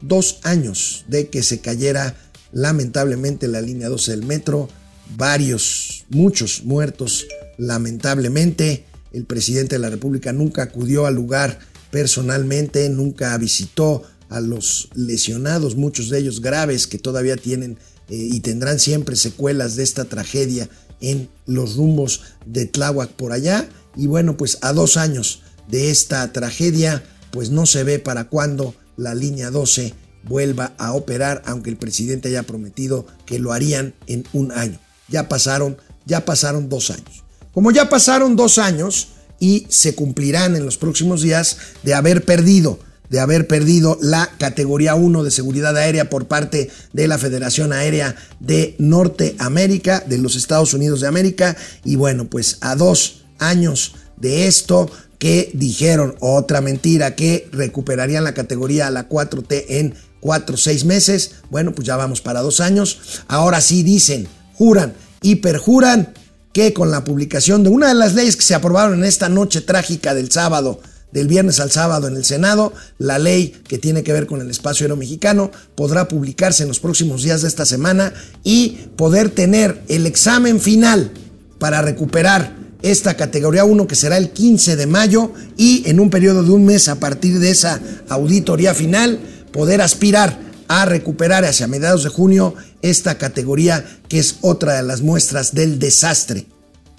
dos 0.00 0.38
años 0.44 1.04
de 1.08 1.28
que 1.28 1.42
se 1.42 1.60
cayera 1.60 2.16
lamentablemente 2.52 3.48
la 3.48 3.60
línea 3.60 3.88
12 3.88 4.12
del 4.12 4.24
metro, 4.24 4.68
varios, 5.16 6.04
muchos 6.08 6.62
muertos 6.62 7.26
lamentablemente. 7.58 8.84
El 9.12 9.24
presidente 9.24 9.74
de 9.74 9.80
la 9.80 9.90
República 9.90 10.32
nunca 10.32 10.62
acudió 10.62 11.06
al 11.06 11.16
lugar 11.16 11.58
personalmente, 11.90 12.88
nunca 12.90 13.36
visitó 13.38 14.04
a 14.28 14.40
los 14.40 14.88
lesionados, 14.94 15.74
muchos 15.74 16.10
de 16.10 16.20
ellos 16.20 16.40
graves 16.40 16.86
que 16.86 16.98
todavía 16.98 17.36
tienen 17.36 17.76
eh, 18.08 18.14
y 18.16 18.38
tendrán 18.38 18.78
siempre 18.78 19.16
secuelas 19.16 19.74
de 19.74 19.82
esta 19.82 20.04
tragedia 20.04 20.68
en 21.00 21.28
los 21.46 21.76
rumbos 21.76 22.22
de 22.44 22.66
Tláhuac 22.66 23.10
por 23.10 23.32
allá. 23.32 23.68
Y 23.96 24.06
bueno, 24.06 24.36
pues 24.36 24.58
a 24.62 24.72
dos 24.72 24.96
años 24.96 25.42
de 25.68 25.90
esta 25.90 26.32
tragedia, 26.32 27.02
pues 27.30 27.50
no 27.50 27.66
se 27.66 27.84
ve 27.84 27.98
para 27.98 28.24
cuándo 28.24 28.74
la 28.96 29.14
línea 29.14 29.50
12 29.50 29.94
vuelva 30.24 30.74
a 30.78 30.92
operar, 30.92 31.42
aunque 31.46 31.70
el 31.70 31.76
presidente 31.76 32.28
haya 32.28 32.42
prometido 32.42 33.06
que 33.24 33.38
lo 33.38 33.52
harían 33.52 33.94
en 34.06 34.24
un 34.32 34.52
año. 34.52 34.78
Ya 35.08 35.28
pasaron, 35.28 35.76
ya 36.04 36.24
pasaron 36.24 36.68
dos 36.68 36.90
años. 36.90 37.24
Como 37.52 37.70
ya 37.70 37.88
pasaron 37.88 38.36
dos 38.36 38.58
años 38.58 39.08
y 39.38 39.66
se 39.68 39.94
cumplirán 39.94 40.56
en 40.56 40.64
los 40.64 40.78
próximos 40.78 41.22
días 41.22 41.58
de 41.82 41.94
haber 41.94 42.24
perdido 42.24 42.78
de 43.10 43.20
haber 43.20 43.46
perdido 43.46 43.98
la 44.00 44.30
categoría 44.38 44.94
1 44.94 45.24
de 45.24 45.30
seguridad 45.30 45.76
aérea 45.76 46.10
por 46.10 46.26
parte 46.26 46.70
de 46.92 47.08
la 47.08 47.18
Federación 47.18 47.72
Aérea 47.72 48.16
de 48.40 48.74
Norteamérica, 48.78 50.00
de 50.00 50.18
los 50.18 50.36
Estados 50.36 50.74
Unidos 50.74 51.00
de 51.00 51.08
América. 51.08 51.56
Y 51.84 51.96
bueno, 51.96 52.26
pues 52.26 52.58
a 52.60 52.74
dos 52.74 53.24
años 53.38 53.94
de 54.16 54.46
esto 54.46 54.90
que 55.18 55.50
dijeron 55.54 56.14
otra 56.20 56.60
mentira, 56.60 57.14
que 57.14 57.48
recuperarían 57.52 58.24
la 58.24 58.34
categoría 58.34 58.86
a 58.86 58.90
la 58.90 59.08
4T 59.08 59.64
en 59.68 59.94
4 60.20 60.54
o 60.54 60.58
6 60.58 60.84
meses. 60.84 61.36
Bueno, 61.50 61.72
pues 61.72 61.86
ya 61.86 61.96
vamos 61.96 62.20
para 62.20 62.42
dos 62.42 62.60
años. 62.60 63.22
Ahora 63.28 63.60
sí 63.60 63.82
dicen, 63.82 64.28
juran 64.54 64.94
y 65.22 65.36
perjuran 65.36 66.12
que 66.52 66.72
con 66.72 66.90
la 66.90 67.04
publicación 67.04 67.62
de 67.62 67.68
una 67.68 67.88
de 67.88 67.94
las 67.94 68.14
leyes 68.14 68.36
que 68.36 68.42
se 68.42 68.54
aprobaron 68.54 68.98
en 68.98 69.04
esta 69.04 69.28
noche 69.28 69.60
trágica 69.60 70.14
del 70.14 70.30
sábado, 70.30 70.80
del 71.16 71.28
viernes 71.28 71.60
al 71.60 71.70
sábado 71.70 72.08
en 72.08 72.16
el 72.16 72.26
Senado, 72.26 72.74
la 72.98 73.18
ley 73.18 73.54
que 73.66 73.78
tiene 73.78 74.02
que 74.02 74.12
ver 74.12 74.26
con 74.26 74.42
el 74.42 74.50
espacio 74.50 74.84
aéreo 74.84 74.98
mexicano 74.98 75.50
podrá 75.74 76.08
publicarse 76.08 76.62
en 76.62 76.68
los 76.68 76.78
próximos 76.78 77.22
días 77.22 77.40
de 77.40 77.48
esta 77.48 77.64
semana 77.64 78.12
y 78.44 78.80
poder 78.96 79.30
tener 79.30 79.80
el 79.88 80.04
examen 80.04 80.60
final 80.60 81.10
para 81.58 81.80
recuperar 81.80 82.54
esta 82.82 83.16
categoría 83.16 83.64
1 83.64 83.88
que 83.88 83.94
será 83.94 84.18
el 84.18 84.28
15 84.28 84.76
de 84.76 84.86
mayo 84.86 85.32
y 85.56 85.88
en 85.88 86.00
un 86.00 86.10
periodo 86.10 86.42
de 86.42 86.50
un 86.50 86.66
mes 86.66 86.86
a 86.88 87.00
partir 87.00 87.38
de 87.38 87.48
esa 87.48 87.80
auditoría 88.10 88.74
final 88.74 89.18
poder 89.52 89.80
aspirar 89.80 90.38
a 90.68 90.84
recuperar 90.84 91.46
hacia 91.46 91.66
mediados 91.66 92.04
de 92.04 92.10
junio 92.10 92.54
esta 92.82 93.16
categoría 93.16 93.86
que 94.10 94.18
es 94.18 94.36
otra 94.42 94.74
de 94.74 94.82
las 94.82 95.00
muestras 95.00 95.54
del 95.54 95.78
desastre, 95.78 96.44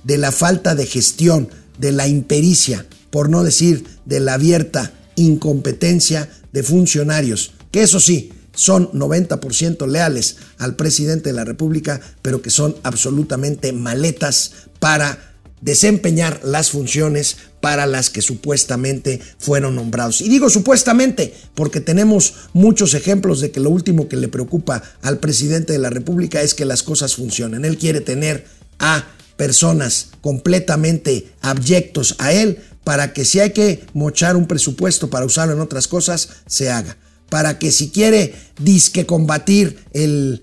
de 0.03 0.17
la 0.17 0.31
falta 0.31 0.73
de 0.73 0.87
gestión, 0.87 1.49
de 1.77 1.91
la 1.91 2.07
impericia, 2.07 2.87
por 3.09 3.29
no 3.29 3.43
decir 3.43 3.85
de 4.05 4.19
la 4.19 4.33
abierta 4.33 4.93
incompetencia 5.15 6.29
de 6.53 6.63
funcionarios, 6.63 7.53
que 7.71 7.81
eso 7.81 7.99
sí, 7.99 8.31
son 8.53 8.91
90% 8.91 9.87
leales 9.87 10.37
al 10.57 10.75
presidente 10.75 11.29
de 11.29 11.33
la 11.33 11.45
República, 11.45 12.01
pero 12.23 12.41
que 12.41 12.49
son 12.49 12.75
absolutamente 12.83 13.71
maletas 13.71 14.53
para 14.79 15.35
desempeñar 15.61 16.41
las 16.43 16.71
funciones 16.71 17.37
para 17.61 17.85
las 17.85 18.09
que 18.09 18.21
supuestamente 18.21 19.21
fueron 19.39 19.75
nombrados. 19.75 20.21
Y 20.21 20.29
digo 20.29 20.49
supuestamente 20.49 21.33
porque 21.55 21.81
tenemos 21.81 22.33
muchos 22.53 22.93
ejemplos 22.93 23.41
de 23.41 23.51
que 23.51 23.59
lo 23.59 23.69
último 23.69 24.07
que 24.07 24.17
le 24.17 24.27
preocupa 24.27 24.83
al 25.01 25.19
presidente 25.19 25.73
de 25.73 25.79
la 25.79 25.89
República 25.89 26.41
es 26.41 26.53
que 26.53 26.65
las 26.65 26.83
cosas 26.83 27.15
funcionen. 27.15 27.65
Él 27.65 27.77
quiere 27.77 28.01
tener 28.01 28.45
a 28.79 29.05
personas 29.35 30.09
completamente 30.21 31.31
abyectos 31.41 32.15
a 32.17 32.33
él 32.33 32.59
para 32.87 33.11
que 33.11 33.25
si 33.25 33.41
hay 33.41 33.49
que 33.49 33.85
mochar 33.93 34.37
un 34.37 34.47
presupuesto 34.47 35.09
para 35.09 35.25
usarlo 35.25 35.53
en 35.53 35.59
otras 35.59 35.89
cosas, 35.89 36.29
se 36.47 36.69
haga. 36.69 36.95
Para 37.27 37.59
que 37.59 37.73
si 37.73 37.89
quiere 37.89 38.33
disque 38.61 39.05
combatir 39.05 39.77
el 39.91 40.41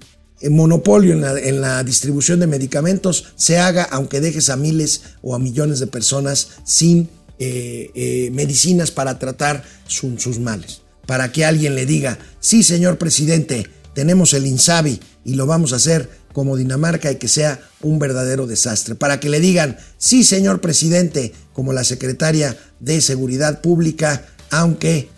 monopolio 0.51 1.15
en 1.15 1.63
la, 1.63 1.83
distribución 1.85 2.41
de 2.41 2.47
medicamentos 2.47 3.33
se 3.37 3.57
haga 3.57 3.85
aunque 3.85 4.21
dejes 4.21 4.51
a 4.51 4.59
miles 4.59 5.01
o 5.23 5.35
a 5.35 5.39
millones 5.39 5.81
de 5.81 5.87
personas 5.87 6.49
sin 6.67 7.09
eh, 7.39 7.91
eh, 7.95 8.31
medicinas 8.35 8.91
para 8.91 9.19
tratar 9.19 9.65
sus 9.87 10.39
males. 10.39 10.83
Para 11.07 11.33
que 11.33 11.47
alguien 11.47 11.75
le 11.75 11.87
diga, 11.87 12.19
sí 12.41 12.63
señor 12.63 12.99
presidente, 12.99 13.71
tenemos 13.95 14.35
el 14.35 14.47
INSABI 14.47 15.01
y 15.25 15.35
lo 15.35 15.47
vamos 15.47 15.73
a 15.73 15.77
hacer 15.77 16.11
como 16.33 16.57
Dinamarca 16.57 17.11
y 17.13 17.17
que 17.17 17.29
sea 17.29 17.61
un 17.81 17.99
verdadero 17.99 18.47
desastre. 18.47 18.95
Para 18.95 19.21
que 19.21 19.31
le 19.31 19.41
digan, 19.41 19.77
sí 19.99 20.25
señor 20.25 20.61
presidente, 20.61 21.33
como 21.53 21.73
la 21.73 21.85
secretaria 21.85 22.57
de 22.81 23.01
Seguridad 23.01 23.61
Pública, 23.61 24.27
aunque, 24.51 25.09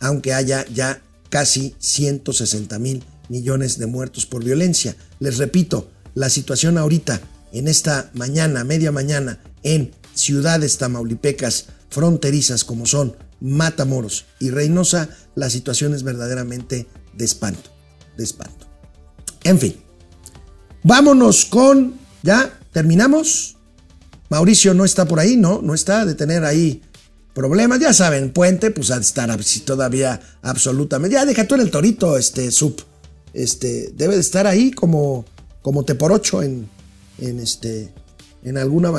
aunque 0.00 0.34
haya 0.34 0.66
ya 0.74 1.00
casi 1.30 1.74
160 1.78 2.78
mil 2.78 3.04
millones 3.28 3.78
de 3.78 3.86
muertos 3.86 4.26
por 4.26 4.44
violencia. 4.44 4.96
Les 5.20 5.38
repito, 5.38 5.90
la 6.14 6.28
situación 6.28 6.78
ahorita, 6.78 7.20
en 7.52 7.68
esta 7.68 8.10
mañana, 8.14 8.64
media 8.64 8.92
mañana, 8.92 9.40
en 9.62 9.92
ciudades 10.14 10.78
tamaulipecas 10.78 11.66
fronterizas 11.90 12.64
como 12.64 12.86
son 12.86 13.16
Matamoros 13.40 14.26
y 14.40 14.50
Reynosa, 14.50 15.08
la 15.34 15.50
situación 15.50 15.94
es 15.94 16.02
verdaderamente 16.02 16.86
de 17.12 17.24
espanto, 17.24 17.70
de 18.16 18.24
espanto. 18.24 18.66
En 19.42 19.58
fin, 19.58 19.76
vámonos 20.82 21.44
con, 21.44 21.94
ya, 22.22 22.58
terminamos. 22.72 23.56
Mauricio 24.30 24.74
no 24.74 24.84
está 24.84 25.06
por 25.06 25.20
ahí, 25.20 25.36
no, 25.36 25.60
no 25.62 25.74
está 25.74 26.04
de 26.04 26.14
tener 26.14 26.44
ahí 26.44 26.82
problemas. 27.34 27.80
Ya 27.80 27.92
saben, 27.92 28.32
puente, 28.32 28.70
pues 28.70 28.90
ha 28.90 28.96
de 28.96 29.02
estar 29.02 29.36
todavía 29.64 30.20
absolutamente. 30.42 31.14
Ya 31.14 31.26
deja 31.26 31.46
tú 31.46 31.54
en 31.54 31.60
el 31.60 31.70
torito, 31.70 32.16
este 32.16 32.50
sub 32.50 32.84
este, 33.34 33.92
debe 33.94 34.14
de 34.14 34.20
estar 34.20 34.46
ahí 34.46 34.70
como, 34.70 35.26
como 35.60 35.84
te 35.84 35.94
por 35.94 36.12
ocho 36.12 36.42
en, 36.42 36.68
en, 37.18 37.40
este, 37.40 37.92
en, 38.44 38.56
alguna 38.56 38.92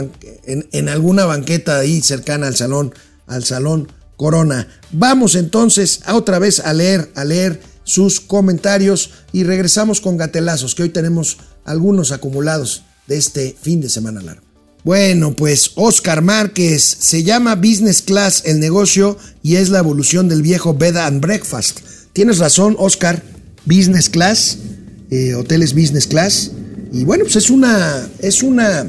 en, 0.43 0.89
alguna 0.89 1.25
banqueta 1.25 1.79
ahí 1.79 2.01
cercana 2.01 2.47
al 2.47 2.55
salón, 2.55 2.93
al 3.25 3.43
salón 3.45 3.87
Corona. 4.17 4.67
Vamos 4.91 5.35
entonces 5.35 6.01
a 6.05 6.15
otra 6.15 6.37
vez 6.37 6.59
a 6.59 6.73
leer, 6.73 7.11
a 7.15 7.23
leer 7.23 7.61
sus 7.85 8.19
comentarios 8.19 9.11
y 9.31 9.45
regresamos 9.45 10.01
con 10.01 10.17
gatelazos, 10.17 10.75
que 10.75 10.83
hoy 10.83 10.89
tenemos 10.89 11.37
algunos 11.63 12.11
acumulados 12.11 12.83
de 13.07 13.15
este 13.15 13.55
fin 13.61 13.79
de 13.79 13.89
semana 13.89 14.21
largo. 14.21 14.43
Bueno, 14.83 15.33
pues 15.35 15.71
Oscar 15.75 16.21
Márquez 16.21 16.83
se 16.83 17.23
llama 17.23 17.55
Business 17.55 18.01
Class 18.01 18.43
el 18.45 18.59
negocio 18.59 19.17
y 19.41 19.55
es 19.55 19.69
la 19.69 19.79
evolución 19.79 20.27
del 20.27 20.41
viejo 20.41 20.73
Bed 20.73 20.97
and 20.97 21.21
Breakfast. 21.21 21.79
Tienes 22.13 22.37
razón, 22.37 22.75
Oscar 22.77 23.23
business 23.65 24.09
class, 24.09 24.57
eh, 25.09 25.33
hoteles 25.35 25.73
business 25.73 26.07
class. 26.07 26.51
Y 26.93 27.03
bueno, 27.03 27.23
pues 27.23 27.35
es 27.35 27.49
una, 27.49 28.07
es 28.19 28.43
una 28.43 28.87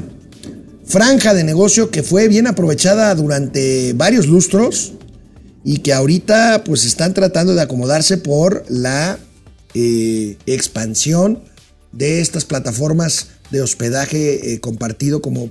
franja 0.85 1.33
de 1.33 1.43
negocio 1.43 1.89
que 1.89 2.03
fue 2.03 2.27
bien 2.27 2.47
aprovechada 2.47 3.13
durante 3.15 3.93
varios 3.93 4.27
lustros 4.27 4.93
y 5.67 5.79
que 5.79 5.91
ahorita 5.91 6.63
pues 6.63 6.85
están 6.85 7.13
tratando 7.13 7.53
de 7.53 7.61
acomodarse 7.61 8.17
por 8.17 8.63
la 8.69 9.19
eh, 9.73 10.37
expansión 10.45 11.43
de 11.91 12.21
estas 12.21 12.45
plataformas 12.45 13.31
de 13.51 13.61
hospedaje 13.61 14.53
eh, 14.53 14.61
compartido 14.61 15.21
como 15.21 15.49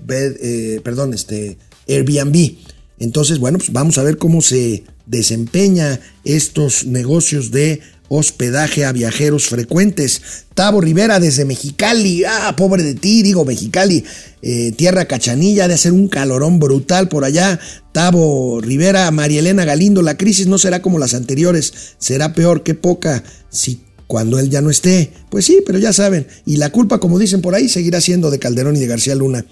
perdón, 0.83 1.12
este, 1.12 1.59
Airbnb. 1.87 2.57
Entonces, 2.99 3.39
bueno, 3.39 3.59
pues 3.59 3.75
vamos 3.75 3.99
a 3.99 4.03
ver 4.05 4.17
cómo 4.17 4.41
se 4.41 4.85
desempeña 5.05 6.01
estos 6.25 6.87
negocios 6.87 7.51
de 7.51 7.83
hospedaje 8.09 8.84
a 8.84 8.92
viajeros 8.92 9.46
frecuentes. 9.46 10.22
Tavo 10.54 10.80
Rivera 10.80 11.20
desde 11.20 11.44
Mexicali, 11.44 12.24
ah, 12.24 12.54
pobre 12.57 12.82
de 12.82 12.94
ti, 12.94 13.22
digo 13.22 13.44
Mexicali, 13.44 14.04
eh, 14.42 14.72
tierra 14.76 15.07
cachanilla, 15.07 15.68
de 15.68 15.74
hacer 15.74 15.92
un 15.92 16.09
calorón 16.09 16.59
brutal 16.59 17.09
por 17.09 17.24
allá. 17.24 17.59
Tavo 17.92 18.61
Rivera, 18.61 19.11
María 19.11 19.40
Elena 19.40 19.64
Galindo, 19.64 20.02
la 20.02 20.16
crisis 20.16 20.46
no 20.46 20.59
será 20.59 20.82
como 20.82 20.98
las 20.98 21.14
anteriores, 21.14 21.72
será 21.98 22.32
peor 22.32 22.62
que 22.62 22.74
poca 22.74 23.22
si 23.50 23.80
cuando 24.07 24.38
él 24.38 24.50
ya 24.50 24.61
no 24.61 24.70
esté. 24.70 25.11
Pues 25.30 25.44
sí, 25.44 25.62
pero 25.66 25.78
ya 25.78 25.92
saben, 25.92 26.26
y 26.44 26.57
la 26.57 26.70
culpa, 26.70 27.00
como 27.00 27.18
dicen 27.18 27.40
por 27.40 27.54
ahí, 27.54 27.68
seguirá 27.68 28.00
siendo 28.00 28.30
de 28.30 28.38
Calderón 28.38 28.76
y 28.76 28.80
de 28.80 28.86
García 28.86 29.14
Luna. 29.14 29.44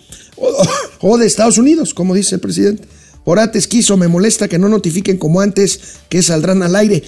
O, 1.00 1.18
de 1.18 1.26
Estados 1.26 1.58
Unidos, 1.58 1.94
como 1.94 2.14
dice 2.14 2.36
el 2.36 2.40
presidente. 2.40 2.84
Orates 3.24 3.68
quiso, 3.68 3.96
me 3.96 4.08
molesta 4.08 4.48
que 4.48 4.58
no 4.58 4.68
notifiquen 4.68 5.16
como 5.16 5.40
antes 5.40 5.80
que 6.08 6.22
saldrán 6.22 6.62
al 6.62 6.76
aire. 6.76 7.02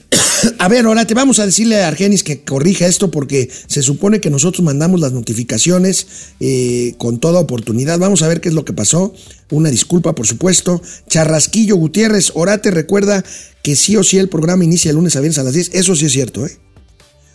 A 0.58 0.68
ver, 0.68 0.86
ahora 0.86 1.06
te 1.06 1.14
vamos 1.14 1.38
a 1.38 1.46
decirle 1.46 1.82
a 1.82 1.88
Argenis 1.88 2.22
que 2.22 2.42
corrija 2.42 2.86
esto 2.86 3.10
porque 3.10 3.50
se 3.66 3.82
supone 3.82 4.20
que 4.20 4.30
nosotros 4.30 4.64
mandamos 4.64 5.00
las 5.00 5.12
notificaciones 5.12 6.06
eh, 6.40 6.94
con 6.98 7.18
toda 7.18 7.40
oportunidad. 7.40 7.98
Vamos 7.98 8.22
a 8.22 8.28
ver 8.28 8.40
qué 8.40 8.48
es 8.48 8.54
lo 8.54 8.64
que 8.64 8.72
pasó. 8.72 9.14
Una 9.50 9.70
disculpa, 9.70 10.14
por 10.14 10.26
supuesto. 10.26 10.82
Charrasquillo 11.08 11.76
Gutiérrez, 11.76 12.32
Orate 12.34 12.70
recuerda 12.70 13.24
que 13.62 13.76
sí 13.76 13.96
o 13.96 14.04
sí 14.04 14.18
el 14.18 14.28
programa 14.28 14.64
inicia 14.64 14.90
el 14.90 14.96
lunes 14.96 15.16
a 15.16 15.20
viernes 15.20 15.38
a 15.38 15.44
las 15.44 15.54
10. 15.54 15.70
Eso 15.74 15.94
sí 15.96 16.06
es 16.06 16.12
cierto, 16.12 16.46
¿eh? 16.46 16.58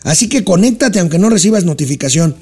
Así 0.02 0.28
que 0.28 0.44
conéctate 0.44 0.98
aunque 0.98 1.18
no 1.18 1.28
recibas 1.28 1.64
notificación. 1.64 2.34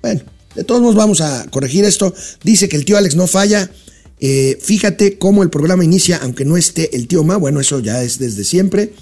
Bueno, 0.00 0.20
de 0.54 0.64
todos 0.64 0.80
modos 0.80 0.94
vamos 0.94 1.20
a 1.20 1.46
corregir 1.50 1.84
esto. 1.84 2.14
Dice 2.44 2.68
que 2.68 2.76
el 2.76 2.84
tío 2.84 2.96
Alex 2.96 3.16
no 3.16 3.26
falla. 3.26 3.70
Eh, 4.20 4.58
fíjate 4.60 5.18
cómo 5.18 5.42
el 5.42 5.50
programa 5.50 5.82
inicia 5.82 6.18
aunque 6.22 6.44
no 6.44 6.56
esté 6.56 6.94
el 6.94 7.08
tío 7.08 7.24
Ma. 7.24 7.36
Bueno, 7.36 7.58
eso 7.60 7.80
ya 7.80 8.02
es 8.02 8.18
desde 8.18 8.44
siempre 8.44 8.92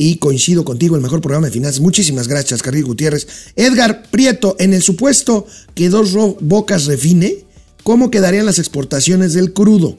y 0.00 0.16
coincido 0.16 0.64
contigo, 0.64 0.94
el 0.94 1.02
mejor 1.02 1.20
programa 1.20 1.48
de 1.48 1.52
finanzas. 1.52 1.80
Muchísimas 1.80 2.28
gracias, 2.28 2.62
Carrillo 2.62 2.86
Gutiérrez. 2.86 3.26
Edgar 3.56 4.04
Prieto, 4.10 4.54
en 4.60 4.72
el 4.72 4.80
supuesto 4.80 5.44
que 5.74 5.90
Dos 5.90 6.12
Bocas 6.40 6.86
refine, 6.86 7.44
¿cómo 7.82 8.08
quedarían 8.08 8.46
las 8.46 8.60
exportaciones 8.60 9.34
del 9.34 9.52
crudo? 9.52 9.98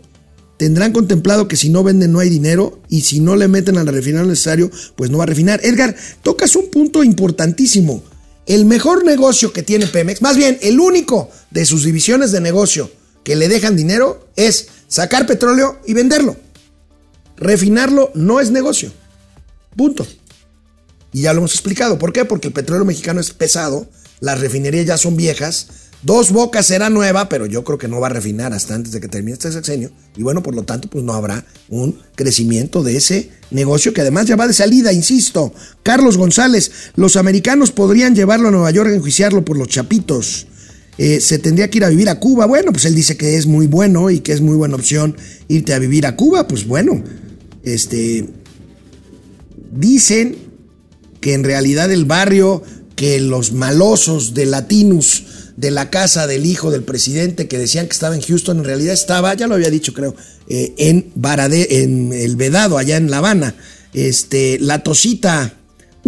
Tendrán 0.58 0.94
contemplado 0.94 1.50
que 1.50 1.58
si 1.58 1.70
no 1.70 1.84
venden 1.84 2.14
no 2.14 2.20
hay 2.20 2.30
dinero 2.30 2.82
y 2.88 3.02
si 3.02 3.20
no 3.20 3.36
le 3.36 3.50
meten 3.50 3.78
al 3.78 3.88
refinar 3.88 4.26
necesario, 4.26 4.72
pues 4.96 5.12
no 5.12 5.18
va 5.18 5.26
a 5.26 5.28
refinar. 5.28 5.60
Edgar, 5.64 5.96
tocas 6.24 6.56
un 6.56 6.70
punto 6.72 7.04
importantísimo. 7.04 8.02
El 8.46 8.64
mejor 8.66 9.04
negocio 9.04 9.52
que 9.52 9.64
tiene 9.64 9.86
Pemex, 9.86 10.22
más 10.22 10.38
bien 10.38 10.58
el 10.62 10.80
único 10.80 11.30
de 11.52 11.66
sus 11.66 11.84
divisiones 11.84 12.32
de 12.32 12.40
negocio 12.40 12.90
que 13.24 13.36
le 13.36 13.50
dejan 13.50 13.76
dinero 13.76 14.30
es 14.38 14.68
sacar 14.88 15.28
petróleo 15.28 15.78
y 15.86 15.94
venderlo. 15.94 16.38
Refinarlo 17.36 18.12
no 18.16 18.40
es 18.40 18.50
negocio. 18.50 18.92
Punto. 19.76 20.06
Y 21.12 21.22
ya 21.22 21.34
lo 21.34 21.40
hemos 21.40 21.54
explicado. 21.54 21.98
¿Por 21.98 22.14
qué? 22.14 22.26
Porque 22.26 22.48
el 22.48 22.54
petróleo 22.54 22.86
mexicano 22.86 23.20
es 23.20 23.32
pesado, 23.32 23.90
las 24.20 24.40
refinerías 24.40 24.86
ya 24.86 24.98
son 24.98 25.16
viejas, 25.16 25.68
Dos 26.02 26.32
Bocas 26.32 26.66
será 26.66 26.90
nueva, 26.90 27.28
pero 27.28 27.46
yo 27.46 27.66
creo 27.66 27.78
que 27.78 27.90
no 27.90 28.00
va 28.00 28.08
a 28.08 28.12
refinar 28.12 28.54
hasta 28.54 28.74
antes 28.74 28.94
de 28.94 29.02
que 29.02 29.10
termine 29.10 29.34
este 29.34 29.52
sexenio. 29.52 29.92
Y 30.16 30.24
bueno, 30.24 30.42
por 30.42 30.56
lo 30.56 30.64
tanto, 30.64 30.90
pues 30.90 31.04
no 31.04 31.14
habrá 31.14 31.46
un 31.68 32.00
crecimiento 32.16 32.84
de 32.84 32.96
ese 32.96 33.30
negocio 33.52 33.94
que 33.94 34.00
además 34.00 34.26
ya 34.26 34.38
va 34.38 34.48
de 34.48 34.54
salida, 34.54 34.94
insisto. 34.94 35.54
Carlos 35.84 36.16
González, 36.16 36.72
los 36.96 37.18
americanos 37.18 37.72
podrían 37.72 38.16
llevarlo 38.16 38.48
a 38.48 38.52
Nueva 38.52 38.72
York 38.72 38.92
a 38.92 38.96
enjuiciarlo 38.96 39.44
por 39.44 39.58
los 39.58 39.68
chapitos. 39.68 40.48
Eh, 40.98 41.20
se 41.20 41.38
tendría 41.38 41.70
que 41.70 41.80
ir 41.80 41.84
a 41.84 41.90
vivir 41.90 42.08
a 42.08 42.18
Cuba. 42.18 42.46
Bueno, 42.46 42.72
pues 42.72 42.86
él 42.86 42.96
dice 42.96 43.18
que 43.18 43.36
es 43.36 43.46
muy 43.46 43.68
bueno 43.68 44.10
y 44.10 44.22
que 44.22 44.32
es 44.32 44.40
muy 44.40 44.56
buena 44.56 44.76
opción 44.76 45.18
irte 45.50 45.74
a 45.74 45.80
vivir 45.80 46.06
a 46.06 46.16
Cuba. 46.16 46.48
Pues 46.48 46.66
bueno, 46.66 47.04
este. 47.64 48.26
Dicen 49.72 50.38
que 51.22 51.34
en 51.34 51.44
realidad 51.44 51.92
el 51.92 52.06
barrio 52.06 52.64
que 52.96 53.20
los 53.20 53.54
malosos 53.54 54.34
de 54.34 54.46
Latinus 54.46 55.24
de 55.56 55.72
la 55.72 55.90
casa 55.90 56.26
del 56.26 56.46
hijo 56.46 56.72
del 56.72 56.84
presidente 56.84 57.48
que 57.48 57.58
decían 57.58 57.86
que 57.88 57.94
estaba 57.94 58.16
en 58.16 58.22
Houston, 58.22 58.60
en 58.60 58.64
realidad 58.64 58.94
estaba, 58.94 59.34
ya 59.34 59.48
lo 59.48 59.56
había 59.56 59.70
dicho 59.70 59.94
creo, 59.94 60.16
eh, 60.48 60.74
en 60.78 61.12
Barade, 61.16 61.84
en 61.84 62.14
el 62.14 62.38
Vedado, 62.38 62.78
allá 62.78 62.98
en 62.98 63.12
La 63.12 63.18
Habana. 63.18 63.56
Este, 63.94 64.58
la 64.60 64.84
Tosita. 64.84 65.59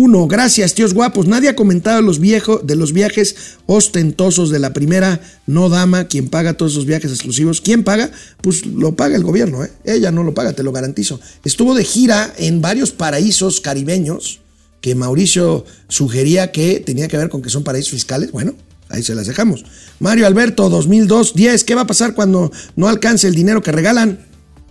Uno, 0.04 0.28
gracias, 0.28 0.74
tíos 0.74 0.96
guapos. 0.96 1.28
Nadie 1.28 1.50
ha 1.50 1.56
comentado 1.56 2.02
los 2.02 2.18
viejos, 2.18 2.66
de 2.66 2.76
los 2.76 2.92
viajes 2.92 3.36
ostentosos 3.68 4.50
de 4.50 4.58
la 4.58 4.74
primera 4.74 5.22
no 5.46 5.70
dama, 5.70 6.06
quien 6.06 6.28
paga 6.28 6.56
todos 6.56 6.72
esos 6.72 6.88
viajes 6.88 7.12
exclusivos. 7.12 7.62
¿Quién 7.62 7.84
paga? 7.84 8.10
Pues 8.42 8.66
lo 8.66 8.96
paga 8.96 9.16
el 9.16 9.24
gobierno, 9.24 9.64
¿eh? 9.64 9.72
Ella 9.84 10.10
no 10.10 10.24
lo 10.24 10.34
paga, 10.34 10.54
te 10.54 10.64
lo 10.64 10.72
garantizo. 10.72 11.20
Estuvo 11.46 11.76
de 11.76 11.84
gira 11.84 12.34
en 12.40 12.62
varios 12.62 12.90
paraísos 12.92 13.62
caribeños 13.62 14.40
que 14.82 14.96
Mauricio 14.96 15.66
sugería 15.88 16.52
que 16.52 16.80
tenía 16.80 17.08
que 17.08 17.18
ver 17.18 17.30
con 17.30 17.44
que 17.44 17.52
son 17.52 17.64
paraísos 17.64 17.92
fiscales. 17.92 18.32
Bueno, 18.32 18.56
Ahí 18.90 19.04
se 19.04 19.14
las 19.14 19.28
dejamos. 19.28 19.64
Mario 20.00 20.26
Alberto, 20.26 20.68
2002, 20.68 21.36
10. 21.36 21.64
¿Qué 21.64 21.76
va 21.76 21.82
a 21.82 21.88
pasar 21.88 22.16
cuando 22.16 22.52
no 22.76 22.90
alcance 22.90 23.28
el 23.28 23.36
dinero 23.36 23.62
que 23.62 23.72
regalan? 23.72 24.26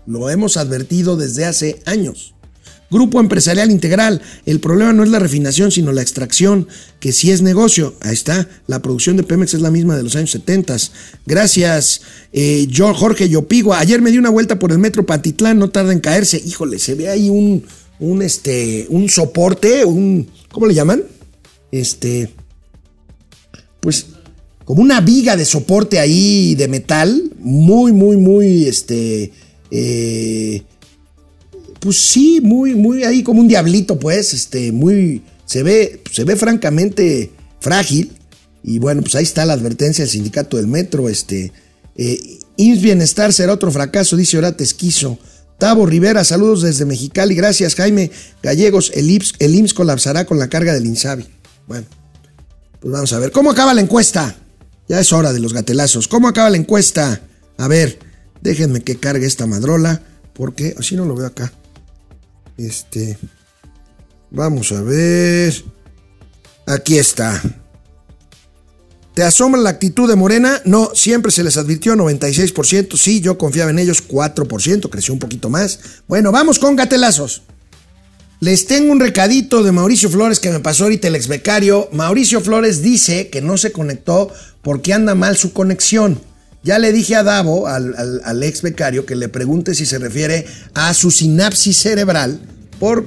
Lo 0.07 0.28
hemos 0.28 0.57
advertido 0.57 1.16
desde 1.16 1.45
hace 1.45 1.81
años. 1.87 2.35
Grupo 2.91 3.20
Empresarial 3.20 3.70
Integral. 3.70 4.20
El 4.47 4.61
problema 4.61 4.93
no 4.93 5.05
es 5.05 5.11
la 5.11 5.18
refinación, 5.18 5.70
sino 5.70 5.93
la 5.93 6.03
extracción, 6.03 6.66
que 6.99 7.12
sí 7.12 7.30
es 7.30 7.43
negocio. 7.43 7.95
Ahí 8.01 8.12
está. 8.12 8.49
La 8.66 8.82
producción 8.82 9.16
de 9.16 9.22
Pemex 9.22 9.55
es 9.55 9.61
la 9.61 9.70
misma 9.70 9.97
de 9.97 10.03
los 10.03 10.16
años 10.16 10.30
70. 10.30 10.76
Gracias, 11.26 12.03
eh, 12.32 12.68
Jorge 12.76 13.28
Yopigua. 13.28 13.78
Ayer 13.78 14.03
me 14.03 14.11
di 14.11 14.18
una 14.18 14.30
vuelta 14.30 14.59
por 14.59 14.72
el 14.72 14.78
metro 14.78 15.07
Patitlán, 15.07 15.59
no 15.59 15.70
tarda 15.70 15.93
en 15.93 16.01
caerse. 16.01 16.43
Híjole, 16.45 16.78
se 16.78 16.95
ve 16.95 17.09
ahí 17.09 17.30
un, 17.30 17.64
un, 17.99 18.22
este, 18.22 18.86
un 18.91 19.09
soporte, 19.09 19.84
un. 19.84 20.28
¿Cómo 20.51 20.66
le 20.66 20.74
llaman? 20.74 21.05
Este 21.70 22.30
pues 23.80 24.07
como 24.64 24.82
una 24.82 25.01
viga 25.01 25.36
de 25.36 25.45
soporte 25.45 25.99
ahí 25.99 26.55
de 26.55 26.68
metal, 26.68 27.32
muy, 27.41 27.93
muy, 27.93 28.16
muy, 28.16 28.66
este, 28.66 29.32
eh, 29.70 30.62
pues 31.81 31.99
sí, 31.99 32.41
muy, 32.43 32.74
muy 32.74 33.05
ahí 33.05 33.22
como 33.22 33.41
un 33.41 33.49
diablito, 33.49 33.99
pues, 33.99 34.35
este, 34.35 34.70
muy, 34.72 35.22
se 35.47 35.62
ve, 35.62 36.03
se 36.12 36.24
ve 36.24 36.37
francamente 36.37 37.33
frágil. 37.61 38.12
Y 38.62 38.78
bueno, 38.78 39.01
pues 39.03 39.14
ahí 39.14 39.24
está 39.24 39.47
la 39.47 39.55
advertencia 39.55 40.05
del 40.05 40.12
sindicato 40.12 40.57
del 40.59 40.66
metro, 40.66 41.09
este, 41.09 41.53
eh, 41.97 42.39
Bienestar 42.57 43.33
será 43.33 43.55
otro 43.55 43.70
fracaso, 43.70 44.16
dice 44.16 44.39
Orate 44.39 44.64
Esquizo. 44.64 45.18
Tavo 45.59 45.87
Rivera, 45.87 46.24
saludos 46.24 46.62
desde 46.62 46.87
Mexicali, 46.87 47.35
gracias 47.35 47.74
Jaime 47.74 48.11
Gallegos, 48.43 48.93
el 48.95 49.11
IMSS, 49.11 49.35
el 49.39 49.74
colapsará 49.74 50.24
con 50.24 50.39
la 50.39 50.49
carga 50.49 50.72
del 50.72 50.87
INSABI. 50.87 51.26
Bueno. 51.66 51.87
Pues 52.81 52.93
vamos 52.93 53.12
a 53.12 53.18
ver. 53.18 53.31
¿Cómo 53.31 53.51
acaba 53.51 53.74
la 53.74 53.83
encuesta? 53.83 54.35
Ya 54.89 54.99
es 55.01 55.12
hora 55.12 55.33
de 55.33 55.41
los 55.41 55.53
gatelazos. 55.53 56.09
¿Cómo 56.09 56.28
acaba 56.28 56.49
la 56.49 56.57
encuesta? 56.57 57.20
A 57.59 57.68
ver, 57.68 57.99
déjenme 58.41 58.81
que 58.81 58.97
cargue 58.97 59.26
esta 59.26 59.47
madrola. 59.47 60.03
Porque 60.33 60.74
así 60.78 60.97
no 60.97 61.05
lo 61.05 61.14
veo 61.14 61.26
acá. 61.26 61.53
Este. 62.66 63.16
Vamos 64.30 64.70
a 64.72 64.82
ver. 64.82 65.54
Aquí 66.66 66.98
está. 66.98 67.40
¿Te 69.14 69.22
asoma 69.22 69.58
la 69.58 69.70
actitud 69.70 70.08
de 70.08 70.14
Morena? 70.14 70.61
No, 70.64 70.90
siempre 70.94 71.32
se 71.32 71.42
les 71.42 71.56
advirtió 71.56 71.94
96%. 71.94 72.96
Sí, 72.96 73.20
yo 73.20 73.38
confiaba 73.38 73.70
en 73.70 73.78
ellos 73.78 74.06
4%, 74.06 74.88
creció 74.88 75.14
un 75.14 75.20
poquito 75.20 75.50
más. 75.50 75.80
Bueno, 76.06 76.32
vamos 76.32 76.58
con 76.58 76.76
gatelazos. 76.76 77.42
Les 78.40 78.66
tengo 78.66 78.92
un 78.92 79.00
recadito 79.00 79.62
de 79.62 79.72
Mauricio 79.72 80.08
Flores 80.08 80.38
que 80.38 80.50
me 80.50 80.61
pasó 80.61 80.84
ahorita 80.84 81.08
el 81.08 81.16
ex 81.16 81.28
becario. 81.28 81.88
Mauricio 81.92 82.40
Flores 82.40 82.82
dice 82.82 83.28
que 83.30 83.42
no 83.42 83.56
se 83.56 83.72
conectó 83.72 84.32
porque 84.62 84.92
anda 84.92 85.14
mal 85.14 85.36
su 85.36 85.52
conexión. 85.52 86.20
Ya 86.62 86.78
le 86.78 86.92
dije 86.92 87.16
a 87.16 87.22
Davo, 87.22 87.66
al, 87.66 88.42
ex 88.42 88.62
becario, 88.62 89.06
que 89.06 89.16
le 89.16 89.28
pregunte 89.28 89.74
si 89.74 89.86
se 89.86 89.98
refiere 89.98 90.46
a 90.74 90.92
su 90.92 91.11
sinapsis 91.11 91.78
cerebral 91.78 92.40
por 92.78 93.06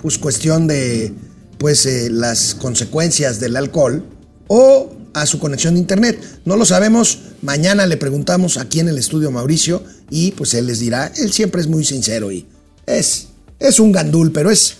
pues, 0.00 0.18
cuestión 0.18 0.66
de 0.66 1.12
pues, 1.58 1.86
eh, 1.86 2.08
las 2.10 2.54
consecuencias 2.54 3.40
del 3.40 3.56
alcohol 3.56 4.04
o 4.46 4.92
a 5.12 5.26
su 5.26 5.38
conexión 5.38 5.74
de 5.74 5.80
internet. 5.80 6.20
No 6.44 6.56
lo 6.56 6.64
sabemos. 6.64 7.18
Mañana 7.42 7.86
le 7.86 7.96
preguntamos 7.96 8.58
aquí 8.58 8.80
en 8.80 8.88
el 8.88 8.98
estudio 8.98 9.30
Mauricio 9.30 9.82
y 10.10 10.32
pues 10.32 10.54
él 10.54 10.66
les 10.66 10.78
dirá. 10.78 11.10
Él 11.16 11.32
siempre 11.32 11.60
es 11.60 11.66
muy 11.66 11.84
sincero 11.84 12.30
y 12.30 12.46
es 12.86 13.28
es 13.58 13.80
un 13.80 13.92
gandul, 13.92 14.32
pero 14.32 14.50
es... 14.50 14.76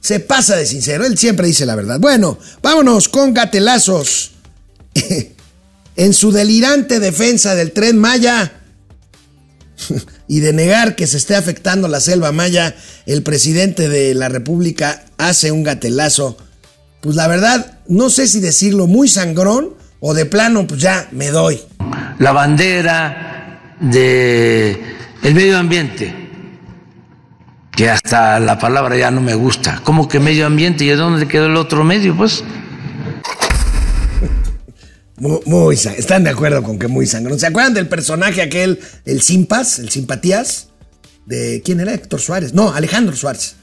Se 0.00 0.20
pasa 0.20 0.56
de 0.56 0.66
sincero, 0.66 1.04
él 1.04 1.18
siempre 1.18 1.48
dice 1.48 1.66
la 1.66 1.74
verdad. 1.74 1.98
Bueno, 1.98 2.38
vámonos 2.62 3.08
con 3.08 3.34
gatelazos. 3.34 4.32
en 5.96 6.12
su 6.12 6.30
delirante 6.32 7.00
defensa 7.00 7.54
del 7.54 7.72
tren 7.72 7.98
Maya 7.98 8.52
y 10.28 10.40
de 10.40 10.52
negar 10.52 10.96
que 10.96 11.06
se 11.06 11.16
esté 11.16 11.36
afectando 11.36 11.88
la 11.88 12.00
selva 12.00 12.32
Maya, 12.32 12.74
el 13.06 13.22
presidente 13.22 13.88
de 13.88 14.14
la 14.14 14.28
República 14.28 15.04
hace 15.18 15.52
un 15.52 15.62
gatelazo. 15.62 16.36
Pues 17.00 17.16
la 17.16 17.28
verdad, 17.28 17.78
no 17.88 18.10
sé 18.10 18.26
si 18.26 18.40
decirlo 18.40 18.86
muy 18.86 19.08
sangrón 19.08 19.74
o 20.00 20.14
de 20.14 20.26
plano, 20.26 20.66
pues 20.66 20.80
ya 20.80 21.08
me 21.12 21.30
doy. 21.30 21.60
La 22.18 22.32
bandera 22.32 23.76
de 23.80 24.78
el 25.22 25.34
medio 25.34 25.58
ambiente 25.58 26.26
que 27.76 27.90
hasta 27.90 28.40
la 28.40 28.58
palabra 28.58 28.96
ya 28.96 29.10
no 29.10 29.20
me 29.20 29.34
gusta. 29.34 29.80
¿Cómo 29.84 30.08
que 30.08 30.18
medio 30.18 30.46
ambiente? 30.46 30.84
¿Y 30.84 30.88
de 30.88 30.96
dónde 30.96 31.28
quedó 31.28 31.46
el 31.46 31.56
otro 31.56 31.84
medio? 31.84 32.16
Pues. 32.16 32.42
Muy, 35.18 35.74
están 35.74 36.24
de 36.24 36.30
acuerdo 36.30 36.62
con 36.62 36.78
que 36.78 36.88
muy 36.88 37.06
sangrón. 37.06 37.38
¿Se 37.38 37.46
acuerdan 37.46 37.74
del 37.74 37.88
personaje 37.88 38.42
aquel, 38.42 38.80
el 39.04 39.22
Simpas, 39.22 39.78
el 39.78 39.88
Simpatías? 39.88 40.68
¿De 41.24 41.62
quién 41.64 41.80
era? 41.80 41.94
Héctor 41.94 42.20
Suárez. 42.20 42.52
No, 42.52 42.72
Alejandro 42.72 43.16
Suárez. 43.16 43.56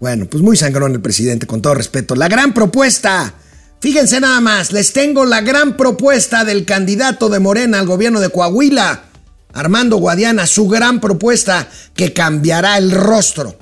Bueno, 0.00 0.26
pues 0.26 0.42
muy 0.42 0.56
sangrón 0.56 0.92
el 0.92 1.00
presidente, 1.00 1.46
con 1.46 1.62
todo 1.62 1.74
respeto. 1.74 2.14
La 2.14 2.28
gran 2.28 2.52
propuesta. 2.52 3.34
Fíjense 3.80 4.20
nada 4.20 4.40
más, 4.40 4.72
les 4.72 4.92
tengo 4.92 5.24
la 5.24 5.40
gran 5.40 5.76
propuesta 5.76 6.44
del 6.44 6.64
candidato 6.64 7.28
de 7.28 7.38
Morena 7.38 7.78
al 7.78 7.86
gobierno 7.86 8.20
de 8.20 8.28
Coahuila. 8.28 9.04
Armando 9.52 9.96
Guadiana, 9.96 10.46
su 10.46 10.68
gran 10.68 11.00
propuesta 11.00 11.68
que 11.94 12.12
cambiará 12.12 12.76
el 12.76 12.90
rostro 12.90 13.58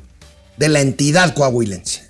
de 0.57 0.68
la 0.68 0.80
entidad 0.80 1.34
coahuilense. 1.34 2.07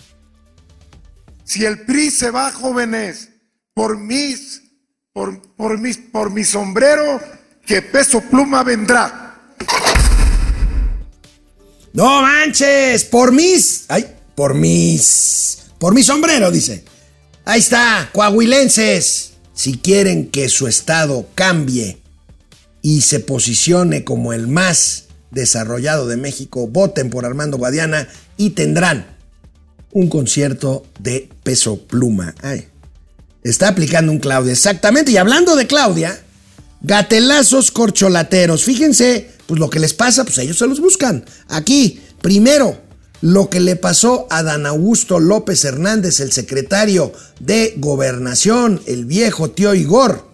Si 1.45 1.65
el 1.65 1.85
PRI 1.85 2.11
se 2.11 2.31
va, 2.31 2.51
jóvenes, 2.53 3.29
por 3.75 3.99
mis, 3.99 4.63
por, 5.17 5.41
por 5.57 5.81
mis, 5.81 5.97
por 5.97 6.31
mi 6.31 6.45
sombrero, 6.45 7.19
que 7.65 7.81
peso 7.81 8.21
pluma 8.21 8.63
vendrá. 8.63 9.41
No 11.95 12.21
manches, 12.21 13.05
por 13.07 13.33
mis, 13.33 13.87
ay, 13.89 14.15
por 14.35 14.53
mis, 14.53 15.69
por 15.79 15.95
mi 15.95 16.03
sombrero, 16.03 16.51
dice. 16.51 16.85
Ahí 17.47 17.61
está, 17.61 18.11
coahuilenses, 18.13 19.33
si 19.55 19.79
quieren 19.79 20.31
que 20.31 20.51
su 20.51 20.67
estado 20.67 21.27
cambie 21.35 21.97
y 22.83 23.01
se 23.01 23.19
posicione 23.19 24.05
como 24.05 24.35
el 24.35 24.49
más 24.49 25.05
desarrollado 25.31 26.07
de 26.07 26.19
México, 26.19 26.69
voten 26.69 27.09
por 27.09 27.25
Armando 27.25 27.57
Guadiana 27.57 28.07
y 28.37 28.51
tendrán 28.51 29.17
un 29.93 30.11
concierto 30.11 30.85
de 30.99 31.31
peso 31.43 31.87
pluma. 31.87 32.35
Está 33.51 33.69
aplicando 33.69 34.13
un 34.13 34.19
Claudia, 34.19 34.53
exactamente. 34.53 35.13
Y 35.13 35.17
hablando 35.17 35.57
de 35.57 35.67
Claudia, 35.67 36.21
gatelazos 36.81 37.71
corcholateros. 37.71 38.65
Fíjense, 38.65 39.31
pues 39.47 39.61
lo 39.61 39.71
que 39.71 39.81
les 39.81 39.95
pasa, 39.95 40.25
pues 40.25 40.39
ellos 40.39 40.59
se 40.59 40.67
los 40.67 40.81
buscan. 40.81 41.25
Aquí, 41.49 42.01
primero, 42.21 42.81
lo 43.21 43.49
que 43.51 43.61
le 43.61 43.77
pasó 43.77 44.27
a 44.31 44.43
Dan 44.43 44.67
Augusto 44.67 45.21
López 45.21 45.65
Hernández, 45.65 46.21
el 46.21 46.33
secretario 46.33 47.13
de 47.41 47.75
Gobernación, 47.79 48.81
el 48.87 49.05
viejo 49.05 49.51
tío 49.51 49.75
Igor 49.75 50.27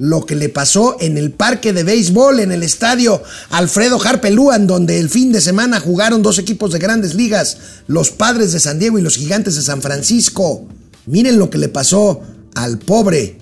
lo 0.00 0.24
que 0.24 0.34
le 0.34 0.48
pasó 0.48 0.96
en 0.98 1.18
el 1.18 1.30
parque 1.30 1.74
de 1.74 1.84
béisbol, 1.84 2.40
en 2.40 2.52
el 2.52 2.62
estadio 2.62 3.22
Alfredo 3.50 4.00
Harpeluan, 4.02 4.66
donde 4.66 4.98
el 4.98 5.10
fin 5.10 5.30
de 5.30 5.42
semana 5.42 5.78
jugaron 5.78 6.22
dos 6.22 6.38
equipos 6.38 6.72
de 6.72 6.78
grandes 6.78 7.14
ligas, 7.14 7.58
los 7.86 8.10
Padres 8.10 8.52
de 8.52 8.60
San 8.60 8.78
Diego 8.78 8.98
y 8.98 9.02
los 9.02 9.16
Gigantes 9.16 9.56
de 9.56 9.62
San 9.62 9.82
Francisco. 9.82 10.66
Miren 11.04 11.38
lo 11.38 11.50
que 11.50 11.58
le 11.58 11.68
pasó 11.68 12.22
al 12.54 12.78
pobre 12.78 13.38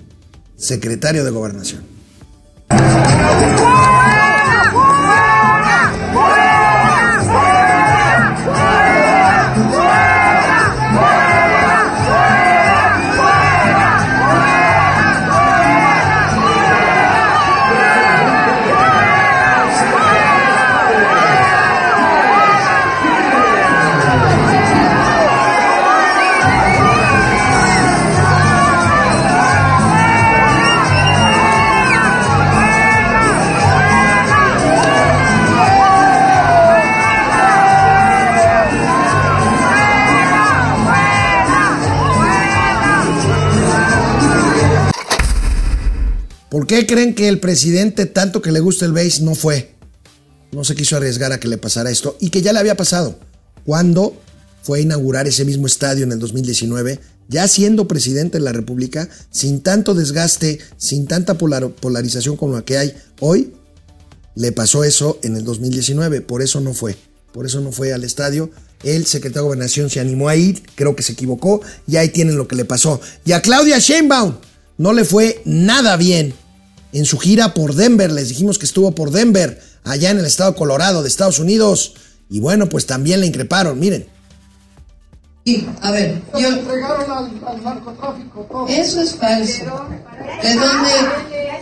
secretario 0.57 1.23
de 1.23 1.31
Gobernación. 1.31 1.83
¿Por 46.59 46.67
qué 46.67 46.85
creen 46.85 47.15
que 47.15 47.29
el 47.29 47.39
presidente, 47.39 48.05
tanto 48.05 48.41
que 48.41 48.51
le 48.51 48.59
gusta 48.59 48.83
el 48.83 48.91
base, 48.91 49.21
no 49.21 49.33
fue? 49.33 49.75
No 50.51 50.65
se 50.65 50.75
quiso 50.75 50.97
arriesgar 50.97 51.31
a 51.31 51.39
que 51.39 51.47
le 51.47 51.57
pasara 51.57 51.89
esto 51.89 52.17
y 52.19 52.31
que 52.31 52.41
ya 52.41 52.51
le 52.51 52.59
había 52.59 52.75
pasado. 52.75 53.17
Cuando 53.63 54.21
fue 54.61 54.79
a 54.79 54.81
inaugurar 54.81 55.25
ese 55.25 55.45
mismo 55.45 55.67
estadio 55.67 56.03
en 56.03 56.11
el 56.11 56.19
2019, 56.19 56.99
ya 57.29 57.47
siendo 57.47 57.87
presidente 57.87 58.39
de 58.39 58.43
la 58.43 58.51
República, 58.51 59.07
sin 59.31 59.61
tanto 59.61 59.93
desgaste, 59.93 60.59
sin 60.75 61.07
tanta 61.07 61.37
polarización 61.37 62.35
como 62.35 62.55
la 62.55 62.65
que 62.65 62.77
hay 62.77 62.93
hoy, 63.21 63.53
le 64.35 64.51
pasó 64.51 64.83
eso 64.83 65.17
en 65.23 65.37
el 65.37 65.45
2019, 65.45 66.19
por 66.19 66.41
eso 66.41 66.59
no 66.59 66.73
fue, 66.73 66.97
por 67.31 67.45
eso 67.45 67.61
no 67.61 67.71
fue 67.71 67.93
al 67.93 68.03
estadio. 68.03 68.51
El 68.83 69.05
secretario 69.05 69.43
de 69.43 69.47
Gobernación 69.47 69.89
se 69.89 70.01
animó 70.01 70.27
a 70.27 70.35
ir, 70.35 70.61
creo 70.75 70.93
que 70.93 71.03
se 71.03 71.13
equivocó, 71.13 71.61
y 71.87 71.95
ahí 71.95 72.09
tienen 72.09 72.35
lo 72.35 72.49
que 72.49 72.57
le 72.57 72.65
pasó. 72.65 72.99
Y 73.23 73.31
a 73.31 73.41
Claudia 73.41 73.79
Sheinbaum 73.79 74.35
no 74.77 74.91
le 74.91 75.05
fue 75.05 75.41
nada 75.45 75.95
bien 75.95 76.33
en 76.93 77.05
su 77.05 77.17
gira 77.17 77.53
por 77.53 77.75
Denver. 77.75 78.11
Les 78.11 78.29
dijimos 78.29 78.57
que 78.57 78.65
estuvo 78.65 78.91
por 78.93 79.11
Denver, 79.11 79.61
allá 79.83 80.11
en 80.11 80.19
el 80.19 80.25
estado 80.25 80.55
Colorado 80.55 81.01
de 81.01 81.09
Estados 81.09 81.39
Unidos. 81.39 81.93
Y 82.29 82.39
bueno, 82.39 82.69
pues 82.69 82.85
también 82.85 83.21
le 83.21 83.27
increparon, 83.27 83.79
miren. 83.79 84.07
Sí, 85.45 85.67
a 85.81 85.91
ver, 85.91 86.21
yo... 86.37 86.49
Eso 88.67 89.01
es 89.01 89.15
falso. 89.15 89.63
¿De 90.43 90.53
dónde? 90.53 90.89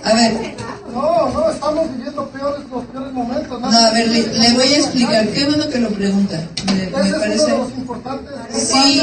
A 0.04 0.14
ver. 0.14 0.56
No, 0.94 1.30
no, 1.30 1.52
estamos 1.52 1.92
viviendo 1.96 2.28
peores, 2.30 2.62
los 2.72 2.86
peores 2.86 3.14
momentos. 3.14 3.62
No, 3.62 3.68
a 3.68 3.92
ver, 3.92 4.08
le, 4.08 4.54
voy 4.54 4.68
a 4.68 4.78
explicar. 4.78 5.28
Qué 5.30 5.46
bueno 5.46 5.70
que 5.70 5.80
lo 5.80 5.90
pregunta. 5.90 6.50
Me, 6.66 6.86
me 6.88 7.20
parece... 7.20 7.56
Sí, 8.52 9.02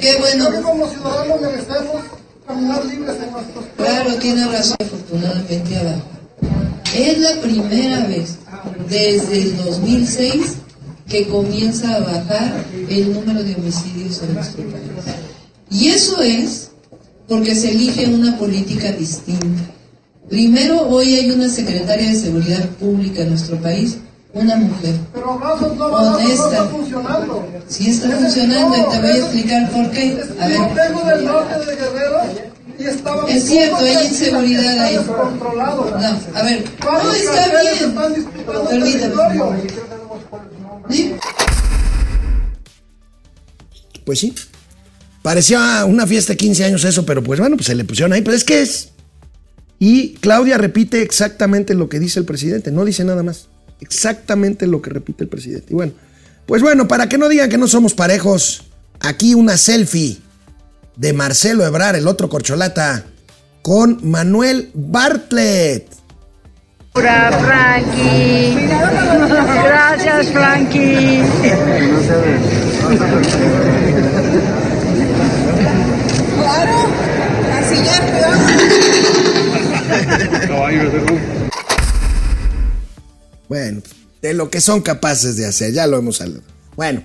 qué 0.00 0.18
bueno. 0.18 0.62
como 0.62 0.88
ciudadanos 0.88 1.40
merecemos 1.40 2.02
Claro, 3.76 4.14
tiene 4.16 4.46
razón, 4.46 4.76
afortunadamente 4.80 5.76
abajo. 5.76 6.02
Es 6.94 7.18
la 7.18 7.40
primera 7.40 8.06
vez 8.06 8.36
desde 8.88 9.42
el 9.42 9.56
2006 9.58 10.56
que 11.08 11.26
comienza 11.28 11.94
a 11.94 12.00
bajar 12.00 12.64
el 12.88 13.12
número 13.12 13.42
de 13.42 13.54
homicidios 13.54 14.22
en 14.22 14.34
nuestro 14.34 14.64
país. 14.64 14.90
Y 15.70 15.88
eso 15.88 16.20
es 16.22 16.70
porque 17.28 17.54
se 17.54 17.70
elige 17.70 18.06
una 18.06 18.36
política 18.38 18.92
distinta. 18.92 19.62
Primero, 20.28 20.88
hoy 20.88 21.14
hay 21.14 21.30
una 21.30 21.48
secretaria 21.48 22.08
de 22.08 22.14
Seguridad 22.14 22.68
Pública 22.70 23.22
en 23.22 23.30
nuestro 23.30 23.60
país, 23.60 23.98
una 24.32 24.56
mujer. 24.56 24.94
Pero 25.12 25.30
honesta. 25.30 25.78
No 25.84 26.18
está 26.18 26.64
funcionando. 26.66 27.48
Sí 27.68 27.90
está 27.90 28.10
funcionando 28.10 28.76
y 28.76 28.90
te 28.90 29.00
voy 29.00 29.10
a 29.10 29.16
explicar 29.16 29.70
por 29.70 29.90
qué. 29.90 30.22
A 30.40 30.48
ver. 30.48 30.74
del 30.74 31.24
norte 31.24 31.66
de 31.66 31.76
Guerrero 31.76 32.50
es 33.28 33.44
cierto, 33.44 33.76
hay 33.76 34.06
inseguridad 34.06 34.78
ahí. 34.78 34.96
No, 34.96 35.12
a 36.34 36.42
ver, 36.42 36.64
no 36.82 37.12
está 37.12 37.60
bien. 37.60 37.94
Permítame. 38.68 39.14
Pues 44.04 44.18
sí. 44.18 44.34
Parecía 45.22 45.84
una 45.84 46.06
fiesta 46.06 46.32
de 46.32 46.38
15 46.38 46.64
años 46.64 46.84
eso, 46.84 47.04
pero 47.04 47.22
pues 47.22 47.38
bueno, 47.38 47.56
pues 47.56 47.66
se 47.66 47.74
le 47.74 47.84
pusieron 47.84 48.14
ahí. 48.14 48.22
Pero 48.22 48.36
es 48.36 48.44
que 48.44 48.62
es. 48.62 48.88
Y 49.78 50.14
Claudia 50.14 50.56
repite 50.56 51.02
exactamente 51.02 51.74
lo 51.74 51.88
que 51.88 52.00
dice 52.00 52.18
el 52.18 52.24
presidente, 52.24 52.70
no 52.70 52.84
dice 52.84 53.04
nada 53.04 53.22
más. 53.22 53.49
Exactamente 53.80 54.66
lo 54.66 54.82
que 54.82 54.90
repite 54.90 55.24
el 55.24 55.30
presidente. 55.30 55.68
Y 55.70 55.74
bueno, 55.74 55.92
pues 56.46 56.62
bueno, 56.62 56.88
para 56.88 57.08
que 57.08 57.18
no 57.18 57.28
digan 57.28 57.48
que 57.48 57.58
no 57.58 57.68
somos 57.68 57.94
parejos, 57.94 58.64
aquí 59.00 59.34
una 59.34 59.56
selfie 59.56 60.18
de 60.96 61.12
Marcelo 61.12 61.64
Ebrar, 61.64 61.96
el 61.96 62.06
otro 62.06 62.28
corcholata, 62.28 63.04
con 63.62 63.98
Manuel 64.02 64.70
Bartlett. 64.74 65.88
Frankie. 66.92 68.68
Gracias, 69.64 70.28
Frankie. 70.32 71.22
Claro, 76.36 76.88
así 77.52 77.76
ya 77.84 77.98
Bueno, 83.50 83.82
de 84.22 84.32
lo 84.32 84.48
que 84.48 84.60
son 84.60 84.80
capaces 84.80 85.36
de 85.36 85.44
hacer, 85.44 85.72
ya 85.72 85.88
lo 85.88 85.98
hemos 85.98 86.20
hablado. 86.20 86.44
Bueno. 86.76 87.02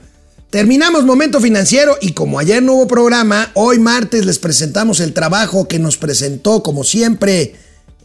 Terminamos 0.52 1.04
Momento 1.04 1.42
Financiero 1.42 1.98
y 2.00 2.14
como 2.14 2.40
ayer 2.40 2.62
no 2.64 2.76
hubo 2.76 2.88
programa, 2.88 3.52
hoy 3.56 3.80
martes 3.80 4.26
les 4.26 4.40
presentamos 4.40 5.02
el 5.02 5.12
trabajo 5.12 5.68
que 5.68 5.80
nos 5.80 5.98
presentó, 5.98 6.64
como 6.64 6.86
siempre, 6.86 7.56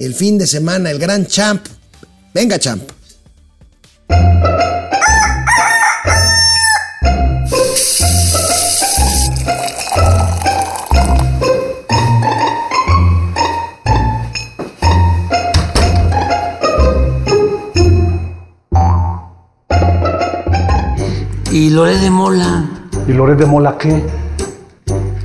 el 0.01 0.15
fin 0.15 0.39
de 0.39 0.49
semana, 0.49 0.91
el 0.91 0.99
gran 0.99 1.27
champ. 1.27 1.65
Venga, 2.35 2.59
champ. 2.59 2.83
¿Y 21.53 21.71
Loret 21.71 21.99
de 21.99 22.11
Mola? 22.11 22.65
¿Y 23.09 23.13
Loret 23.13 23.37
de 23.37 23.45
Mola 23.45 23.77
qué? 23.77 24.05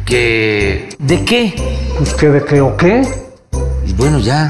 ¿Que 0.04 0.90
de 0.98 1.24
qué? 1.24 1.54
Pues 2.00 2.16
qué 2.16 2.30
de 2.30 2.44
qué 2.44 2.62
o 2.62 2.76
qué. 2.76 3.04
Y 3.86 3.94
bueno, 3.94 4.18
ya. 4.18 4.50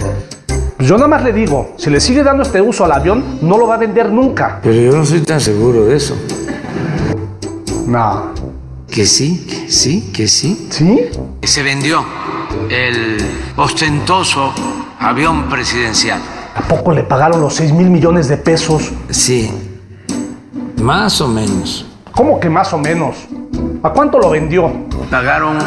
Pues 0.77 0.87
yo 0.87 0.95
nada 0.95 1.09
más 1.09 1.23
le 1.23 1.33
digo, 1.33 1.73
si 1.77 1.89
le 1.89 1.99
sigue 1.99 2.23
dando 2.23 2.43
este 2.43 2.61
uso 2.61 2.85
al 2.85 2.93
avión, 2.93 3.39
no 3.41 3.57
lo 3.57 3.67
va 3.67 3.75
a 3.75 3.77
vender 3.77 4.09
nunca. 4.09 4.61
Pero 4.63 4.73
yo 4.73 4.97
no 4.97 5.05
soy 5.05 5.19
tan 5.19 5.41
seguro 5.41 5.85
de 5.85 5.97
eso. 5.97 6.15
No. 7.87 8.31
Que 8.89 9.05
sí, 9.05 9.45
que 9.45 9.69
sí, 9.69 10.11
que 10.13 10.29
sí. 10.29 10.69
¿Sí? 10.71 11.01
Se 11.43 11.61
vendió 11.61 12.05
el 12.69 13.17
ostentoso 13.57 14.53
avión 14.99 15.49
presidencial. 15.49 16.21
¿A 16.55 16.61
poco 16.61 16.93
le 16.93 17.03
pagaron 17.03 17.41
los 17.41 17.53
6 17.55 17.73
mil 17.73 17.89
millones 17.89 18.29
de 18.29 18.37
pesos? 18.37 18.91
Sí, 19.09 19.51
más 20.85 21.19
o 21.19 21.27
menos. 21.27 21.85
¿Cómo 22.11 22.39
que 22.39 22.47
más 22.47 22.71
o 22.71 22.77
menos? 22.77 23.15
¿A 23.81 23.89
cuánto 23.89 24.19
lo 24.19 24.29
vendió? 24.29 24.71
Pagaron 25.09 25.57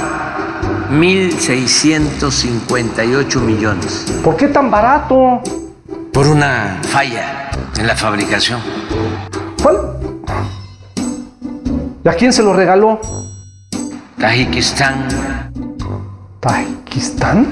1.658 0.93 3.41
millones. 3.41 4.21
¿Por 4.23 4.37
qué 4.37 4.47
tan 4.47 4.71
barato? 4.71 5.43
Por 6.12 6.29
una 6.29 6.79
falla 6.85 7.51
en 7.77 7.89
la 7.89 7.97
fabricación. 7.97 8.61
¿Cuál? 9.61 9.99
¿Y 12.05 12.09
a 12.09 12.14
quién 12.14 12.33
se 12.33 12.45
lo 12.45 12.53
regaló? 12.53 13.01
Tajikistán. 14.21 15.09
¿Tajikistán? 16.39 17.49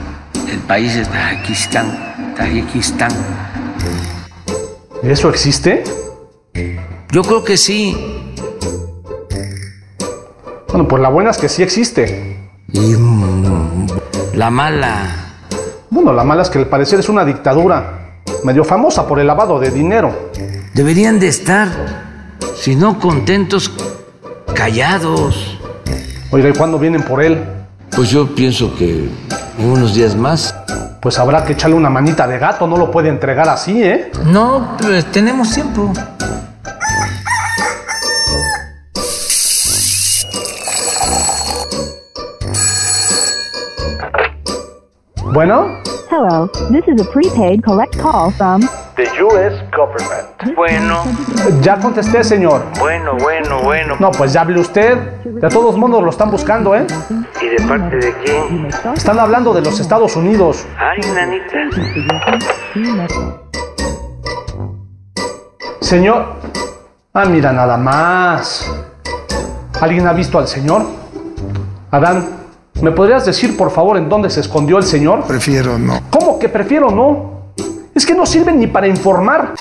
El 0.48 0.60
país 0.60 0.94
es 0.94 1.08
Tajikistán. 1.08 2.14
Tajikistán. 2.36 3.10
¿Eso 5.02 5.30
existe? 5.30 5.82
Yo 7.16 7.22
creo 7.22 7.42
que 7.42 7.56
sí. 7.56 7.96
Bueno, 10.68 10.86
pues 10.86 11.00
la 11.00 11.08
buena 11.08 11.30
es 11.30 11.38
que 11.38 11.48
sí 11.48 11.62
existe. 11.62 12.50
Y 12.70 12.94
mm, 12.94 13.86
la 14.34 14.50
mala. 14.50 15.38
Bueno, 15.88 16.12
la 16.12 16.24
mala 16.24 16.42
es 16.42 16.50
que 16.50 16.58
al 16.58 16.66
parecer 16.66 17.00
es 17.00 17.08
una 17.08 17.24
dictadura, 17.24 18.20
medio 18.44 18.64
famosa 18.64 19.08
por 19.08 19.18
el 19.18 19.28
lavado 19.28 19.58
de 19.58 19.70
dinero. 19.70 20.30
Deberían 20.74 21.18
de 21.18 21.28
estar, 21.28 21.70
si 22.54 22.76
no 22.76 22.98
contentos, 22.98 23.72
callados. 24.52 25.58
Oiga, 26.30 26.50
¿y 26.50 26.52
cuándo 26.52 26.78
vienen 26.78 27.00
por 27.00 27.22
él? 27.22 27.42
Pues 27.92 28.10
yo 28.10 28.34
pienso 28.34 28.76
que 28.76 29.08
en 29.58 29.66
unos 29.66 29.94
días 29.94 30.14
más. 30.14 30.54
Pues 31.00 31.18
habrá 31.18 31.46
que 31.46 31.54
echarle 31.54 31.76
una 31.76 31.88
manita 31.88 32.26
de 32.26 32.38
gato, 32.38 32.66
no 32.66 32.76
lo 32.76 32.90
puede 32.90 33.08
entregar 33.08 33.48
así, 33.48 33.82
¿eh? 33.82 34.10
No, 34.26 34.76
pues 34.78 35.10
tenemos 35.12 35.50
tiempo. 35.50 35.94
Bueno, 45.36 45.82
Hello, 46.10 46.48
this 46.70 46.88
is 46.88 46.98
a 46.98 47.04
prepaid 47.12 47.62
collect 47.62 47.94
call 47.98 48.30
from 48.30 48.62
the 48.96 49.04
US 49.20 49.52
government. 49.70 50.56
Bueno, 50.56 51.04
Ya 51.60 51.78
contesté, 51.78 52.24
señor. 52.24 52.62
bueno, 52.78 53.18
bueno, 53.20 53.60
bueno. 53.62 53.96
No, 54.00 54.10
pues 54.12 54.32
ya 54.32 54.40
hable 54.40 54.60
usted. 54.60 54.96
De 55.24 55.46
todos 55.50 55.76
modos 55.76 56.02
lo 56.02 56.08
están 56.08 56.30
buscando, 56.30 56.74
¿eh? 56.74 56.86
¿Y 57.42 57.48
de 57.48 57.68
parte 57.68 57.96
de 57.96 58.14
quién? 58.24 58.66
Están 58.96 59.18
hablando 59.18 59.52
de 59.52 59.60
los 59.60 59.78
Estados 59.78 60.16
Unidos. 60.16 60.66
Ay, 60.78 61.00
nanita. 61.14 61.58
Señor. 65.82 66.28
Ah, 67.12 67.26
mira, 67.26 67.52
nada 67.52 67.76
más. 67.76 68.72
¿Alguien 69.82 70.06
ha 70.06 70.14
visto 70.14 70.38
al 70.38 70.48
señor? 70.48 70.86
Adán, 71.90 72.26
¿me 72.82 72.90
podrías 72.92 73.24
decir 73.26 73.56
por 73.56 73.70
favor 73.70 73.96
en 73.96 74.08
dónde 74.08 74.30
se 74.30 74.40
escondió 74.40 74.78
el 74.78 74.84
señor? 74.84 75.24
Prefiero 75.26 75.78
no. 75.78 76.02
¿Cómo 76.10 76.38
que 76.38 76.48
prefiero 76.48 76.90
no? 76.90 77.52
Es 77.94 78.04
que 78.04 78.14
no 78.14 78.26
sirven 78.26 78.58
ni 78.58 78.66
para 78.66 78.86
informar. 78.86 79.54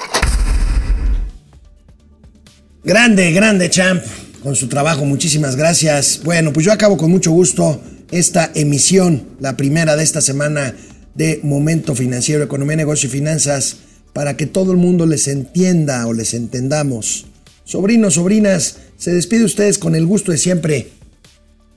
Grande, 2.83 3.31
grande, 3.31 3.69
champ, 3.69 4.03
con 4.43 4.55
su 4.55 4.67
trabajo, 4.67 5.05
muchísimas 5.05 5.55
gracias. 5.55 6.21
Bueno, 6.23 6.53
pues 6.53 6.65
yo 6.65 6.71
acabo 6.71 6.97
con 6.97 7.09
mucho 7.09 7.31
gusto 7.31 7.81
esta 8.11 8.51
emisión, 8.53 9.23
la 9.39 9.57
primera 9.57 9.95
de 9.95 10.03
esta 10.03 10.21
semana 10.21 10.75
de 11.15 11.39
Momento 11.43 11.95
Financiero, 11.95 12.43
Economía, 12.43 12.75
Negocio 12.75 13.07
y 13.07 13.11
Finanzas, 13.11 13.77
para 14.13 14.37
que 14.37 14.45
todo 14.45 14.71
el 14.71 14.77
mundo 14.77 15.05
les 15.05 15.27
entienda 15.27 16.05
o 16.05 16.13
les 16.13 16.33
entendamos. 16.33 17.25
Sobrinos, 17.63 18.13
sobrinas, 18.13 18.77
se 18.97 19.13
despide 19.13 19.45
ustedes 19.45 19.79
con 19.79 19.95
el 19.95 20.05
gusto 20.05 20.31
de 20.31 20.37
siempre. 20.37 20.91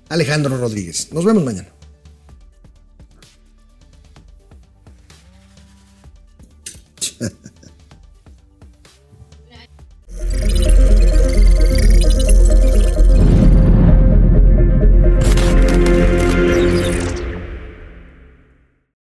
Alejandro 0.08 0.56
Rodríguez. 0.56 1.08
Nos 1.12 1.24
vemos 1.24 1.44
mañana. 1.44 1.77